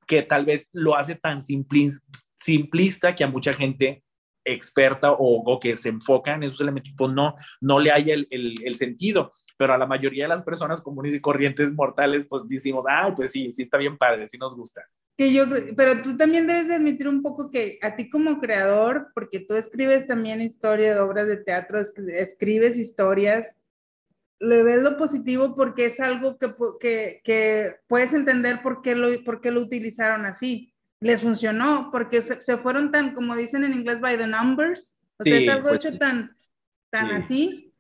que 0.06 0.22
tal 0.22 0.46
vez 0.46 0.70
lo 0.74 0.96
hace 0.96 1.16
tan 1.16 1.42
simplista 1.42 3.16
que 3.16 3.24
a 3.24 3.28
mucha 3.28 3.56
gente 3.56 4.04
experta 4.44 5.12
o, 5.12 5.60
que 5.60 5.76
se 5.76 5.90
enfoca 5.90 6.34
en 6.34 6.44
esos 6.44 6.62
elementos, 6.62 6.94
pues 6.98 7.12
no, 7.12 7.36
no 7.62 7.80
le 7.80 7.92
haya 7.92 8.14
el, 8.14 8.28
el, 8.30 8.76
sentido. 8.76 9.32
Pero 9.58 9.74
a 9.74 9.78
la 9.78 9.86
mayoría 9.86 10.26
de 10.26 10.30
las 10.30 10.44
personas 10.44 10.82
comunes 10.82 11.14
y 11.14 11.20
corrientes 11.20 11.72
mortales, 11.74 12.26
pues 12.28 12.44
decimos, 12.48 12.86
ah, 12.90 13.14
pues 13.16 13.32
sí, 13.32 13.52
sí 13.54 13.64
está 13.64 13.78
bien 13.78 13.98
padre, 13.98 14.28
sí 14.28 14.38
nos 14.38 14.56
gusta. 14.56 14.82
Que 15.18 15.34
yo, 15.34 15.44
pero 15.76 16.02
tú 16.02 16.16
también 16.16 16.48
debes 16.48 16.70
admitir 16.72 17.08
un 17.08 17.22
poco 17.22 17.52
que 17.52 17.78
a 17.82 17.96
ti 17.96 18.10
como 18.10 18.40
creador, 18.40 19.10
porque 19.14 19.42
tú 19.42 19.56
escribes 19.56 20.08
también 20.08 20.42
historia 20.42 20.94
de 20.94 21.00
obras 21.02 21.28
de 21.28 21.38
teatro, 21.38 21.80
escribes 21.80 22.78
historias, 22.78 23.62
le 24.40 24.64
ves 24.64 24.82
lo 24.82 24.98
positivo 24.98 25.56
porque 25.56 25.88
es 25.88 26.00
algo 26.00 26.38
que, 26.38 26.54
que, 26.80 27.22
que 27.26 27.72
puedes 27.88 28.14
entender 28.14 28.62
por 28.62 28.82
qué, 28.82 28.96
lo, 28.96 29.24
por 29.26 29.42
qué 29.42 29.52
lo 29.52 29.62
utilizaron 29.62 30.26
así 30.26 30.74
les 31.02 31.22
funcionó 31.22 31.90
porque 31.92 32.22
se, 32.22 32.58
fueron 32.58 32.92
tan, 32.92 33.14
como 33.14 33.36
dicen 33.36 33.64
en 33.64 33.74
inglés, 33.74 34.00
by 34.02 34.18
the 34.18 34.28
numbers. 34.28 34.96
O 35.18 35.24
sea, 35.24 35.38
es 35.38 35.50
algo 35.50 35.70
pues 35.70 35.86
hecho 35.86 35.98
tan, 35.98 36.36
tan 36.90 37.12
así 37.12 37.74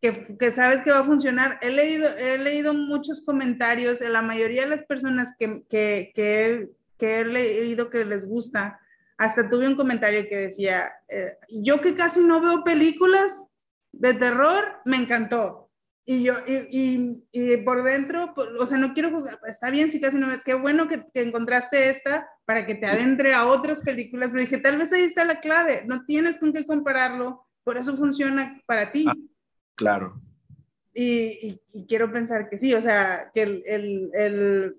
que, 0.00 0.36
que, 0.38 0.52
sabes 0.52 0.82
que 0.82 0.90
va 0.90 0.98
a 0.98 1.04
funcionar. 1.04 1.58
He 1.62 1.70
leído, 1.70 2.08
he 2.18 2.38
leído 2.38 2.74
muchos 2.74 3.24
comentarios, 3.24 4.00
la 4.00 4.22
mayoría 4.22 4.62
de 4.62 4.68
las 4.68 4.82
personas 4.82 5.34
que, 5.38 5.64
que, 5.68 6.12
que, 6.14 6.68
que 6.98 7.20
he 7.20 7.24
leído 7.24 7.88
que 7.88 8.04
les 8.04 8.26
gusta, 8.26 8.80
hasta 9.16 9.48
tuve 9.48 9.66
un 9.66 9.76
comentario 9.76 10.26
que 10.28 10.36
decía, 10.36 10.92
eh, 11.08 11.38
yo 11.48 11.80
que 11.80 11.94
casi 11.94 12.20
no 12.20 12.40
veo 12.40 12.64
películas 12.64 13.52
de 13.92 14.12
terror, 14.12 14.80
me 14.84 14.96
encantó. 14.96 15.63
Y 16.06 16.22
yo, 16.22 16.34
y, 16.46 17.24
y, 17.32 17.56
por 17.58 17.82
dentro, 17.82 18.34
o 18.60 18.66
sea, 18.66 18.76
no 18.76 18.92
quiero 18.92 19.10
juzgar, 19.10 19.38
está 19.46 19.70
bien 19.70 19.90
si 19.90 20.02
casi 20.02 20.18
no 20.18 20.26
ves, 20.26 20.44
qué 20.44 20.52
bueno 20.52 20.86
que, 20.86 21.02
que, 21.14 21.22
encontraste 21.22 21.88
esta 21.88 22.28
para 22.44 22.66
que 22.66 22.74
te 22.74 22.84
adentre 22.84 23.32
a 23.32 23.46
otras 23.46 23.80
películas, 23.80 24.28
pero 24.30 24.42
dije, 24.42 24.58
tal 24.58 24.76
vez 24.76 24.92
ahí 24.92 25.02
está 25.02 25.24
la 25.24 25.40
clave, 25.40 25.84
no 25.86 26.04
tienes 26.04 26.38
con 26.38 26.52
qué 26.52 26.66
compararlo, 26.66 27.46
por 27.62 27.78
eso 27.78 27.96
funciona 27.96 28.60
para 28.66 28.92
ti. 28.92 29.06
Ah, 29.08 29.14
claro. 29.74 30.20
Y, 30.92 31.58
y, 31.72 31.86
quiero 31.86 32.12
pensar 32.12 32.50
que 32.50 32.58
sí, 32.58 32.74
o 32.74 32.82
sea, 32.82 33.30
que 33.32 33.42
el, 33.42 33.62
el, 33.64 34.10
el, 34.12 34.74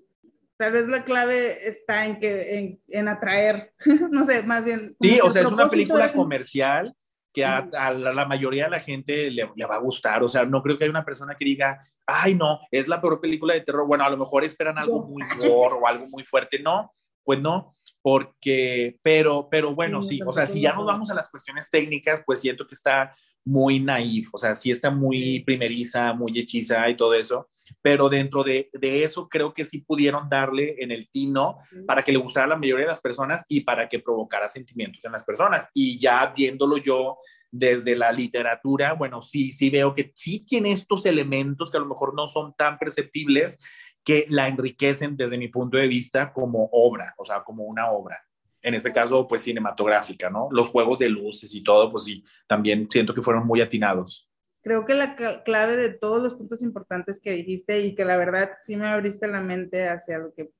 tal 0.56 0.72
vez 0.72 0.86
la 0.86 1.04
clave 1.04 1.68
está 1.68 2.06
en, 2.06 2.20
que, 2.20 2.58
en, 2.58 2.80
en 2.86 3.08
atraer, 3.08 3.74
no 4.12 4.24
sé, 4.24 4.44
más 4.44 4.64
bien. 4.64 4.96
Sí, 5.00 5.18
o 5.20 5.30
sea, 5.32 5.42
es 5.42 5.50
una 5.50 5.68
película 5.68 6.12
comercial 6.12 6.94
que 7.36 7.44
a, 7.44 7.90
la, 7.90 8.24
mayoría 8.24 8.64
de 8.64 8.70
la 8.70 8.80
gente 8.80 9.30
le, 9.30 9.44
va 9.44 9.74
a 9.74 9.80
gustar. 9.80 10.22
O 10.22 10.28
sea, 10.28 10.46
no 10.46 10.62
creo 10.62 10.78
que 10.78 10.84
haya 10.84 10.90
una 10.90 11.04
persona 11.04 11.36
que 11.38 11.44
diga, 11.44 11.78
ay, 12.06 12.34
no, 12.34 12.60
es 12.70 12.88
la 12.88 12.98
peor 12.98 13.20
película 13.20 13.52
de 13.52 13.60
terror. 13.60 13.86
Bueno, 13.86 14.04
a 14.04 14.08
lo 14.08 14.16
mejor 14.16 14.42
esperan 14.42 14.78
algo 14.78 15.02
muy 15.02 15.22
gore 15.36 15.74
o 15.78 15.86
algo 15.86 16.06
muy 16.10 16.24
fuerte. 16.24 16.58
No, 16.60 16.94
pues 17.26 17.40
no, 17.40 17.76
porque, 18.02 19.00
pero, 19.02 19.48
pero 19.50 19.74
bueno, 19.74 20.00
sí, 20.00 20.20
o 20.24 20.30
sea, 20.30 20.46
si 20.46 20.60
ya 20.60 20.72
nos 20.72 20.86
vamos 20.86 21.10
a 21.10 21.14
las 21.14 21.28
cuestiones 21.28 21.68
técnicas, 21.68 22.22
pues 22.24 22.40
siento 22.40 22.64
que 22.68 22.74
está 22.74 23.12
muy 23.44 23.80
naif, 23.80 24.28
o 24.32 24.38
sea, 24.38 24.54
sí 24.54 24.70
está 24.70 24.90
muy 24.90 25.40
primeriza, 25.40 26.12
muy 26.12 26.38
hechiza 26.38 26.88
y 26.88 26.96
todo 26.96 27.14
eso, 27.14 27.48
pero 27.82 28.08
dentro 28.08 28.44
de, 28.44 28.70
de, 28.72 29.02
eso 29.02 29.28
creo 29.28 29.52
que 29.52 29.64
sí 29.64 29.80
pudieron 29.80 30.28
darle 30.28 30.76
en 30.78 30.92
el 30.92 31.10
tino 31.10 31.58
para 31.84 32.04
que 32.04 32.12
le 32.12 32.18
gustara 32.18 32.46
a 32.46 32.50
la 32.50 32.56
mayoría 32.56 32.84
de 32.84 32.90
las 32.90 33.00
personas 33.00 33.44
y 33.48 33.62
para 33.62 33.88
que 33.88 33.98
provocara 33.98 34.46
sentimientos 34.46 35.04
en 35.04 35.10
las 35.10 35.24
personas. 35.24 35.68
Y 35.74 35.98
ya 35.98 36.32
viéndolo 36.36 36.76
yo 36.76 37.18
desde 37.50 37.96
la 37.96 38.12
literatura, 38.12 38.92
bueno, 38.92 39.20
sí, 39.20 39.50
sí 39.50 39.68
veo 39.68 39.94
que 39.96 40.12
sí 40.14 40.44
tiene 40.46 40.70
estos 40.70 41.06
elementos 41.06 41.72
que 41.72 41.78
a 41.78 41.80
lo 41.80 41.86
mejor 41.86 42.14
no 42.14 42.28
son 42.28 42.54
tan 42.54 42.78
perceptibles 42.78 43.58
que 44.06 44.24
la 44.28 44.46
enriquecen 44.46 45.16
desde 45.16 45.36
mi 45.36 45.48
punto 45.48 45.76
de 45.76 45.88
vista 45.88 46.32
como 46.32 46.68
obra, 46.70 47.12
o 47.18 47.24
sea, 47.24 47.42
como 47.42 47.64
una 47.64 47.90
obra. 47.90 48.24
En 48.62 48.74
este 48.74 48.92
caso, 48.92 49.26
pues 49.26 49.42
cinematográfica, 49.42 50.30
¿no? 50.30 50.46
Los 50.52 50.68
juegos 50.68 51.00
de 51.00 51.08
luces 51.08 51.52
y 51.56 51.64
todo, 51.64 51.90
pues 51.90 52.04
sí, 52.04 52.24
también 52.46 52.86
siento 52.88 53.12
que 53.12 53.20
fueron 53.20 53.44
muy 53.44 53.60
atinados. 53.60 54.30
Creo 54.62 54.86
que 54.86 54.94
la 54.94 55.16
clave 55.44 55.76
de 55.76 55.92
todos 55.92 56.22
los 56.22 56.34
puntos 56.34 56.62
importantes 56.62 57.20
que 57.20 57.32
dijiste 57.32 57.80
y 57.80 57.96
que 57.96 58.04
la 58.04 58.16
verdad 58.16 58.52
sí 58.62 58.76
me 58.76 58.86
abriste 58.86 59.26
la 59.26 59.40
mente 59.40 59.88
hacia 59.88 60.18
lo 60.18 60.32
que 60.32 60.50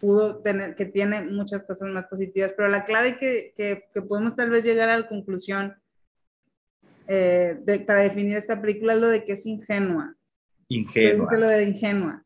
pudo 0.00 0.40
tener, 0.40 0.76
que 0.76 0.86
tiene 0.86 1.22
muchas 1.22 1.64
cosas 1.64 1.88
más 1.88 2.06
positivas, 2.06 2.54
pero 2.56 2.68
la 2.68 2.84
clave 2.84 3.18
que, 3.18 3.52
que, 3.56 3.82
podemos 4.02 4.36
tal 4.36 4.50
vez 4.50 4.64
llegar 4.64 4.90
a 4.90 4.98
la 4.98 5.08
conclusión 5.08 5.74
eh, 7.08 7.58
para 7.84 8.02
definir 8.02 8.36
esta 8.36 8.60
película 8.60 8.94
es 8.94 9.00
lo 9.00 9.08
de 9.08 9.24
que 9.24 9.32
es 9.32 9.44
ingenua. 9.44 10.14
Ingenua. 10.68 11.36
Lo 11.36 11.48
de 11.48 11.64
ingenua. 11.64 12.24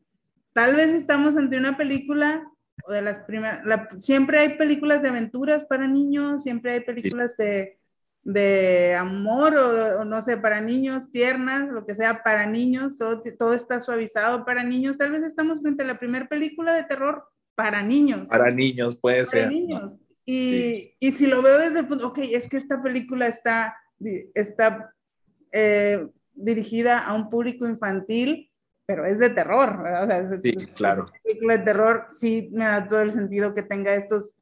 Tal 0.53 0.75
vez 0.75 0.89
estamos 0.89 1.35
ante 1.35 1.57
una 1.57 1.77
película 1.77 2.47
o 2.87 2.91
de 2.91 3.01
las 3.01 3.19
primeras, 3.19 3.61
siempre 3.99 4.39
hay 4.39 4.57
películas 4.57 5.01
de 5.01 5.09
aventuras 5.09 5.63
para 5.65 5.87
niños, 5.87 6.43
siempre 6.43 6.73
hay 6.73 6.79
películas 6.81 7.37
de, 7.37 7.79
de 8.23 8.95
amor 8.95 9.55
o, 9.55 10.01
o, 10.01 10.05
no 10.05 10.21
sé, 10.21 10.37
para 10.37 10.61
niños, 10.61 11.11
tiernas, 11.11 11.69
lo 11.69 11.85
que 11.85 11.95
sea, 11.95 12.23
para 12.23 12.45
niños, 12.45 12.97
todo, 12.97 13.21
todo 13.37 13.53
está 13.53 13.79
suavizado 13.79 14.45
para 14.45 14.63
niños. 14.63 14.97
Tal 14.97 15.11
vez 15.11 15.23
estamos 15.23 15.61
frente 15.61 15.83
a 15.83 15.87
la 15.87 15.99
primera 15.99 16.27
película 16.27 16.73
de 16.73 16.83
terror 16.83 17.25
para 17.55 17.83
niños. 17.83 18.27
Para 18.27 18.51
niños, 18.51 18.97
puede 18.97 19.25
ser. 19.25 19.49
niños. 19.49 19.93
Y, 20.25 20.95
y, 20.99 21.11
si 21.11 21.27
lo 21.27 21.41
veo 21.41 21.59
desde 21.59 21.79
el 21.79 21.87
punto, 21.87 22.07
ok, 22.07 22.19
es 22.19 22.47
que 22.47 22.55
esta 22.55 22.81
película 22.81 23.27
está, 23.27 23.75
está 24.33 24.93
eh, 25.51 26.07
dirigida 26.33 26.99
a 26.99 27.13
un 27.13 27.29
público 27.29 27.67
infantil, 27.67 28.49
pero 28.85 29.05
es 29.05 29.19
de 29.19 29.29
terror, 29.29 29.81
¿verdad? 29.81 30.03
O 30.03 30.07
sea, 30.07 30.19
es, 30.19 30.41
sí, 30.41 30.53
claro. 30.75 31.05
película 31.23 31.57
de 31.57 31.63
terror 31.63 32.07
sí 32.11 32.49
me 32.53 32.65
da 32.65 32.87
todo 32.87 33.01
el 33.01 33.11
sentido 33.11 33.53
que 33.53 33.63
tenga 33.63 33.93
estos, 33.95 34.35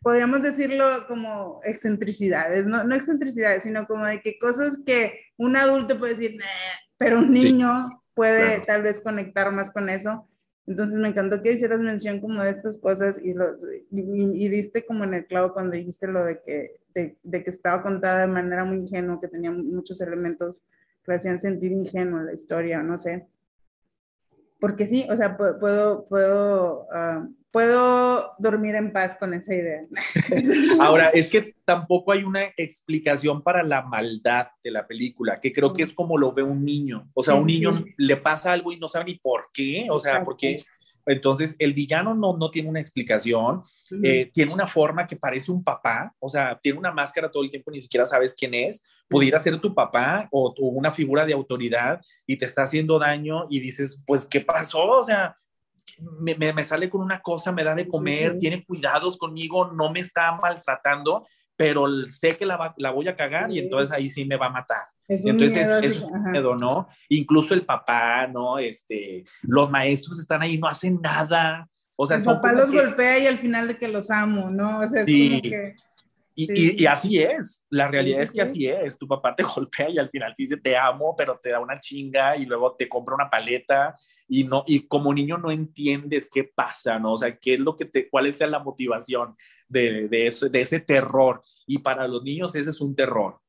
podríamos 0.00 0.42
decirlo 0.42 1.06
como 1.06 1.60
excentricidades, 1.64 2.66
no, 2.66 2.84
no 2.84 2.94
excentricidades, 2.94 3.64
sino 3.64 3.86
como 3.86 4.06
de 4.06 4.20
que 4.20 4.38
cosas 4.38 4.82
que 4.86 5.20
un 5.36 5.56
adulto 5.56 5.98
puede 5.98 6.14
decir, 6.14 6.38
pero 6.96 7.18
un 7.18 7.30
niño 7.30 8.02
puede 8.14 8.60
tal 8.60 8.82
vez 8.82 9.00
conectar 9.00 9.52
más 9.52 9.70
con 9.70 9.88
eso. 9.88 10.26
Entonces 10.66 10.98
me 10.98 11.08
encantó 11.08 11.42
que 11.42 11.52
hicieras 11.52 11.80
mención 11.80 12.20
como 12.20 12.42
de 12.42 12.50
estas 12.50 12.76
cosas 12.78 13.18
y, 13.22 13.32
lo, 13.32 13.56
y, 13.90 14.48
diste 14.48 14.84
como 14.84 15.04
en 15.04 15.14
el 15.14 15.26
clavo 15.26 15.54
cuando 15.54 15.76
dijiste 15.76 16.06
lo 16.08 16.22
de 16.24 16.42
que, 16.42 16.80
de, 16.94 17.16
de, 17.22 17.42
que 17.42 17.48
estaba 17.48 17.82
contada 17.82 18.22
de 18.22 18.26
manera 18.26 18.64
muy 18.64 18.76
ingenua, 18.76 19.18
que 19.18 19.28
tenía 19.28 19.50
muchos 19.50 19.98
elementos 20.02 20.62
que 21.06 21.14
hacían 21.14 21.38
sentir 21.38 21.72
ingenua 21.72 22.22
la 22.22 22.34
historia, 22.34 22.82
no 22.82 22.98
sé. 22.98 23.26
Porque 24.60 24.86
sí, 24.86 25.06
o 25.08 25.16
sea, 25.16 25.36
puedo, 25.36 26.04
puedo, 26.06 26.86
uh, 26.86 27.34
puedo 27.50 28.32
dormir 28.38 28.74
en 28.74 28.92
paz 28.92 29.16
con 29.16 29.32
esa 29.34 29.54
idea. 29.54 29.82
Ahora, 30.80 31.08
es 31.10 31.28
que 31.28 31.54
tampoco 31.64 32.12
hay 32.12 32.24
una 32.24 32.42
explicación 32.56 33.42
para 33.42 33.62
la 33.62 33.82
maldad 33.82 34.48
de 34.62 34.70
la 34.70 34.86
película, 34.86 35.40
que 35.40 35.52
creo 35.52 35.72
que 35.72 35.82
es 35.82 35.92
como 35.92 36.18
lo 36.18 36.32
ve 36.32 36.42
un 36.42 36.64
niño. 36.64 37.08
O 37.14 37.22
sea, 37.22 37.34
un 37.34 37.46
niño 37.46 37.84
le 37.96 38.16
pasa 38.16 38.52
algo 38.52 38.72
y 38.72 38.78
no 38.78 38.88
sabe 38.88 39.06
ni 39.06 39.14
por 39.14 39.50
qué, 39.52 39.86
o 39.90 39.98
sea, 39.98 40.24
por 40.24 40.36
qué 40.36 40.64
entonces, 41.08 41.56
el 41.58 41.72
villano 41.74 42.14
no, 42.14 42.36
no 42.36 42.50
tiene 42.50 42.68
una 42.68 42.80
explicación, 42.80 43.62
eh, 44.02 44.30
tiene 44.32 44.52
una 44.52 44.66
forma 44.66 45.06
que 45.06 45.16
parece 45.16 45.50
un 45.50 45.64
papá, 45.64 46.14
o 46.18 46.28
sea, 46.28 46.58
tiene 46.62 46.78
una 46.78 46.92
máscara 46.92 47.30
todo 47.30 47.42
el 47.42 47.50
tiempo, 47.50 47.70
ni 47.70 47.80
siquiera 47.80 48.06
sabes 48.06 48.34
quién 48.38 48.54
es, 48.54 48.84
pudiera 49.08 49.38
ser 49.38 49.58
tu 49.60 49.74
papá 49.74 50.28
o, 50.30 50.54
o 50.56 50.68
una 50.68 50.92
figura 50.92 51.24
de 51.24 51.32
autoridad 51.32 52.00
y 52.26 52.36
te 52.36 52.44
está 52.44 52.62
haciendo 52.62 52.98
daño 52.98 53.46
y 53.48 53.60
dices, 53.60 54.02
pues, 54.06 54.26
¿qué 54.26 54.40
pasó? 54.40 54.84
O 54.84 55.04
sea, 55.04 55.36
me, 56.20 56.34
me, 56.34 56.64
sale 56.64 56.88
con 56.88 57.00
una 57.00 57.20
cosa, 57.20 57.52
me 57.52 57.64
da 57.64 57.74
de 57.74 57.88
comer, 57.88 58.38
tiene 58.38 58.64
cuidados 58.64 59.16
conmigo, 59.18 59.72
no 59.72 59.90
me 59.90 60.00
está 60.00 60.32
maltratando, 60.32 61.26
pero 61.58 61.88
sé 62.08 62.28
que 62.38 62.46
la, 62.46 62.72
la 62.76 62.92
voy 62.92 63.08
a 63.08 63.16
cagar 63.16 63.50
y 63.50 63.58
entonces 63.58 63.90
ahí 63.90 64.08
sí 64.08 64.24
me 64.24 64.36
va 64.36 64.46
a 64.46 64.50
matar. 64.50 64.86
Entonces, 65.08 65.56
eso 65.56 65.78
es 65.80 66.00
un 66.00 66.30
miedo, 66.30 66.54
¿no? 66.54 66.86
Incluso 67.08 67.52
el 67.52 67.64
papá, 67.64 68.28
¿no? 68.28 68.58
Este, 68.58 69.24
los 69.42 69.68
maestros 69.68 70.20
están 70.20 70.40
ahí, 70.40 70.56
no 70.56 70.68
hacen 70.68 71.00
nada. 71.02 71.68
O 71.96 72.06
sea, 72.06 72.18
el 72.18 72.24
papá 72.24 72.52
los 72.52 72.70
golpea 72.70 73.18
y 73.18 73.26
al 73.26 73.38
final 73.38 73.66
de 73.66 73.76
que 73.76 73.88
los 73.88 74.08
amo, 74.08 74.50
¿no? 74.50 74.78
O 74.78 74.86
sea, 74.86 75.02
es 75.02 75.06
como 75.06 75.42
que... 75.42 75.74
Y, 76.40 76.84
y, 76.84 76.86
así 76.86 77.18
es, 77.18 77.66
la 77.68 77.88
realidad 77.88 78.22
es 78.22 78.30
que 78.30 78.40
así 78.40 78.68
es, 78.68 78.96
tu 78.96 79.08
papá 79.08 79.34
te 79.34 79.42
golpea 79.56 79.90
y 79.90 79.98
al 79.98 80.08
final 80.08 80.32
te 80.36 80.44
dice 80.44 80.56
te 80.56 80.76
amo, 80.76 81.16
pero 81.18 81.36
te 81.42 81.48
da 81.48 81.58
una 81.58 81.80
chinga 81.80 82.36
y 82.36 82.46
luego 82.46 82.76
te 82.76 82.88
compra 82.88 83.16
una 83.16 83.28
paleta 83.28 83.96
y 84.28 84.44
no 84.44 84.62
y 84.64 84.86
como 84.86 85.12
niño 85.12 85.36
no 85.36 85.50
entiendes 85.50 86.30
qué 86.32 86.44
pasa, 86.44 87.00
¿no? 87.00 87.14
O 87.14 87.16
sea, 87.16 87.36
qué 87.36 87.54
es 87.54 87.60
lo 87.60 87.74
que 87.74 87.86
te 87.86 88.08
cuál 88.08 88.26
es 88.28 88.38
la 88.38 88.60
motivación 88.60 89.34
de, 89.66 90.06
de 90.06 90.28
eso 90.28 90.48
de 90.48 90.60
ese 90.60 90.78
terror. 90.78 91.42
Y 91.66 91.78
para 91.78 92.06
los 92.06 92.22
niños 92.22 92.54
ese 92.54 92.70
es 92.70 92.80
un 92.80 92.94
terror. 92.94 93.40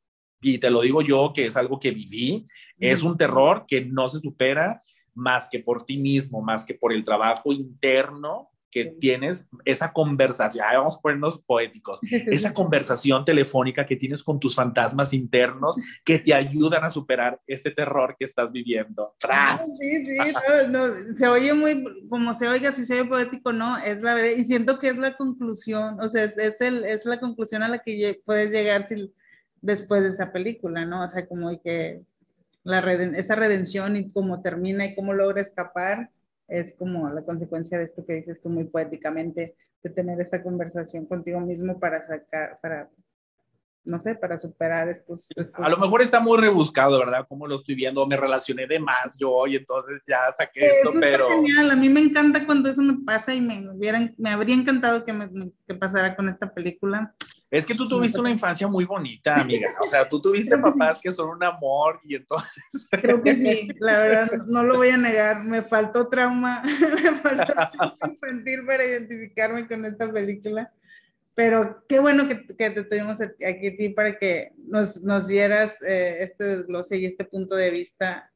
Y 0.42 0.58
te 0.58 0.72
lo 0.72 0.82
digo 0.82 1.04
yo, 1.04 1.32
que 1.32 1.46
es 1.46 1.58
algo 1.58 1.80
que 1.80 1.92
viví, 1.92 2.48
es 2.80 3.04
un 3.04 3.16
terror 3.18 3.66
que 3.68 3.86
no 3.86 4.08
se 4.08 4.20
supera 4.20 4.82
más 5.14 5.48
que 5.48 5.60
por 5.60 5.86
ti 5.86 6.00
mismo, 6.00 6.42
más 6.42 6.66
que 6.66 6.74
por 6.74 6.92
el 6.92 7.04
trabajo 7.04 7.54
interno 7.54 8.50
que 8.72 8.86
tienes, 8.86 9.47
esa 9.65 9.91
conversación, 9.91 10.65
vamos 10.72 10.97
a 10.97 11.01
ponernos 11.01 11.41
poéticos, 11.41 11.99
esa 12.28 12.53
conversación 12.53 13.26
telefónica 13.26 13.86
que 13.86 13.95
tienes 13.95 14.24
con 14.24 14.39
tus 14.39 14.55
fantasmas 14.55 15.13
internos 15.13 15.78
que 16.03 16.20
te 16.20 16.34
ayudan 16.34 16.84
a 16.84 16.89
superar 16.89 17.39
ese 17.47 17.72
terror 17.72 18.15
que 18.17 18.26
estás 18.26 18.51
viviendo. 18.51 19.15
¡Tras! 19.20 19.65
Sí, 19.78 20.05
sí, 20.05 20.34
no, 20.34 20.88
no, 20.88 20.93
se 21.15 21.28
oye 21.28 21.53
muy, 21.53 21.84
como 22.09 22.34
se 22.34 22.47
oiga, 22.47 22.72
si 22.72 22.86
se 22.86 22.93
oye 22.93 23.09
poético, 23.09 23.51
no, 23.51 23.78
es 23.78 24.01
la 24.01 24.13
verdad, 24.13 24.32
y 24.38 24.45
siento 24.45 24.80
que 24.80 24.89
es 24.89 24.97
la 24.97 25.17
conclusión, 25.17 25.99
o 25.99 26.09
sea, 26.09 26.24
es, 26.24 26.38
es, 26.38 26.61
el, 26.61 26.86
es 26.86 27.05
la 27.05 27.20
conclusión 27.20 27.63
a 27.63 27.70
la 27.70 27.80
que 27.80 28.22
puedes 28.26 28.51
llegar 28.51 28.88
si 28.88 29.11
después 29.61 30.03
de 30.03 30.09
esa 30.09 30.32
película, 30.32 30.86
¿no? 30.86 31.03
O 31.03 31.09
sea, 31.09 31.28
como 31.28 31.61
que 31.61 32.01
la 32.63 32.80
esa 32.80 33.36
redención 33.36 33.95
y 33.95 34.11
cómo 34.11 34.41
termina 34.41 34.86
y 34.86 34.95
cómo 34.95 35.13
logra 35.13 35.41
escapar 35.41 36.11
es 36.50 36.76
como 36.78 37.10
la 37.10 37.24
consecuencia 37.24 37.78
de 37.78 37.86
esto 37.86 38.06
que 38.06 38.14
dices 38.14 38.41
tú 38.41 38.50
muy 38.50 38.66
poéticamente, 38.66 39.56
de 39.82 39.89
tener 39.89 40.20
esa 40.20 40.43
conversación 40.43 41.06
contigo 41.06 41.39
mismo 41.39 41.80
para 41.80 42.02
sacar, 42.02 42.60
para 42.62 42.89
no 43.86 44.00
sé, 44.00 44.16
para 44.16 44.38
superar 44.38 44.88
estos, 44.89 45.30
A 45.54 45.70
lo 45.70 45.78
mejor 45.78 46.02
está 46.02 46.20
muy 46.20 46.38
rebuscado, 46.38 47.00
¿verdad? 47.00 47.26
Como 47.28 47.47
lo 47.47 47.56
estoy 47.56 47.76
viendo, 47.76 48.06
me 48.06 48.18
relacioné 48.18 48.68
de 48.68 48.80
más 48.80 49.18
yo 49.18 49.47
y 49.47 49.56
entonces 49.56 50.02
ya 50.08 50.32
saqué 50.32 50.66
esto, 50.66 50.91
pero... 51.00 51.30
Está 51.30 51.36
genial, 51.36 51.72
a 51.72 51.76
mí 51.76 51.89
me 51.89 52.02
encanta 52.02 52.45
cuando 52.45 52.70
eso 52.70 52.82
me 52.82 52.97
pasa 53.06 53.34
y 53.34 53.41
me, 53.41 53.70
hubieran, 53.70 54.14
me 54.18 54.30
habría 54.30 54.56
encantado 54.56 55.06
que, 55.06 55.14
me, 55.14 55.30
que 55.68 55.76
pasara 55.76 56.16
con 56.16 56.30
esta 56.30 56.54
película. 56.54 57.16
Es 57.52 57.66
que 57.66 57.74
tú 57.74 57.88
tuviste 57.88 58.20
una 58.20 58.30
infancia 58.30 58.68
muy 58.68 58.86
bonita, 58.86 59.36
amiga. 59.36 59.70
O 59.84 59.89
sea, 59.89 60.08
tú 60.08 60.22
tuviste 60.22 60.58
papás 60.58 61.00
que 61.02 61.12
son 61.12 61.30
un 61.30 61.43
amor 61.43 62.00
y 62.04 62.16
entonces... 62.16 62.64
Creo 62.91 63.24
que 63.24 63.34
sí, 63.34 63.70
la 63.80 64.00
verdad, 64.00 64.30
no 64.47 64.64
lo 64.64 64.78
voy 64.78 64.89
a 64.89 64.97
negar. 64.97 65.43
Me 65.43 65.64
faltó 65.64 66.10
trauma, 66.10 66.62
me 66.64 67.16
faltó 67.16 68.08
infantil 68.08 68.66
para 68.66 68.86
identificarme 68.86 69.68
con 69.68 69.84
esta 69.86 70.12
película. 70.12 70.72
Pero 71.34 71.84
qué 71.88 72.00
bueno 72.00 72.28
que, 72.28 72.45
que, 72.45 72.70
te 72.70 72.84
tuvimos 72.84 73.20
aquí 73.22 73.68
a 73.68 73.78
ti 73.78 73.89
para 73.89 74.20
que 74.20 74.52
nos, 74.58 74.97
nos 75.04 75.28
dieras 75.28 75.82
eh, 75.82 76.18
este 76.22 76.43
desglose 76.43 76.97
y 76.97 77.06
este 77.06 77.24
punto 77.24 77.56
de 77.56 77.72
vista 77.72 78.32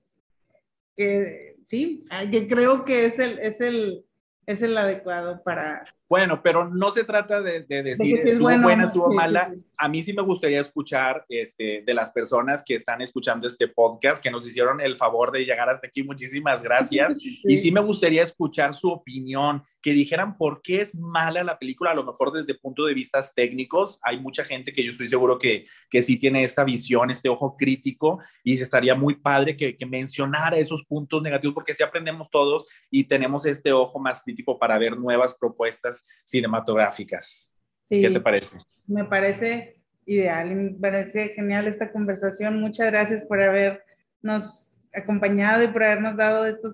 que 0.95 1.57
sí, 1.65 2.05
que 2.31 2.47
creo 2.47 2.85
que 2.85 3.05
es 3.05 3.19
el, 3.19 3.39
es 3.39 3.61
el, 3.61 4.05
es 4.45 4.61
el 4.61 4.77
adecuado 4.77 5.43
para, 5.43 5.83
bueno, 6.13 6.43
pero 6.43 6.69
no 6.69 6.91
se 6.91 7.05
trata 7.05 7.41
de, 7.41 7.63
decir 7.63 8.21
si 8.21 8.29
estuvo 8.29 8.55
buena, 8.61 8.83
estuvo 8.83 9.11
mala. 9.11 9.51
A 9.75 9.89
mí 9.89 10.03
sí 10.03 10.13
me 10.13 10.21
gustaría 10.21 10.61
escuchar 10.61 11.25
este, 11.27 11.81
de 11.83 11.93
las 11.95 12.11
personas 12.11 12.63
que 12.63 12.75
están 12.75 13.01
escuchando 13.01 13.47
este 13.47 13.67
podcast, 13.67 14.21
que 14.21 14.29
nos 14.29 14.45
hicieron 14.45 14.79
el 14.79 14.95
favor 14.95 15.31
de 15.31 15.43
llegar 15.43 15.71
hasta 15.71 15.87
aquí. 15.87 16.03
Muchísimas 16.03 16.61
gracias. 16.61 17.15
Y 17.45 17.57
sí 17.57 17.71
me 17.71 17.81
gustaría 17.81 18.21
escuchar 18.21 18.75
su 18.75 18.89
opinión, 18.89 19.63
que 19.81 19.91
dijeran 19.91 20.37
por 20.37 20.61
qué 20.61 20.81
es 20.81 20.95
mala 20.95 21.43
la 21.43 21.59
película, 21.59 21.91
a 21.91 21.95
lo 21.95 22.05
mejor 22.05 22.31
desde 22.31 22.53
punto 22.53 22.85
de 22.85 22.93
vista 22.93 23.19
técnicos. 23.35 23.99
Hay 24.01 24.19
mucha 24.19 24.45
gente 24.45 24.71
que 24.71 24.83
yo 24.83 24.91
estoy 24.91 25.09
seguro 25.09 25.37
que, 25.37 25.65
que 25.89 26.01
sí 26.01 26.17
tiene 26.17 26.43
esta 26.43 26.63
visión, 26.63 27.09
este 27.09 27.27
ojo 27.27 27.57
crítico, 27.57 28.19
y 28.43 28.55
se 28.55 28.63
estaría 28.63 28.95
muy 28.95 29.15
padre 29.15 29.57
que, 29.57 29.75
que 29.75 29.85
mencionara 29.85 30.57
esos 30.57 30.85
puntos 30.85 31.21
negativos, 31.21 31.53
porque 31.53 31.73
sí 31.73 31.83
aprendemos 31.83 32.29
todos 32.29 32.65
y 32.89 33.03
tenemos 33.05 33.45
este 33.45 33.73
ojo 33.73 33.99
más 33.99 34.23
crítico 34.23 34.57
para 34.57 34.77
ver 34.77 34.97
nuevas 34.97 35.33
propuestas 35.33 36.02
cinematográficas. 36.23 37.53
¿Qué 37.87 38.09
te 38.09 38.19
parece? 38.19 38.59
Me 38.87 39.05
parece 39.05 39.81
ideal, 40.05 40.55
me 40.55 40.71
parece 40.71 41.29
genial 41.29 41.67
esta 41.67 41.91
conversación. 41.91 42.59
Muchas 42.59 42.87
gracias 42.87 43.23
por 43.23 43.41
habernos 43.41 44.83
acompañado 44.93 45.63
y 45.63 45.67
por 45.67 45.83
habernos 45.83 46.15
dado 46.15 46.45
esto, 46.45 46.73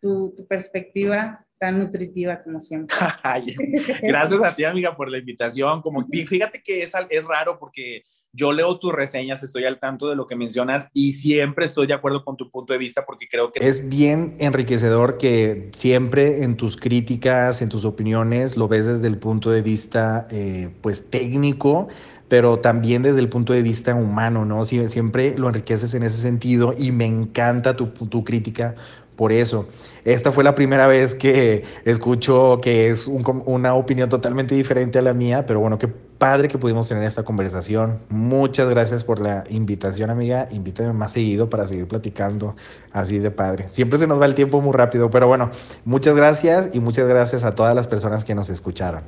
tu, 0.00 0.34
tu 0.36 0.46
perspectiva 0.46 1.46
tan 1.62 1.78
nutritiva 1.78 2.42
como 2.42 2.60
siempre. 2.60 2.96
Gracias 4.02 4.42
a 4.42 4.52
ti, 4.52 4.64
amiga, 4.64 4.96
por 4.96 5.08
la 5.08 5.18
invitación. 5.18 5.80
Como, 5.80 6.04
fíjate 6.10 6.60
que 6.60 6.82
es, 6.82 6.92
es 7.08 7.24
raro 7.24 7.56
porque 7.60 8.02
yo 8.32 8.52
leo 8.52 8.80
tus 8.80 8.92
reseñas, 8.92 9.44
estoy 9.44 9.64
al 9.64 9.78
tanto 9.78 10.10
de 10.10 10.16
lo 10.16 10.26
que 10.26 10.34
mencionas 10.34 10.88
y 10.92 11.12
siempre 11.12 11.66
estoy 11.66 11.86
de 11.86 11.94
acuerdo 11.94 12.24
con 12.24 12.36
tu 12.36 12.50
punto 12.50 12.72
de 12.72 12.80
vista 12.80 13.04
porque 13.06 13.28
creo 13.30 13.52
que... 13.52 13.64
Es 13.64 13.88
bien 13.88 14.34
enriquecedor 14.40 15.18
que 15.18 15.70
siempre 15.72 16.42
en 16.42 16.56
tus 16.56 16.76
críticas, 16.76 17.62
en 17.62 17.68
tus 17.68 17.84
opiniones, 17.84 18.56
lo 18.56 18.66
ves 18.66 18.86
desde 18.86 19.06
el 19.06 19.18
punto 19.18 19.52
de 19.52 19.62
vista, 19.62 20.26
eh, 20.32 20.68
pues, 20.80 21.10
técnico, 21.10 21.86
pero 22.26 22.58
también 22.58 23.02
desde 23.02 23.20
el 23.20 23.28
punto 23.28 23.52
de 23.52 23.62
vista 23.62 23.94
humano, 23.94 24.44
¿no? 24.44 24.64
Siempre 24.64 25.38
lo 25.38 25.46
enriqueces 25.46 25.94
en 25.94 26.02
ese 26.02 26.20
sentido 26.20 26.74
y 26.76 26.90
me 26.90 27.04
encanta 27.04 27.76
tu, 27.76 27.88
tu 27.88 28.24
crítica 28.24 28.74
por 29.16 29.32
eso. 29.32 29.68
Esta 30.04 30.32
fue 30.32 30.44
la 30.44 30.54
primera 30.54 30.86
vez 30.86 31.14
que 31.14 31.64
escucho 31.84 32.60
que 32.62 32.88
es 32.88 33.06
una 33.06 33.74
opinión 33.74 34.08
totalmente 34.08 34.54
diferente 34.54 34.98
a 34.98 35.02
la 35.02 35.14
mía, 35.14 35.46
pero 35.46 35.60
bueno, 35.60 35.78
qué 35.78 35.88
padre 35.88 36.48
que 36.48 36.58
pudimos 36.58 36.88
tener 36.88 37.04
esta 37.04 37.24
conversación. 37.24 37.98
Muchas 38.08 38.70
gracias 38.70 39.04
por 39.04 39.20
la 39.20 39.44
invitación, 39.48 40.10
amiga. 40.10 40.48
Invítame 40.52 40.92
más 40.92 41.12
seguido 41.12 41.50
para 41.50 41.66
seguir 41.66 41.88
platicando 41.88 42.56
así 42.92 43.18
de 43.18 43.30
padre. 43.30 43.68
Siempre 43.68 43.98
se 43.98 44.06
nos 44.06 44.20
va 44.20 44.26
el 44.26 44.34
tiempo 44.34 44.60
muy 44.60 44.72
rápido, 44.72 45.10
pero 45.10 45.26
bueno, 45.26 45.50
muchas 45.84 46.14
gracias 46.14 46.70
y 46.72 46.80
muchas 46.80 47.08
gracias 47.08 47.44
a 47.44 47.54
todas 47.54 47.74
las 47.74 47.88
personas 47.88 48.24
que 48.24 48.34
nos 48.34 48.50
escucharon. 48.50 49.02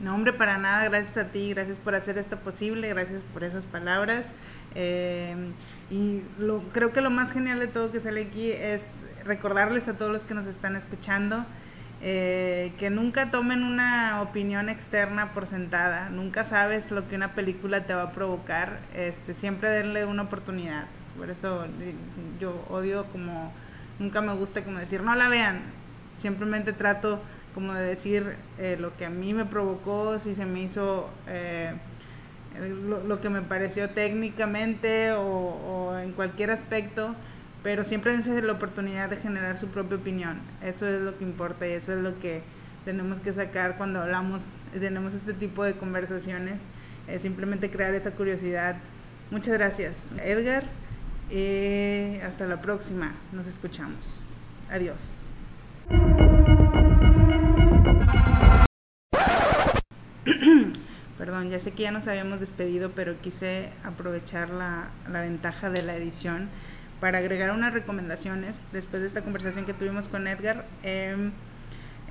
No, 0.00 0.16
hombre, 0.16 0.32
para 0.32 0.58
nada, 0.58 0.82
gracias 0.88 1.16
a 1.16 1.30
ti, 1.30 1.50
gracias 1.54 1.78
por 1.78 1.94
hacer 1.94 2.18
esto 2.18 2.36
posible, 2.36 2.88
gracias 2.88 3.22
por 3.32 3.44
esas 3.44 3.66
palabras. 3.66 4.32
Eh, 4.74 5.36
y 5.90 6.22
creo 6.72 6.92
que 6.92 7.00
lo 7.02 7.10
más 7.10 7.30
genial 7.30 7.60
de 7.60 7.68
todo 7.68 7.92
que 7.92 8.00
sale 8.00 8.22
aquí 8.22 8.50
es 8.50 8.94
recordarles 9.24 9.88
a 9.88 9.94
todos 9.94 10.10
los 10.10 10.24
que 10.24 10.34
nos 10.34 10.46
están 10.46 10.76
escuchando 10.76 11.44
eh, 12.04 12.72
que 12.78 12.90
nunca 12.90 13.30
tomen 13.30 13.62
una 13.62 14.22
opinión 14.22 14.68
externa 14.68 15.30
por 15.30 15.46
sentada, 15.46 16.10
nunca 16.10 16.42
sabes 16.42 16.90
lo 16.90 17.06
que 17.06 17.14
una 17.14 17.32
película 17.32 17.86
te 17.86 17.94
va 17.94 18.02
a 18.02 18.10
provocar, 18.10 18.80
este, 18.92 19.34
siempre 19.34 19.68
denle 19.70 20.04
una 20.04 20.22
oportunidad. 20.22 20.86
Por 21.16 21.30
eso 21.30 21.64
yo 22.40 22.66
odio 22.68 23.06
como, 23.12 23.52
nunca 24.00 24.20
me 24.20 24.34
gusta 24.34 24.64
como 24.64 24.80
decir, 24.80 25.04
no 25.04 25.14
la 25.14 25.28
vean, 25.28 25.60
simplemente 26.16 26.72
trato 26.72 27.22
como 27.54 27.72
de 27.72 27.84
decir 27.84 28.34
eh, 28.58 28.76
lo 28.80 28.96
que 28.96 29.04
a 29.04 29.10
mí 29.10 29.32
me 29.32 29.44
provocó, 29.44 30.18
si 30.18 30.34
se 30.34 30.44
me 30.44 30.62
hizo... 30.62 31.08
Eh, 31.28 31.72
lo, 33.06 33.20
que 33.22 33.30
me 33.30 33.40
pareció 33.40 33.88
técnicamente 33.88 35.12
o, 35.12 35.22
o 35.24 35.98
en 35.98 36.12
cualquier 36.12 36.50
aspecto, 36.50 37.14
pero 37.62 37.84
siempre 37.84 38.12
dense 38.12 38.40
la 38.42 38.52
oportunidad 38.52 39.08
de 39.08 39.16
generar 39.16 39.56
su 39.56 39.68
propia 39.68 39.98
opinión. 39.98 40.40
Eso 40.62 40.86
es 40.86 41.00
lo 41.00 41.16
que 41.16 41.24
importa 41.24 41.66
y 41.66 41.72
eso 41.72 41.92
es 41.92 42.00
lo 42.00 42.18
que 42.18 42.42
tenemos 42.84 43.20
que 43.20 43.32
sacar 43.32 43.76
cuando 43.76 44.00
hablamos, 44.00 44.56
tenemos 44.78 45.14
este 45.14 45.32
tipo 45.32 45.62
de 45.62 45.74
conversaciones, 45.74 46.62
es 47.06 47.22
simplemente 47.22 47.70
crear 47.70 47.94
esa 47.94 48.10
curiosidad. 48.10 48.76
Muchas 49.30 49.54
gracias, 49.54 50.10
Edgar. 50.24 50.64
y 51.30 52.18
hasta 52.20 52.46
la 52.46 52.60
próxima, 52.60 53.14
nos 53.32 53.46
escuchamos. 53.46 54.30
Adiós. 54.68 55.28
Perdón, 61.18 61.50
ya 61.50 61.60
sé 61.60 61.70
que 61.70 61.84
ya 61.84 61.92
nos 61.92 62.08
habíamos 62.08 62.40
despedido, 62.40 62.90
pero 62.90 63.20
quise 63.20 63.70
aprovechar 63.84 64.50
la, 64.50 64.88
la 65.08 65.20
ventaja 65.20 65.70
de 65.70 65.82
la 65.82 65.94
edición 65.94 66.48
para 67.02 67.18
agregar 67.18 67.50
unas 67.50 67.74
recomendaciones 67.74 68.62
después 68.72 69.02
de 69.02 69.08
esta 69.08 69.22
conversación 69.22 69.64
que 69.64 69.74
tuvimos 69.74 70.06
con 70.06 70.28
Edgar. 70.28 70.64
Em, 70.84 71.32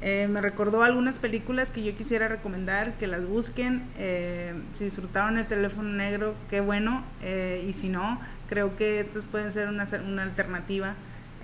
eh, 0.01 0.27
me 0.27 0.41
recordó 0.41 0.83
algunas 0.83 1.17
películas 1.17 1.71
que 1.71 1.81
yo 1.81 1.95
quisiera 1.95 2.27
recomendar, 2.27 2.97
que 2.97 3.07
las 3.07 3.25
busquen. 3.25 3.83
Eh, 3.97 4.53
si 4.73 4.83
disfrutaron 4.83 5.37
el 5.37 5.47
teléfono 5.47 5.87
negro, 5.87 6.35
qué 6.49 6.59
bueno. 6.59 7.05
Eh, 7.23 7.65
y 7.65 7.71
si 7.71 7.87
no, 7.87 8.19
creo 8.49 8.75
que 8.75 8.99
estas 8.99 9.23
pueden 9.23 9.53
ser 9.53 9.69
una, 9.69 9.87
una 10.05 10.23
alternativa 10.23 10.95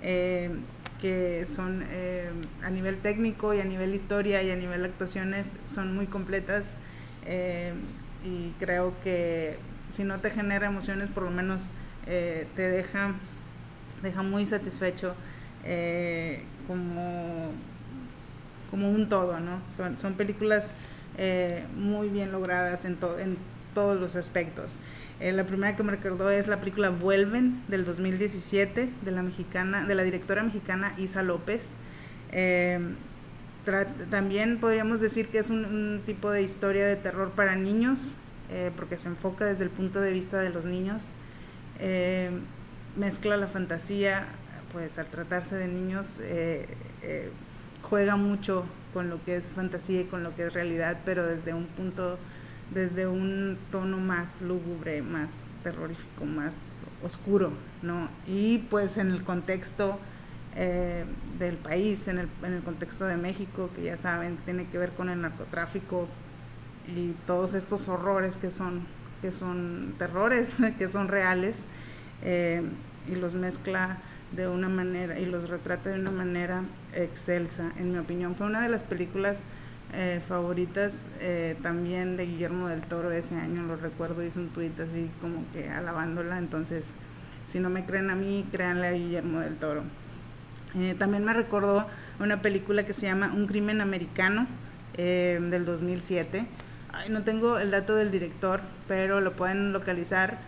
que 0.02 1.46
son 1.50 1.84
a 2.62 2.70
nivel 2.70 2.98
técnico 2.98 3.54
y 3.54 3.60
a 3.60 3.64
nivel 3.64 3.94
historia 3.94 4.42
y 4.42 4.50
a 4.50 4.56
nivel 4.56 4.84
actuaciones 4.84 5.52
son 5.64 5.94
muy 5.94 6.06
completas. 6.06 6.76
y 8.24 8.50
creo 8.60 8.92
que 9.02 9.56
si 9.90 10.04
no 10.04 10.20
te 10.20 10.28
genera 10.28 10.66
emociones, 10.66 11.08
por 11.08 11.22
lo 11.22 11.30
menos 11.30 11.70
te 12.04 12.68
deja 12.68 13.14
deja 14.02 14.22
muy 14.22 14.46
satisfecho 14.46 15.14
eh, 15.64 16.42
como, 16.66 17.50
como 18.70 18.90
un 18.90 19.08
todo, 19.08 19.40
¿no? 19.40 19.60
Son, 19.76 19.98
son 19.98 20.14
películas 20.14 20.70
eh, 21.16 21.64
muy 21.76 22.08
bien 22.08 22.32
logradas 22.32 22.84
en, 22.84 22.98
en 23.18 23.36
todos 23.74 23.98
los 23.98 24.16
aspectos. 24.16 24.78
Eh, 25.20 25.32
la 25.32 25.44
primera 25.44 25.74
que 25.76 25.82
me 25.82 25.90
recordó 25.90 26.30
es 26.30 26.46
la 26.46 26.60
película 26.60 26.90
Vuelven 26.90 27.62
del 27.68 27.84
2017 27.84 28.88
de 29.04 29.10
la 29.10 29.22
mexicana, 29.22 29.84
de 29.84 29.94
la 29.94 30.04
directora 30.04 30.42
mexicana 30.42 30.94
Isa 30.96 31.22
López. 31.22 31.74
también 34.10 34.58
podríamos 34.60 35.00
decir 35.00 35.28
que 35.28 35.38
es 35.38 35.50
un, 35.50 36.02
tipo 36.06 36.30
de 36.30 36.42
historia 36.42 36.86
de 36.86 36.96
terror 36.96 37.32
para 37.32 37.56
niños, 37.56 38.14
porque 38.76 38.96
se 38.96 39.08
enfoca 39.08 39.44
desde 39.44 39.64
el 39.64 39.70
punto 39.70 40.00
de 40.00 40.12
vista 40.12 40.40
de 40.40 40.48
los 40.48 40.64
niños 40.64 41.10
mezcla 42.98 43.36
la 43.36 43.46
fantasía, 43.46 44.26
pues 44.72 44.98
al 44.98 45.06
tratarse 45.06 45.56
de 45.56 45.68
niños 45.68 46.20
eh, 46.20 46.66
eh, 47.02 47.30
juega 47.82 48.16
mucho 48.16 48.64
con 48.92 49.08
lo 49.08 49.22
que 49.24 49.36
es 49.36 49.46
fantasía 49.46 50.02
y 50.02 50.04
con 50.04 50.22
lo 50.22 50.34
que 50.34 50.46
es 50.46 50.52
realidad, 50.52 50.98
pero 51.04 51.26
desde 51.26 51.54
un 51.54 51.66
punto, 51.66 52.18
desde 52.72 53.06
un 53.06 53.58
tono 53.70 53.98
más 53.98 54.42
lúgubre, 54.42 55.02
más 55.02 55.32
terrorífico, 55.62 56.24
más 56.24 56.64
oscuro, 57.02 57.52
¿no? 57.82 58.08
Y 58.26 58.58
pues 58.70 58.98
en 58.98 59.10
el 59.10 59.22
contexto 59.22 59.98
eh, 60.56 61.04
del 61.38 61.56
país, 61.56 62.08
en 62.08 62.18
el, 62.18 62.28
en 62.42 62.54
el 62.54 62.62
contexto 62.62 63.04
de 63.04 63.16
México, 63.16 63.70
que 63.74 63.84
ya 63.84 63.96
saben, 63.96 64.38
tiene 64.44 64.66
que 64.66 64.78
ver 64.78 64.90
con 64.92 65.08
el 65.08 65.20
narcotráfico 65.20 66.08
y 66.88 67.12
todos 67.26 67.54
estos 67.54 67.88
horrores 67.88 68.36
que 68.36 68.50
son, 68.50 68.86
que 69.22 69.30
son 69.30 69.94
terrores, 69.98 70.54
que 70.78 70.88
son 70.88 71.08
reales 71.08 71.66
y 73.10 73.14
los 73.14 73.34
mezcla 73.34 73.98
de 74.32 74.48
una 74.48 74.68
manera 74.68 75.18
y 75.18 75.26
los 75.26 75.48
retrata 75.48 75.90
de 75.90 76.00
una 76.00 76.10
manera 76.10 76.62
excelsa, 76.94 77.70
en 77.76 77.92
mi 77.92 77.98
opinión. 77.98 78.34
Fue 78.34 78.46
una 78.46 78.60
de 78.60 78.68
las 78.68 78.82
películas 78.82 79.42
eh, 79.94 80.20
favoritas 80.28 81.06
eh, 81.20 81.56
también 81.62 82.16
de 82.16 82.26
Guillermo 82.26 82.68
del 82.68 82.82
Toro 82.82 83.10
ese 83.10 83.36
año, 83.36 83.62
lo 83.62 83.76
recuerdo, 83.76 84.22
hizo 84.22 84.38
un 84.38 84.50
tuit 84.50 84.78
así 84.80 85.10
como 85.20 85.44
que 85.52 85.70
alabándola, 85.70 86.38
entonces 86.38 86.92
si 87.46 87.58
no 87.58 87.70
me 87.70 87.86
creen 87.86 88.10
a 88.10 88.14
mí, 88.14 88.46
créanle 88.52 88.86
a 88.88 88.92
Guillermo 88.92 89.40
del 89.40 89.56
Toro. 89.56 89.82
Eh, 90.74 90.94
también 90.98 91.24
me 91.24 91.32
recordó 91.32 91.86
una 92.20 92.42
película 92.42 92.84
que 92.84 92.92
se 92.92 93.06
llama 93.06 93.32
Un 93.34 93.46
crimen 93.46 93.80
americano 93.80 94.46
del 94.94 95.64
2007. 95.64 96.44
Ay, 96.92 97.08
no 97.08 97.22
tengo 97.22 97.60
el 97.60 97.70
dato 97.70 97.94
del 97.94 98.10
director, 98.10 98.60
pero 98.88 99.20
lo 99.20 99.36
pueden 99.36 99.72
localizar 99.72 100.38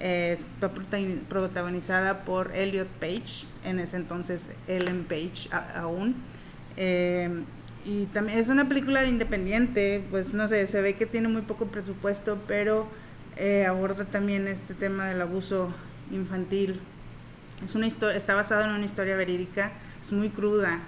está 0.00 0.70
protagonizada 0.70 2.24
por 2.24 2.54
Elliot 2.54 2.88
Page, 3.00 3.46
en 3.64 3.80
ese 3.80 3.96
entonces 3.96 4.50
Ellen 4.66 5.04
Page 5.04 5.48
aún. 5.74 6.16
Em, 6.76 7.44
y 7.84 8.04
también 8.06 8.38
es 8.38 8.48
una 8.48 8.68
película 8.68 9.04
independiente, 9.06 10.04
pues 10.10 10.34
no 10.34 10.46
sé, 10.46 10.66
se 10.66 10.80
ve 10.82 10.94
que 10.94 11.06
tiene 11.06 11.28
muy 11.28 11.42
poco 11.42 11.66
presupuesto, 11.66 12.38
pero 12.46 12.86
eh, 13.36 13.66
aborda 13.66 14.04
también 14.04 14.46
este 14.46 14.74
tema 14.74 15.06
del 15.06 15.22
abuso 15.22 15.72
infantil. 16.12 16.80
Es 17.64 17.74
una 17.74 17.86
está 17.86 18.34
basada 18.34 18.66
en 18.66 18.70
una 18.70 18.84
historia 18.84 19.16
verídica, 19.16 19.72
es 20.00 20.12
muy 20.12 20.28
cruda 20.28 20.80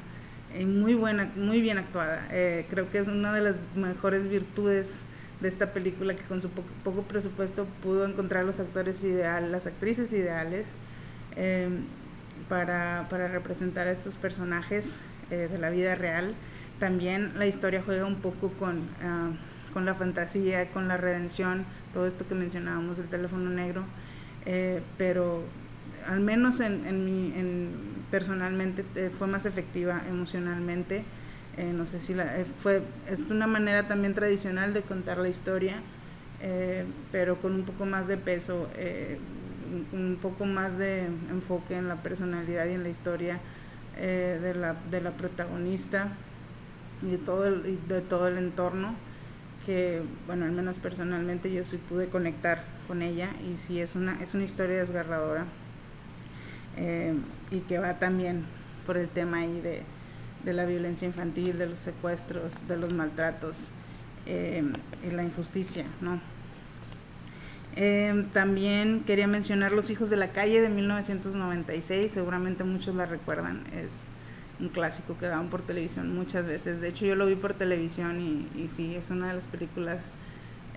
y 0.59 0.65
muy 0.65 0.95
buena, 0.95 1.31
muy 1.37 1.61
bien 1.61 1.79
actuada. 1.79 2.29
Eh, 2.31 2.67
creo 2.71 2.91
que 2.91 2.99
es 2.99 3.09
una 3.09 3.33
de 3.33 3.41
las 3.41 3.59
mejores 3.75 4.29
virtudes 4.29 5.03
de 5.41 5.49
esta 5.49 5.73
película 5.73 6.15
que 6.15 6.25
con 6.25 6.43
su 6.43 6.51
poco, 6.51 7.03
presupuesto 7.03 7.67
pudo 7.83 8.07
encontrar 8.07 8.45
los 8.45 8.61
actores 8.61 9.03
ideales, 9.03 9.51
las 9.51 9.67
actrices 9.67 10.13
ideales 10.13 10.73
em, 11.37 11.85
para, 12.49 13.07
representar 13.29 13.87
a 13.87 13.93
estos 13.93 14.17
personajes 14.17 14.93
eh, 15.31 15.49
de 15.51 15.59
la 15.59 15.71
vida 15.71 15.95
real. 15.95 16.35
También 16.79 17.33
la 17.39 17.47
historia 17.47 17.83
juega 17.85 18.07
un 18.07 18.17
poco 18.17 18.51
con, 18.53 18.89
ah, 19.03 19.31
con 19.73 19.85
la 19.85 19.95
fantasía, 19.95 20.71
con 20.71 20.89
la 20.89 20.97
redención, 20.97 21.65
todo 21.93 22.07
esto 22.07 22.27
que 22.27 22.35
mencionábamos 22.35 22.99
del 22.99 23.09
teléfono 23.09 23.51
negro, 23.51 23.85
eh, 24.47 24.83
pero 24.99 25.45
al 26.07 26.21
menos 26.21 26.61
en, 26.61 26.87
en, 26.87 27.05
mi, 27.05 27.39
en 27.39 27.71
personalmente 28.11 28.85
eh, 28.95 29.11
fue 29.17 29.27
más 29.27 29.47
efectiva 29.47 30.03
emocionalmente 30.09 31.05
Eh, 31.57 31.73
no 31.73 31.85
sé 31.85 31.99
si 31.99 32.15
la, 32.15 32.41
eh, 32.41 32.47
fue, 32.59 32.83
es 33.09 33.23
una 33.31 33.47
manera 33.47 33.89
también 33.89 34.15
tradicional 34.15 34.73
de 34.73 34.83
contar 34.83 35.19
la 35.19 35.29
historia, 35.29 35.81
eh, 36.41 36.85
pero 37.11 37.41
con 37.41 37.55
un 37.55 37.65
poco 37.65 37.87
más 37.87 38.07
de 38.07 38.17
peso, 38.17 38.69
un, 39.93 40.19
poco 40.21 40.47
más 40.47 40.79
de 40.79 41.07
enfoque 41.31 41.77
en 41.77 41.89
la 41.89 41.97
personalidad 41.97 42.67
y 42.67 42.73
en 42.73 42.83
la 42.83 42.89
historia 42.89 43.41
de, 43.97 44.55
la, 44.55 44.77
de 44.91 45.01
la 45.01 45.11
protagonista 45.11 46.09
y 47.03 47.11
de 47.11 47.19
todo 47.19 47.47
el, 47.47 47.79
de 47.87 48.01
todo 48.01 48.29
el 48.29 48.39
entorno 48.39 48.95
que 49.67 50.03
bueno 50.27 50.47
al 50.47 50.53
menos 50.53 50.79
personalmente 50.79 51.53
yo 51.53 51.65
sí 51.65 51.77
pude 51.77 52.09
conectar 52.09 52.65
con 52.89 53.03
ella 53.03 53.29
y 53.47 53.59
sí 53.59 53.79
es 53.79 53.95
una 53.95 54.15
es 54.23 54.33
una 54.33 54.45
historia 54.45 54.79
desgarradora 54.79 55.45
y 57.51 57.59
que 57.61 57.79
va 57.79 57.99
también 57.99 58.45
por 58.87 58.97
el 58.97 59.09
tema 59.09 59.39
ahí 59.39 59.61
de, 59.61 59.83
de 60.45 60.53
la 60.53 60.65
violencia 60.65 61.07
infantil, 61.07 61.59
de 61.59 61.67
los 61.67 61.79
secuestros, 61.79 62.67
de 62.67 62.77
los 62.77 62.93
maltratos 62.95 63.69
eh, 64.27 64.63
y 65.07 65.11
la 65.11 65.23
injusticia, 65.23 65.87
¿no? 66.01 66.21
Eh, 67.77 68.27
también 68.33 69.01
quería 69.01 69.29
mencionar 69.29 69.73
Los 69.73 69.91
Hijos 69.91 70.11
de 70.11 70.17
la 70.17 70.33
Calle 70.33 70.61
de 70.61 70.69
1996, 70.69 72.11
seguramente 72.11 72.65
muchos 72.65 72.95
la 72.97 73.07
recuerdan, 73.07 73.63
es 73.73 73.93
un 74.59 74.69
clásico 74.69 75.17
que 75.17 75.27
daban 75.27 75.49
por 75.49 75.63
televisión 75.63 76.15
muchas 76.15 76.45
veces, 76.45 76.81
de 76.81 76.89
hecho 76.89 77.07
yo 77.07 77.15
lo 77.15 77.27
vi 77.27 77.37
por 77.37 77.55
televisión 77.55 78.21
y, 78.21 78.69
sí, 78.69 78.95
es 78.97 79.11
una 79.11 79.29
de 79.29 79.35
las 79.35 79.47
películas 79.47 80.11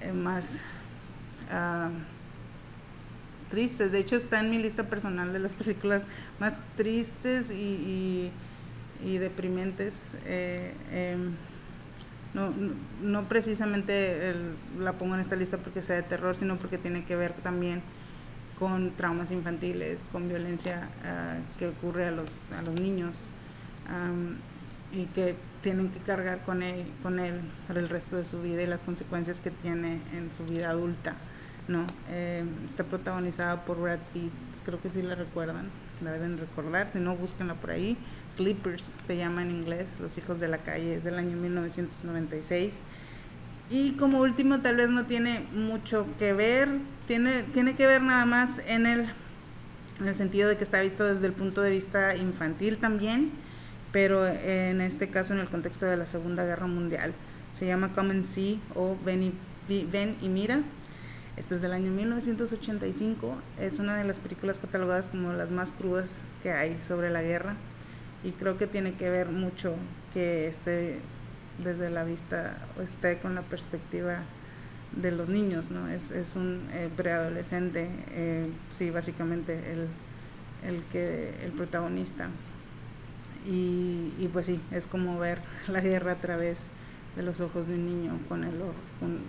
eh, 0.02 0.14
más 0.14 0.64
uh, 1.52 1.90
tristes, 3.50 3.92
de 3.92 4.00
hecho 4.00 4.16
está 4.16 4.40
en 4.40 4.52
mi 4.52 4.60
lista 4.60 4.84
personal 4.84 5.34
de 5.34 5.40
las 5.40 5.54
películas 5.56 6.04
más 6.40 6.54
tristes 6.78 7.50
y 7.50 8.32
deprimentes. 9.18 10.16
Eh, 10.26 10.74
em, 10.92 11.36
no, 12.34 12.52
no, 13.02 13.28
precisamente 13.30 14.34
la 14.80 14.94
pongo 14.94 15.14
en 15.16 15.22
esta 15.22 15.36
lista 15.36 15.58
porque 15.58 15.84
sea 15.84 15.96
de 15.98 16.04
terror, 16.04 16.36
sino 16.36 16.58
porque 16.58 16.78
tiene 16.78 17.06
que 17.06 17.16
ver 17.16 17.34
también 17.34 17.84
con 18.58 18.92
traumas 18.92 19.32
infantiles, 19.32 20.06
con 20.12 20.28
violencia 20.28 20.90
ah, 21.04 21.38
que 21.60 21.68
ocurre 21.68 22.08
a 22.08 22.12
los, 22.12 22.42
a 22.58 22.62
los 22.62 22.74
niños 22.80 23.34
y 24.94 25.06
que 25.08 25.36
tienen 25.62 25.90
que 25.90 26.00
cargar 26.00 26.44
con 26.44 26.64
él, 26.64 26.86
con 27.04 27.20
él 27.20 27.42
para 27.68 27.80
el 27.80 27.90
resto 27.90 28.16
de 28.16 28.24
su 28.24 28.42
vida 28.42 28.62
y 28.62 28.68
las 28.68 28.84
consecuencias 28.84 29.40
que 29.40 29.52
tiene 29.52 30.00
en 30.14 30.32
su 30.32 30.46
vida 30.46 30.70
adulta. 30.70 31.16
¿no? 31.68 31.86
Em, 32.10 32.48
está 32.70 32.84
protagonizada 32.84 33.64
por 33.66 33.80
Brad 33.80 34.00
Pitt, 34.14 34.32
creo 34.66 34.82
que 34.82 34.90
sí 34.90 35.02
la 35.02 35.16
recuerdan 35.16 35.70
la 36.04 36.12
deben 36.12 36.38
recordar, 36.38 36.90
si 36.92 37.00
no, 37.00 37.16
búsquenla 37.16 37.56
por 37.56 37.72
ahí. 37.72 37.98
Sleepers 38.30 38.94
se 39.06 39.18
llama 39.18 39.42
en 39.42 39.52
inglés, 39.52 39.88
Los 40.00 40.18
Hijos 40.18 40.40
de 40.40 40.48
la 40.48 40.58
Calle, 40.58 40.96
es 40.96 41.04
del 41.04 41.18
año 41.18 41.38
1996. 41.38 42.74
Y 43.70 43.94
como 43.94 44.20
último, 44.20 44.62
tal 44.62 44.76
vez 44.76 44.90
no 44.90 45.06
tiene 45.06 45.46
mucho 45.54 46.06
que 46.20 46.34
ver, 46.34 46.70
tiene, 47.08 47.44
tiene 47.44 47.76
que 47.76 47.88
ver 47.88 48.02
nada 48.02 48.26
más 48.26 48.62
en 48.68 48.86
el, 48.86 49.10
en 50.00 50.08
el 50.08 50.16
sentido 50.16 50.50
de 50.50 50.58
que 50.58 50.64
está 50.64 50.82
visto 50.82 51.06
desde 51.06 51.26
el 51.26 51.34
punto 51.34 51.62
de 51.62 51.70
vista 51.70 52.16
infantil 52.16 52.78
también, 52.78 53.32
pero 53.92 54.28
en 54.28 54.82
este 54.82 55.10
caso 55.10 55.34
en 55.34 55.40
el 55.40 55.48
contexto 55.48 55.86
de 55.86 55.98
la 55.98 56.06
Segunda 56.06 56.44
Guerra 56.44 56.68
Mundial. 56.68 57.14
Se 57.54 57.66
llama 57.68 57.94
Come 57.94 58.12
and 58.12 58.24
See 58.24 58.60
o 58.76 58.98
Ven 59.06 59.34
y, 59.70 59.86
Ven 59.86 60.18
y 60.22 60.30
Mira 60.30 60.62
esta 61.38 61.56
es 61.56 61.62
del 61.62 61.74
año 61.74 61.92
1985. 61.92 63.36
Es 63.60 63.80
una 63.80 63.98
de 63.98 64.04
las 64.04 64.20
películas 64.20 64.60
catalogadas 64.60 65.08
como 65.08 65.34
las 65.34 65.50
más 65.50 65.72
crudas 65.72 66.22
que 66.44 66.52
hay 66.52 66.80
sobre 66.82 67.10
la 67.10 67.22
guerra. 67.22 67.56
Y 68.24 68.32
creo 68.32 68.58
que 68.58 68.68
tiene 68.68 68.94
que 68.94 69.10
ver 69.10 69.30
mucho 69.30 69.76
que 70.14 70.48
esté 70.48 71.00
desde 71.64 71.90
la 71.90 72.04
vista, 72.04 72.58
esté 72.82 73.20
con 73.20 73.36
la 73.36 73.42
perspectiva 73.42 74.24
de 74.96 75.12
los 75.12 75.30
niños, 75.30 75.72
¿no? 75.72 75.88
Es, 75.90 76.12
un 76.36 76.68
eh, 76.72 76.90
preadolescente, 76.96 77.90
eh, 78.12 78.48
sí, 78.78 78.92
básicamente 78.92 79.74
el, 79.74 79.88
el, 80.64 80.84
que, 80.86 81.34
el 81.44 81.52
protagonista. 81.52 82.30
Y, 83.46 84.30
pues 84.32 84.46
sí, 84.46 84.62
es 84.72 84.88
como 84.88 85.20
ver 85.20 85.42
la 85.68 85.82
guerra 85.82 86.14
a 86.14 86.22
través 86.22 86.68
de 87.16 87.24
los 87.24 87.42
ojos 87.42 87.68
de 87.68 87.74
un 87.74 87.86
niño 87.86 88.20
con 88.30 88.44
el 88.44 88.54
con, 89.00 89.20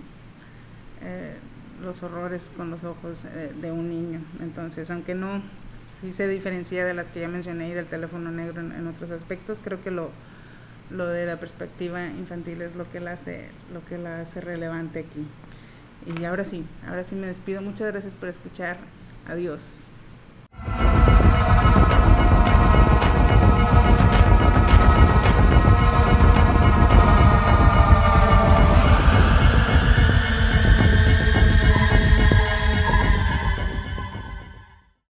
eh, 1.02 1.36
los 1.84 2.02
horrores 2.02 2.50
con 2.56 2.70
los 2.70 2.84
ojos 2.84 3.24
eh, 3.24 3.52
de 3.60 3.70
un 3.70 3.88
niño. 3.88 4.20
Entonces, 4.40 4.90
aunque 4.90 5.14
no, 5.14 5.42
sí 6.00 6.12
se 6.12 6.26
diferencia 6.28 6.84
de 6.84 6.94
las 6.94 7.10
que 7.10 7.20
ya 7.20 7.28
mencioné 7.28 7.68
y 7.68 7.72
del 7.72 7.86
teléfono 7.86 8.30
negro 8.30 8.60
en, 8.60 8.72
en 8.72 8.86
otros 8.86 9.10
aspectos, 9.10 9.60
creo 9.62 9.82
que 9.82 9.90
lo, 9.90 10.10
lo 10.90 11.06
de 11.06 11.26
la 11.26 11.38
perspectiva 11.38 12.06
infantil 12.06 12.62
es 12.62 12.74
lo 12.74 12.90
que 12.90 13.00
la 13.00 13.12
hace, 13.12 13.48
lo 13.72 13.84
que 13.84 13.98
la 13.98 14.20
hace 14.20 14.40
relevante 14.40 15.00
aquí. 15.00 15.26
Y 16.18 16.24
ahora 16.24 16.44
sí, 16.44 16.64
ahora 16.86 17.04
sí 17.04 17.14
me 17.14 17.26
despido. 17.26 17.62
Muchas 17.62 17.90
gracias 17.90 18.14
por 18.14 18.28
escuchar. 18.28 18.76
Adiós. 19.26 19.84